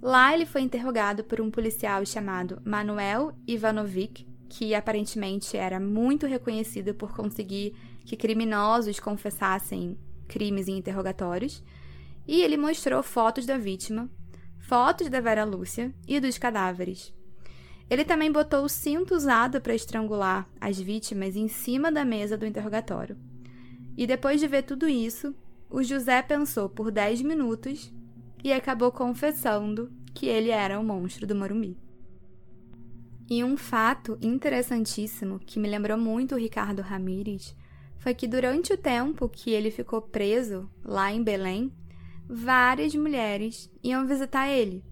Lá 0.02 0.32
ele 0.32 0.46
foi 0.46 0.62
interrogado 0.62 1.22
por 1.22 1.42
um 1.42 1.50
policial 1.50 2.06
chamado 2.06 2.60
Manuel 2.64 3.34
Ivanovic, 3.46 4.26
que 4.48 4.74
aparentemente 4.74 5.58
era 5.58 5.78
muito 5.78 6.26
reconhecido 6.26 6.94
por 6.94 7.14
conseguir 7.14 7.76
que 8.06 8.16
criminosos 8.16 8.98
confessassem 8.98 9.98
crimes 10.30 10.68
em 10.68 10.78
interrogatórios, 10.78 11.62
e 12.26 12.40
ele 12.40 12.56
mostrou 12.56 13.02
fotos 13.02 13.44
da 13.44 13.58
vítima, 13.58 14.08
fotos 14.60 15.08
da 15.08 15.20
Vera 15.20 15.44
Lúcia 15.44 15.92
e 16.06 16.20
dos 16.20 16.38
cadáveres. 16.38 17.12
Ele 17.90 18.04
também 18.04 18.30
botou 18.30 18.64
o 18.64 18.68
cinto 18.68 19.16
usado 19.16 19.60
para 19.60 19.74
estrangular 19.74 20.48
as 20.60 20.78
vítimas 20.78 21.34
em 21.34 21.48
cima 21.48 21.90
da 21.90 22.04
mesa 22.04 22.38
do 22.38 22.46
interrogatório. 22.46 23.18
E 23.96 24.06
depois 24.06 24.40
de 24.40 24.46
ver 24.46 24.62
tudo 24.62 24.88
isso, 24.88 25.34
o 25.68 25.82
José 25.82 26.22
pensou 26.22 26.68
por 26.68 26.92
10 26.92 27.22
minutos 27.22 27.92
e 28.44 28.52
acabou 28.52 28.92
confessando 28.92 29.90
que 30.14 30.26
ele 30.26 30.50
era 30.50 30.78
o 30.78 30.84
monstro 30.84 31.26
do 31.26 31.34
Morumbi. 31.34 31.76
E 33.28 33.42
um 33.42 33.56
fato 33.56 34.16
interessantíssimo 34.22 35.40
que 35.40 35.58
me 35.58 35.68
lembrou 35.68 35.98
muito 35.98 36.36
o 36.36 36.38
Ricardo 36.38 36.82
Ramírez 36.82 37.56
foi 38.00 38.14
que 38.14 38.26
durante 38.26 38.72
o 38.72 38.78
tempo 38.78 39.28
que 39.28 39.50
ele 39.50 39.70
ficou 39.70 40.02
preso 40.02 40.68
lá 40.82 41.12
em 41.12 41.22
Belém, 41.22 41.70
várias 42.26 42.94
mulheres 42.94 43.70
iam 43.84 44.06
visitar 44.06 44.48
ele. 44.48 44.82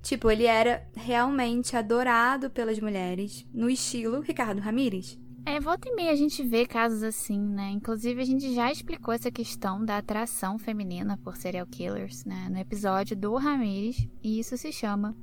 Tipo, 0.00 0.30
ele 0.30 0.46
era 0.46 0.88
realmente 0.96 1.76
adorado 1.76 2.50
pelas 2.50 2.78
mulheres, 2.80 3.46
no 3.52 3.68
estilo 3.68 4.20
Ricardo 4.20 4.60
Ramírez. 4.60 5.18
É, 5.44 5.58
volta 5.58 5.88
e 5.88 5.94
meia 5.94 6.12
a 6.12 6.16
gente 6.16 6.40
vê 6.44 6.64
casos 6.64 7.02
assim, 7.02 7.38
né? 7.40 7.70
Inclusive 7.70 8.20
a 8.20 8.24
gente 8.24 8.54
já 8.54 8.70
explicou 8.70 9.12
essa 9.12 9.30
questão 9.30 9.84
da 9.84 9.98
atração 9.98 10.56
feminina 10.56 11.18
por 11.18 11.36
serial 11.36 11.66
killers, 11.66 12.24
né? 12.24 12.48
No 12.48 12.58
episódio 12.58 13.16
do 13.16 13.34
Ramirez, 13.34 14.08
e 14.22 14.38
isso 14.38 14.56
se 14.56 14.72
chama 14.72 15.16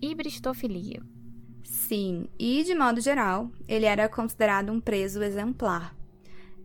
hibristofilia. 0.00 1.02
Sim, 1.64 2.26
e 2.38 2.62
de 2.64 2.74
modo 2.74 3.00
geral, 3.00 3.50
ele 3.66 3.86
era 3.86 4.10
considerado 4.10 4.70
um 4.70 4.80
preso 4.80 5.22
exemplar. 5.22 5.96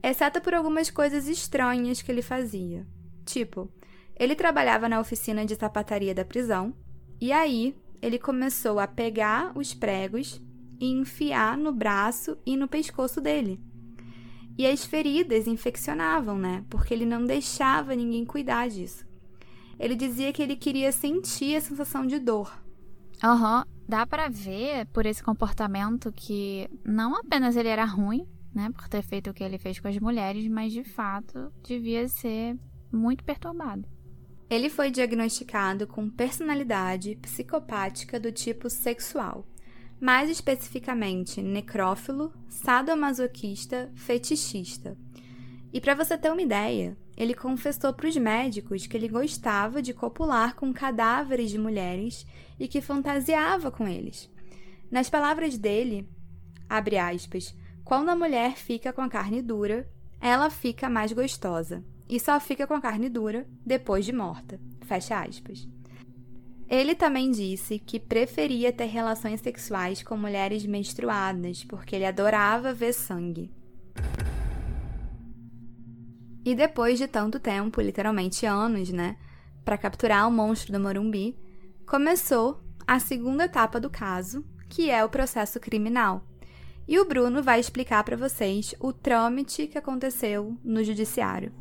Exceto 0.10 0.40
por 0.40 0.54
algumas 0.54 0.90
coisas 0.90 1.28
estranhas 1.28 2.02
que 2.02 2.10
ele 2.10 2.22
fazia. 2.22 2.88
Tipo, 3.26 3.70
ele 4.16 4.36
trabalhava 4.36 4.88
na 4.88 5.02
oficina 5.02 5.46
de 5.46 5.54
sapataria 5.56 6.16
da 6.16 6.24
prisão, 6.24 6.74
e 7.20 7.34
aí 7.34 7.76
ele 8.02 8.18
começou 8.18 8.80
a 8.80 8.88
pegar 8.88 9.52
os 9.54 9.74
pregos 9.74 10.42
e 10.80 10.94
enfiar 10.94 11.58
no 11.58 11.74
braço 11.74 12.38
e 12.46 12.56
no 12.56 12.70
pescoço 12.70 13.20
dele. 13.20 13.60
E 14.58 14.66
as 14.66 14.86
feridas 14.86 15.46
infeccionavam, 15.46 16.40
né? 16.40 16.64
Porque 16.70 16.94
ele 16.94 17.06
não 17.06 17.26
deixava 17.26 17.94
ninguém 17.94 18.24
cuidar 18.24 18.70
disso. 18.70 19.06
Ele 19.78 19.94
dizia 19.94 20.32
que 20.32 20.42
ele 20.42 20.56
queria 20.56 20.94
sentir 20.94 21.58
a 21.58 21.62
sensação 21.62 22.08
de 22.08 22.18
dor. 22.18 22.58
Aham, 23.22 23.58
uhum. 23.58 23.64
dá 23.86 24.08
para 24.08 24.30
ver 24.30 24.86
por 24.88 25.06
esse 25.06 25.22
comportamento 25.22 26.14
que 26.14 26.70
não 26.86 27.14
apenas 27.14 27.58
ele 27.58 27.68
era 27.68 27.84
ruim, 27.84 28.26
né, 28.58 28.72
por 28.72 28.90
ter 28.90 29.04
feito 29.04 29.30
o 29.30 29.34
que 29.34 29.44
ele 29.44 29.58
fez 29.58 29.80
com 29.80 29.88
as 29.88 30.00
mulheres, 30.00 30.48
mas 30.48 30.74
de 30.74 30.84
fato 30.84 31.52
devia 31.64 32.08
ser 32.08 32.58
muito 32.92 33.24
perturbado. 33.24 33.88
Ele 34.50 34.70
foi 34.70 34.90
diagnosticado 34.90 35.86
com 35.86 36.10
personalidade 36.10 37.16
psicopática 37.18 38.20
do 38.20 38.32
tipo 38.32 38.70
sexual 38.70 39.46
mais 40.00 40.30
especificamente 40.30 41.42
necrófilo, 41.42 42.34
sadomasoquista, 42.48 43.92
fetichista. 43.96 44.98
E 45.74 45.82
para 45.82 45.96
você 45.96 46.18
ter 46.18 46.32
uma 46.32 46.42
ideia, 46.42 46.98
ele 47.16 47.34
confessou 47.34 47.94
para 47.94 48.08
os 48.08 48.16
médicos 48.16 48.86
que 48.86 48.96
ele 48.96 49.08
gostava 49.08 49.82
de 49.82 49.94
copular 49.94 50.56
com 50.56 50.72
cadáveres 50.72 51.50
de 51.50 51.58
mulheres 51.58 52.26
e 52.60 52.68
que 52.68 52.80
fantasiava 52.80 53.72
com 53.72 53.88
eles. 53.88 54.32
Nas 54.90 55.10
palavras 55.10 55.58
dele, 55.58 56.08
abre 56.70 56.98
aspas, 56.98 57.56
quando 57.88 58.10
a 58.10 58.16
mulher 58.18 58.58
fica 58.58 58.92
com 58.92 59.02
a 59.02 59.08
carne 59.08 59.42
dura, 59.42 59.90
ela 60.20 60.50
fica 60.50 60.90
mais 60.90 61.14
gostosa 61.14 61.82
e 62.10 62.20
só 62.20 62.38
fica 62.38 62.68
com 62.68 62.74
a 62.74 62.82
carne 62.82 63.08
dura 63.08 63.48
depois 63.66 64.04
de 64.04 64.12
morta. 64.12 64.60
Fecha 64.82 65.22
aspas. 65.22 65.66
Ele 66.68 66.94
também 66.94 67.32
disse 67.32 67.80
que 67.80 67.98
preferia 67.98 68.74
ter 68.74 68.88
relações 68.88 69.40
sexuais 69.40 70.04
com 70.04 70.18
mulheres 70.18 70.66
menstruadas, 70.66 71.64
porque 71.64 71.96
ele 71.96 72.06
adorava 72.06 72.74
ver 72.74 72.92
sangue. 72.92 73.50
E 76.44 76.54
depois 76.54 77.00
de 77.00 77.08
tanto 77.08 77.40
tempo, 77.40 77.80
literalmente 77.80 78.46
anos, 78.46 78.90
né, 78.90 79.16
para 79.64 79.78
capturar 79.78 80.28
o 80.28 80.32
monstro 80.32 80.74
do 80.74 80.80
Morumbi, 80.80 81.38
começou 81.86 82.62
a 82.86 83.00
segunda 83.00 83.46
etapa 83.46 83.80
do 83.80 83.90
caso, 83.90 84.44
que 84.68 84.90
é 84.90 85.06
o 85.06 85.10
processo 85.10 85.58
criminal. 85.58 86.28
E 86.88 86.98
o 87.00 87.06
Bruno 87.06 87.44
vai 87.44 87.60
explicar 87.60 88.02
para 88.06 88.16
vocês 88.16 88.74
o 88.80 88.94
trâmite 88.94 89.68
que 89.68 89.78
aconteceu 89.78 90.58
no 90.64 90.82
judiciário. 90.86 91.52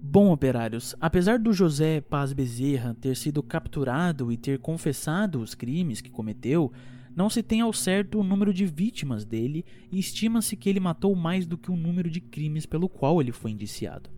Bom, 0.00 0.32
operários, 0.32 0.94
apesar 0.98 1.38
do 1.38 1.52
José 1.52 2.00
Paz 2.00 2.32
Bezerra 2.32 2.96
ter 2.98 3.14
sido 3.16 3.42
capturado 3.42 4.32
e 4.32 4.36
ter 4.38 4.58
confessado 4.58 5.42
os 5.42 5.54
crimes 5.54 6.00
que 6.00 6.10
cometeu, 6.10 6.72
não 7.14 7.28
se 7.28 7.42
tem 7.42 7.60
ao 7.60 7.72
certo 7.72 8.18
o 8.18 8.24
número 8.24 8.54
de 8.54 8.64
vítimas 8.64 9.26
dele 9.26 9.62
e 9.92 9.98
estima-se 9.98 10.56
que 10.56 10.70
ele 10.70 10.80
matou 10.80 11.14
mais 11.14 11.46
do 11.46 11.58
que 11.58 11.70
o 11.70 11.76
número 11.76 12.08
de 12.08 12.22
crimes 12.22 12.64
pelo 12.64 12.88
qual 12.88 13.20
ele 13.20 13.32
foi 13.32 13.50
indiciado. 13.50 14.08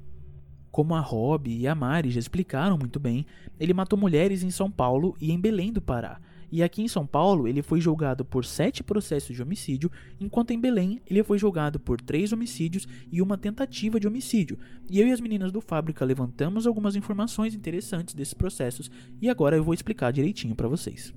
Como 0.70 0.95
a 0.95 1.01
Rob 1.01 1.51
e 1.51 1.66
a 1.66 1.74
Mari 1.74 2.11
já 2.11 2.20
explicaram 2.20 2.78
muito 2.78 3.01
bem, 3.01 3.26
ele 3.59 3.74
matou 3.74 3.99
mulheres 3.99 4.45
em 4.45 4.51
São 4.51 4.70
Paulo 4.70 5.16
e 5.20 5.32
em 5.32 5.41
Belém 5.41 5.72
do 5.72 5.82
Pará, 5.82 6.20
e 6.51 6.62
aqui 6.62 6.82
em 6.82 6.88
São 6.88 7.07
Paulo, 7.07 7.46
ele 7.46 7.62
foi 7.62 7.80
julgado 7.80 8.24
por 8.24 8.44
sete 8.44 8.82
processos 8.82 9.36
de 9.36 9.42
homicídio, 9.42 9.90
enquanto 10.18 10.51
em 10.51 10.61
Belém, 10.61 11.01
ele 11.07 11.22
foi 11.22 11.38
julgado 11.38 11.78
por 11.78 12.01
três 12.01 12.32
homicídios 12.32 12.88
e 13.12 13.20
uma 13.20 13.36
tentativa 13.36 14.01
de 14.01 14.07
homicídio. 14.07 14.59
E 14.88 14.99
eu 15.01 15.07
e 15.07 15.12
as 15.12 15.20
meninas 15.20 15.53
do 15.53 15.61
Fábrica 15.61 16.05
levantamos 16.05 16.66
algumas 16.66 16.96
informações 16.96 17.55
interessantes 17.55 18.14
desses 18.14 18.34
processos 18.34 18.90
e 19.20 19.28
agora 19.28 19.57
eu 19.57 19.64
vou 19.64 19.74
explicar 19.74 20.11
direitinho 20.11 20.55
para 20.55 20.68
vocês. 20.68 21.12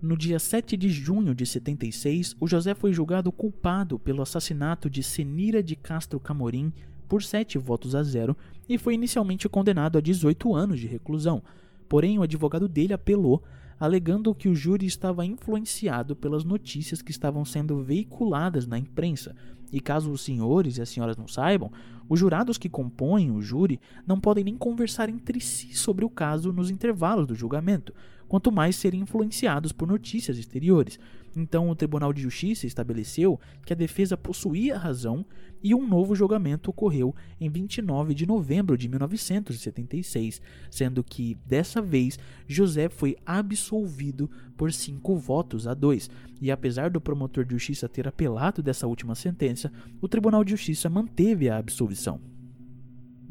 No 0.00 0.16
dia 0.16 0.38
7 0.38 0.78
de 0.78 0.88
junho 0.88 1.34
de 1.34 1.44
76, 1.44 2.34
o 2.40 2.46
José 2.46 2.74
foi 2.74 2.90
julgado 2.90 3.30
culpado 3.30 3.98
pelo 3.98 4.22
assassinato 4.22 4.88
de 4.88 5.02
Senira 5.02 5.62
de 5.62 5.76
Castro 5.76 6.18
Camorim 6.18 6.72
por 7.06 7.22
sete 7.22 7.58
votos 7.58 7.94
a 7.94 8.02
zero 8.02 8.34
e 8.66 8.78
foi 8.78 8.94
inicialmente 8.94 9.46
condenado 9.46 9.98
a 9.98 10.00
18 10.00 10.54
anos 10.54 10.80
de 10.80 10.86
reclusão. 10.86 11.42
Porém, 11.86 12.18
o 12.18 12.22
advogado 12.22 12.66
dele 12.66 12.94
apelou 12.94 13.42
alegando 13.80 14.34
que 14.34 14.46
o 14.46 14.54
júri 14.54 14.84
estava 14.84 15.24
influenciado 15.24 16.14
pelas 16.14 16.44
notícias 16.44 17.00
que 17.00 17.10
estavam 17.10 17.46
sendo 17.46 17.82
veiculadas 17.82 18.66
na 18.66 18.78
imprensa. 18.78 19.34
E 19.72 19.80
caso 19.80 20.10
os 20.10 20.20
senhores 20.20 20.76
e 20.76 20.82
as 20.82 20.90
senhoras 20.90 21.16
não 21.16 21.26
saibam, 21.26 21.72
os 22.06 22.20
jurados 22.20 22.58
que 22.58 22.68
compõem 22.68 23.30
o 23.30 23.40
júri 23.40 23.80
não 24.06 24.20
podem 24.20 24.44
nem 24.44 24.56
conversar 24.56 25.08
entre 25.08 25.40
si 25.40 25.74
sobre 25.74 26.04
o 26.04 26.10
caso 26.10 26.52
nos 26.52 26.70
intervalos 26.70 27.26
do 27.26 27.34
julgamento, 27.34 27.94
quanto 28.28 28.52
mais 28.52 28.76
serem 28.76 29.00
influenciados 29.00 29.72
por 29.72 29.88
notícias 29.88 30.36
exteriores. 30.36 30.98
Então, 31.36 31.68
o 31.68 31.76
Tribunal 31.76 32.12
de 32.12 32.22
Justiça 32.22 32.66
estabeleceu 32.66 33.38
que 33.64 33.72
a 33.72 33.76
defesa 33.76 34.16
possuía 34.16 34.76
razão 34.76 35.24
e 35.62 35.74
um 35.74 35.86
novo 35.86 36.14
julgamento 36.14 36.70
ocorreu 36.70 37.14
em 37.40 37.48
29 37.48 38.14
de 38.14 38.26
novembro 38.26 38.76
de 38.76 38.88
1976, 38.88 40.40
sendo 40.70 41.04
que, 41.04 41.36
dessa 41.46 41.80
vez, 41.80 42.18
José 42.48 42.88
foi 42.88 43.16
absolvido 43.24 44.30
por 44.56 44.72
cinco 44.72 45.16
votos 45.16 45.66
a 45.66 45.74
dois. 45.74 46.10
E 46.40 46.50
apesar 46.50 46.90
do 46.90 47.00
promotor 47.00 47.44
de 47.44 47.54
justiça 47.54 47.88
ter 47.88 48.08
apelado 48.08 48.62
dessa 48.62 48.86
última 48.86 49.14
sentença, 49.14 49.70
o 50.00 50.08
Tribunal 50.08 50.42
de 50.42 50.52
Justiça 50.52 50.88
manteve 50.88 51.48
a 51.48 51.58
absolvição. 51.58 52.29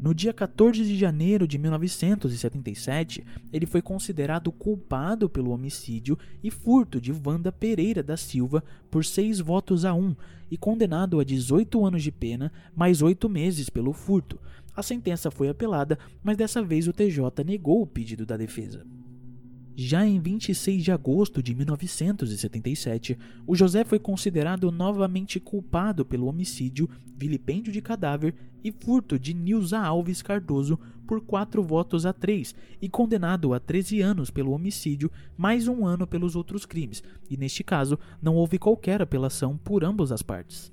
No 0.02 0.14
dia 0.14 0.32
14 0.32 0.82
de 0.82 0.96
janeiro 0.96 1.46
de 1.46 1.58
1977, 1.58 3.22
ele 3.52 3.66
foi 3.66 3.82
considerado 3.82 4.50
culpado 4.50 5.28
pelo 5.28 5.50
homicídio 5.50 6.18
e 6.42 6.50
furto 6.50 6.98
de 6.98 7.12
Wanda 7.12 7.52
Pereira 7.52 8.02
da 8.02 8.16
Silva 8.16 8.64
por 8.90 9.04
seis 9.04 9.40
votos 9.40 9.84
a 9.84 9.92
um 9.92 10.16
e 10.50 10.56
condenado 10.56 11.20
a 11.20 11.24
18 11.24 11.84
anos 11.84 12.02
de 12.02 12.10
pena 12.10 12.50
mais 12.74 13.02
oito 13.02 13.28
meses 13.28 13.68
pelo 13.68 13.92
furto. 13.92 14.40
A 14.74 14.82
sentença 14.82 15.30
foi 15.30 15.50
apelada, 15.50 15.98
mas 16.24 16.38
dessa 16.38 16.62
vez 16.62 16.88
o 16.88 16.94
TJ 16.94 17.44
negou 17.44 17.82
o 17.82 17.86
pedido 17.86 18.24
da 18.24 18.38
defesa. 18.38 18.86
Já 19.82 20.06
em 20.06 20.20
26 20.20 20.84
de 20.84 20.92
agosto 20.92 21.42
de 21.42 21.54
1977, 21.54 23.18
o 23.46 23.56
José 23.56 23.82
foi 23.82 23.98
considerado 23.98 24.70
novamente 24.70 25.40
culpado 25.40 26.04
pelo 26.04 26.26
homicídio, 26.26 26.86
vilipêndio 27.16 27.72
de 27.72 27.80
cadáver 27.80 28.34
e 28.62 28.70
furto 28.70 29.18
de 29.18 29.32
Nilza 29.32 29.78
Alves 29.78 30.20
Cardoso 30.20 30.78
por 31.06 31.22
quatro 31.22 31.62
votos 31.62 32.04
a 32.04 32.12
três 32.12 32.54
e 32.78 32.90
condenado 32.90 33.54
a 33.54 33.58
13 33.58 34.02
anos 34.02 34.30
pelo 34.30 34.52
homicídio, 34.52 35.10
mais 35.34 35.66
um 35.66 35.86
ano 35.86 36.06
pelos 36.06 36.36
outros 36.36 36.66
crimes, 36.66 37.02
e 37.30 37.38
neste 37.38 37.64
caso 37.64 37.98
não 38.20 38.34
houve 38.34 38.58
qualquer 38.58 39.00
apelação 39.00 39.56
por 39.56 39.82
ambas 39.82 40.12
as 40.12 40.20
partes. 40.20 40.70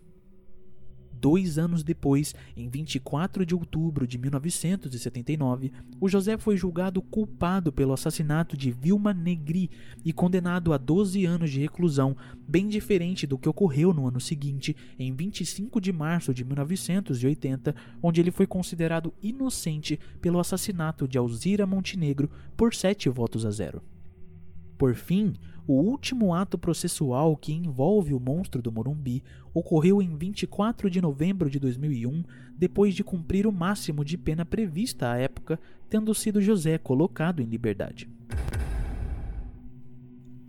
Dois 1.20 1.57
anos 1.57 1.84
depois, 1.84 2.36
em 2.55 2.70
24 2.70 3.45
de 3.45 3.55
outubro 3.55 4.05
de 4.05 4.18
1979, 4.18 5.72
o 5.99 6.07
José 6.07 6.38
foi 6.38 6.55
julgado 6.55 7.01
culpado 7.01 7.72
pelo 7.72 7.93
assassinato 7.93 8.55
de 8.55 8.72
Vilma 8.72 9.13
Negri 9.13 9.72
e 10.05 10.13
condenado 10.13 10.74
a 10.74 10.78
12 10.78 11.26
anos 11.26 11.49
de 11.49 11.59
reclusão, 11.59 12.15
bem 12.47 12.68
diferente 12.68 13.26
do 13.26 13.38
que 13.38 13.49
ocorreu 13.49 13.93
no 13.93 14.07
ano 14.07 14.20
seguinte, 14.20 14.76
em 14.99 15.11
25 15.13 15.82
de 15.82 15.91
março 15.91 16.34
de 16.34 16.45
1980, 16.45 17.76
onde 18.01 18.22
ele 18.22 18.32
foi 18.32 18.45
considerado 18.45 19.11
inocente 19.22 19.99
pelo 20.22 20.39
assassinato 20.39 21.07
de 21.07 21.18
Alzira 21.18 21.65
Montenegro 21.65 22.30
por 22.55 22.76
sete 22.76 23.09
votos 23.09 23.43
a 23.43 23.49
zero. 23.49 23.82
Por 24.78 24.93
fim, 24.93 25.34
o 25.68 25.74
último 25.74 26.34
ato 26.34 26.57
processual 26.57 27.36
que 27.36 27.51
envolve 27.51 28.13
o 28.13 28.20
monstro 28.20 28.61
do 28.61 28.72
Morumbi 28.72 29.22
ocorreu 29.53 30.01
em 30.01 30.15
24 30.15 30.89
de 30.89 31.01
novembro 31.01 31.49
de 31.49 31.59
2001, 31.59 32.24
depois 32.55 32.95
de 32.95 33.03
cumprir 33.03 33.45
o 33.45 33.51
máximo 33.51 34.05
de 34.05 34.18
pena 34.18 34.45
prevista 34.45 35.11
à 35.11 35.18
época, 35.18 35.59
tendo 35.89 36.15
sido 36.15 36.41
José 36.41 36.78
colocado 36.78 37.41
em 37.41 37.45
liberdade. 37.45 38.09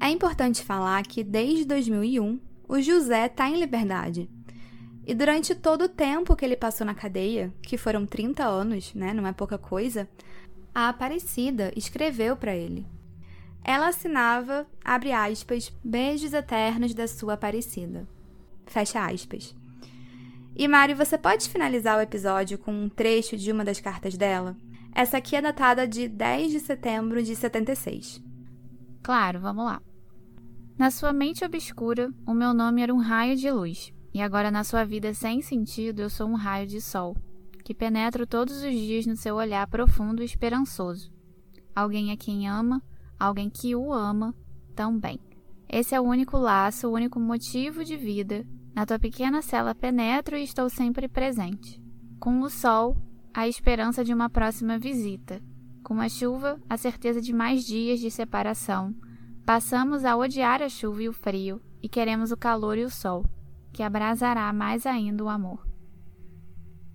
É 0.00 0.08
importante 0.08 0.62
falar 0.62 1.02
que 1.02 1.24
desde 1.24 1.64
2001 1.64 2.38
o 2.68 2.80
José 2.80 3.26
está 3.26 3.50
em 3.50 3.58
liberdade. 3.58 4.30
E 5.04 5.14
durante 5.14 5.54
todo 5.54 5.86
o 5.86 5.88
tempo 5.88 6.36
que 6.36 6.44
ele 6.44 6.56
passou 6.56 6.86
na 6.86 6.94
cadeia, 6.94 7.52
que 7.62 7.76
foram 7.76 8.06
30 8.06 8.44
anos, 8.44 8.94
né, 8.94 9.12
não 9.12 9.26
é 9.26 9.32
pouca 9.32 9.58
coisa, 9.58 10.08
a 10.74 10.90
Aparecida 10.90 11.72
escreveu 11.74 12.36
para 12.36 12.54
ele, 12.54 12.86
ela 13.68 13.88
assinava, 13.88 14.66
abre 14.82 15.12
aspas, 15.12 15.70
beijos 15.84 16.32
eternos 16.32 16.94
da 16.94 17.06
sua 17.06 17.34
Aparecida. 17.34 18.08
Fecha 18.64 19.04
aspas. 19.04 19.54
E 20.56 20.66
Mari, 20.66 20.94
você 20.94 21.18
pode 21.18 21.46
finalizar 21.50 21.98
o 21.98 22.00
episódio 22.00 22.56
com 22.56 22.72
um 22.72 22.88
trecho 22.88 23.36
de 23.36 23.52
uma 23.52 23.66
das 23.66 23.78
cartas 23.78 24.16
dela? 24.16 24.56
Essa 24.94 25.18
aqui 25.18 25.36
é 25.36 25.42
datada 25.42 25.86
de 25.86 26.08
10 26.08 26.52
de 26.52 26.60
setembro 26.60 27.22
de 27.22 27.36
76. 27.36 28.24
Claro, 29.02 29.38
vamos 29.38 29.66
lá. 29.66 29.82
Na 30.78 30.90
sua 30.90 31.12
mente 31.12 31.44
obscura, 31.44 32.10
o 32.26 32.32
meu 32.32 32.54
nome 32.54 32.80
era 32.80 32.94
um 32.94 32.98
raio 32.98 33.36
de 33.36 33.50
luz, 33.50 33.92
e 34.14 34.22
agora 34.22 34.50
na 34.50 34.64
sua 34.64 34.82
vida 34.82 35.12
sem 35.12 35.42
sentido, 35.42 36.00
eu 36.00 36.08
sou 36.08 36.26
um 36.26 36.36
raio 36.36 36.66
de 36.66 36.80
sol, 36.80 37.14
que 37.62 37.74
penetro 37.74 38.26
todos 38.26 38.62
os 38.62 38.72
dias 38.72 39.04
no 39.04 39.14
seu 39.14 39.34
olhar 39.34 39.66
profundo 39.66 40.22
e 40.22 40.24
esperançoso. 40.24 41.12
Alguém 41.76 42.10
a 42.12 42.16
quem 42.16 42.48
ama, 42.48 42.82
alguém 43.18 43.50
que 43.50 43.74
o 43.74 43.92
ama 43.92 44.34
também. 44.74 45.18
Esse 45.68 45.94
é 45.94 46.00
o 46.00 46.04
único 46.04 46.38
laço, 46.38 46.88
o 46.88 46.92
único 46.92 47.20
motivo 47.20 47.84
de 47.84 47.96
vida. 47.96 48.46
Na 48.74 48.86
tua 48.86 48.98
pequena 48.98 49.42
cela 49.42 49.74
penetro 49.74 50.36
e 50.36 50.42
estou 50.42 50.70
sempre 50.70 51.08
presente. 51.08 51.82
Com 52.18 52.40
o 52.40 52.48
sol, 52.48 52.96
a 53.34 53.46
esperança 53.46 54.04
de 54.04 54.14
uma 54.14 54.30
próxima 54.30 54.78
visita. 54.78 55.42
Com 55.82 56.00
a 56.00 56.08
chuva, 56.08 56.60
a 56.68 56.76
certeza 56.76 57.20
de 57.20 57.32
mais 57.32 57.64
dias 57.64 58.00
de 58.00 58.10
separação. 58.10 58.94
Passamos 59.44 60.04
a 60.04 60.16
odiar 60.16 60.62
a 60.62 60.68
chuva 60.68 61.02
e 61.02 61.08
o 61.08 61.12
frio 61.12 61.60
e 61.82 61.88
queremos 61.88 62.32
o 62.32 62.36
calor 62.36 62.76
e 62.76 62.84
o 62.84 62.90
sol, 62.90 63.24
que 63.72 63.82
abrasará 63.82 64.52
mais 64.52 64.86
ainda 64.86 65.24
o 65.24 65.28
amor. 65.28 65.66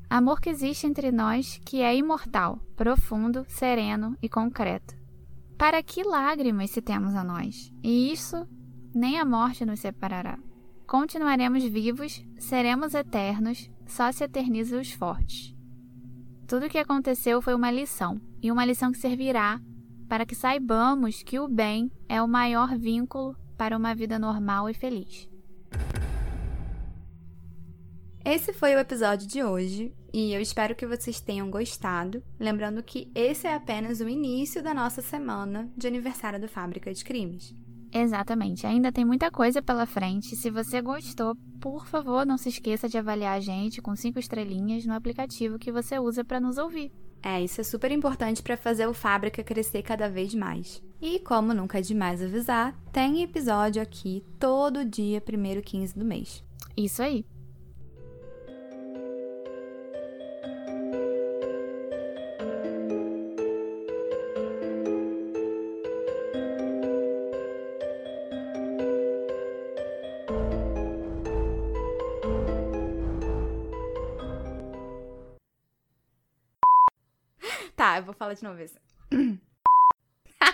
Amor 0.10 0.40
que 0.40 0.50
existe 0.50 0.86
entre 0.86 1.12
nós, 1.12 1.60
que 1.66 1.82
é 1.82 1.96
imortal, 1.96 2.60
profundo, 2.76 3.46
sereno 3.48 4.16
e 4.22 4.30
concreto. 4.30 5.03
Para 5.58 5.82
que 5.82 6.04
lágrimas 6.04 6.72
se 6.72 6.82
temos 6.82 7.16
a 7.16 7.24
nós? 7.24 7.72
E 7.82 8.12
isso 8.12 8.48
nem 8.94 9.18
a 9.18 9.26
morte 9.26 9.66
nos 9.66 9.80
separará. 9.80 10.38
Continuaremos 10.86 11.64
vivos, 11.64 12.24
seremos 12.38 12.94
eternos, 12.94 13.70
só 13.86 14.12
se 14.12 14.24
eternizam 14.24 14.80
os 14.80 14.92
fortes. 14.92 15.56
Tudo 16.48 16.66
o 16.66 16.70
que 16.70 16.78
aconteceu 16.78 17.42
foi 17.42 17.56
uma 17.56 17.72
lição, 17.72 18.22
e 18.42 18.52
uma 18.52 18.66
lição 18.66 18.92
que 18.92 18.98
servirá 18.98 19.60
para 20.08 20.26
que 20.26 20.36
saibamos 20.36 21.24
que 21.24 21.40
o 21.40 21.48
bem 21.48 21.92
é 22.08 22.22
o 22.22 22.28
maior 22.28 22.78
vínculo 22.78 23.36
para 23.58 23.76
uma 23.78 23.96
vida 23.96 24.20
normal 24.20 24.70
e 24.70 24.74
feliz. 24.74 25.30
Esse 28.24 28.54
foi 28.54 28.76
o 28.76 28.80
episódio 28.80 29.28
de 29.28 29.44
hoje 29.44 29.94
e 30.14 30.32
eu 30.32 30.40
espero 30.40 30.76
que 30.76 30.86
vocês 30.86 31.20
tenham 31.20 31.50
gostado. 31.50 32.24
Lembrando 32.40 32.84
que 32.84 33.12
esse 33.16 33.48
é 33.48 33.56
apenas 33.56 34.00
o 34.00 34.08
início 34.08 34.62
da 34.62 34.74
nossa 34.74 35.02
semana 35.02 35.68
de 35.76 35.88
aniversário 35.88 36.40
do 36.40 36.48
Fábrica 36.48 36.94
de 36.94 37.04
Crimes. 37.04 37.56
Exatamente, 37.92 38.66
ainda 38.66 38.92
tem 38.92 39.06
muita 39.06 39.30
coisa 39.30 39.62
pela 39.62 39.86
frente. 39.86 40.36
Se 40.36 40.50
você 40.50 40.82
gostou, 40.82 41.36
por 41.60 41.88
favor, 41.88 42.26
não 42.26 42.38
se 42.38 42.50
esqueça 42.50 42.88
de 42.88 42.98
avaliar 42.98 43.38
a 43.38 43.40
gente 43.40 43.82
com 43.82 43.96
cinco 43.96 44.20
estrelinhas 44.20 44.86
no 44.86 44.94
aplicativo 44.94 45.60
que 45.60 45.72
você 45.72 46.00
usa 46.00 46.24
para 46.24 46.40
nos 46.40 46.58
ouvir. 46.58 46.92
É, 47.22 47.42
isso 47.42 47.62
é 47.62 47.64
super 47.64 47.90
importante 47.92 48.44
para 48.44 48.58
fazer 48.58 48.86
o 48.86 48.94
Fábrica 48.94 49.44
crescer 49.44 49.82
cada 49.82 50.10
vez 50.10 50.36
mais. 50.36 50.84
E 51.02 51.20
como 51.20 51.54
nunca 51.54 51.78
é 51.80 51.82
demais 51.82 52.22
avisar, 52.22 52.78
tem 52.92 53.24
episódio 53.24 53.82
aqui 53.82 54.24
todo 54.40 54.84
dia, 54.84 55.22
primeiro 55.22 55.62
15 55.62 55.98
do 55.98 56.04
mês. 56.04 56.44
Isso 56.76 57.02
aí. 57.02 57.26
Falar 78.34 78.36
de 78.36 78.44
novo 78.44 78.62
isso. 78.62 78.80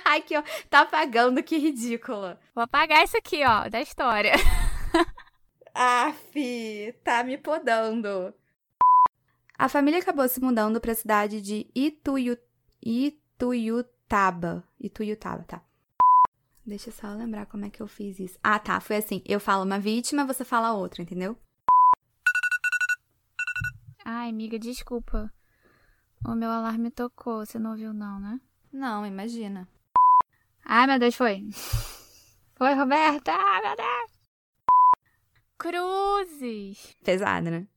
Ai, 0.06 0.22
que 0.22 0.38
ó, 0.38 0.44
tá 0.70 0.82
apagando, 0.82 1.42
que 1.42 1.58
ridícula. 1.58 2.40
Vou 2.54 2.64
apagar 2.64 3.04
isso 3.04 3.18
aqui, 3.18 3.44
ó, 3.46 3.70
da 3.70 3.82
história. 3.82 4.34
Aff, 5.74 6.94
tá 7.04 7.24
me 7.24 7.38
podando. 7.38 8.34
A 9.58 9.70
família 9.70 10.00
acabou 10.00 10.28
se 10.28 10.40
mudando 10.42 10.80
para 10.80 10.92
a 10.92 10.96
cidade 10.96 11.42
de 11.42 11.68
Ituiu... 11.76 12.38
Ituiutaba. 12.82 14.64
Ituiutaba, 14.80 15.44
tá. 15.44 15.62
Deixa 16.66 16.90
eu 16.90 16.94
só 16.94 17.08
lembrar 17.14 17.46
como 17.46 17.66
é 17.66 17.70
que 17.70 17.82
eu 17.82 17.88
fiz 17.88 18.20
isso. 18.20 18.40
Ah, 18.44 18.60
tá, 18.60 18.80
foi 18.80 18.98
assim. 18.98 19.22
Eu 19.26 19.40
falo 19.40 19.64
uma 19.64 19.80
vítima, 19.80 20.26
você 20.26 20.44
fala 20.44 20.74
outra, 20.74 21.02
entendeu? 21.02 21.38
Ai, 24.06 24.30
amiga, 24.30 24.58
desculpa. 24.58 25.32
O 26.26 26.36
meu 26.36 26.50
alarme 26.50 26.92
tocou, 26.92 27.46
você 27.46 27.58
não 27.58 27.72
ouviu 27.72 27.94
não, 27.94 28.20
né? 28.20 28.40
Não, 28.72 29.06
imagina. 29.06 29.68
Ai, 30.66 30.86
meu 30.86 31.00
Deus, 31.00 31.16
foi. 31.16 31.46
Foi, 32.56 32.74
Roberta! 32.74 33.32
Ai, 33.32 33.62
meu 33.62 33.76
Deus! 33.78 34.20
Cruzes! 35.58 36.98
Pesada, 37.02 37.50
né? 37.50 37.68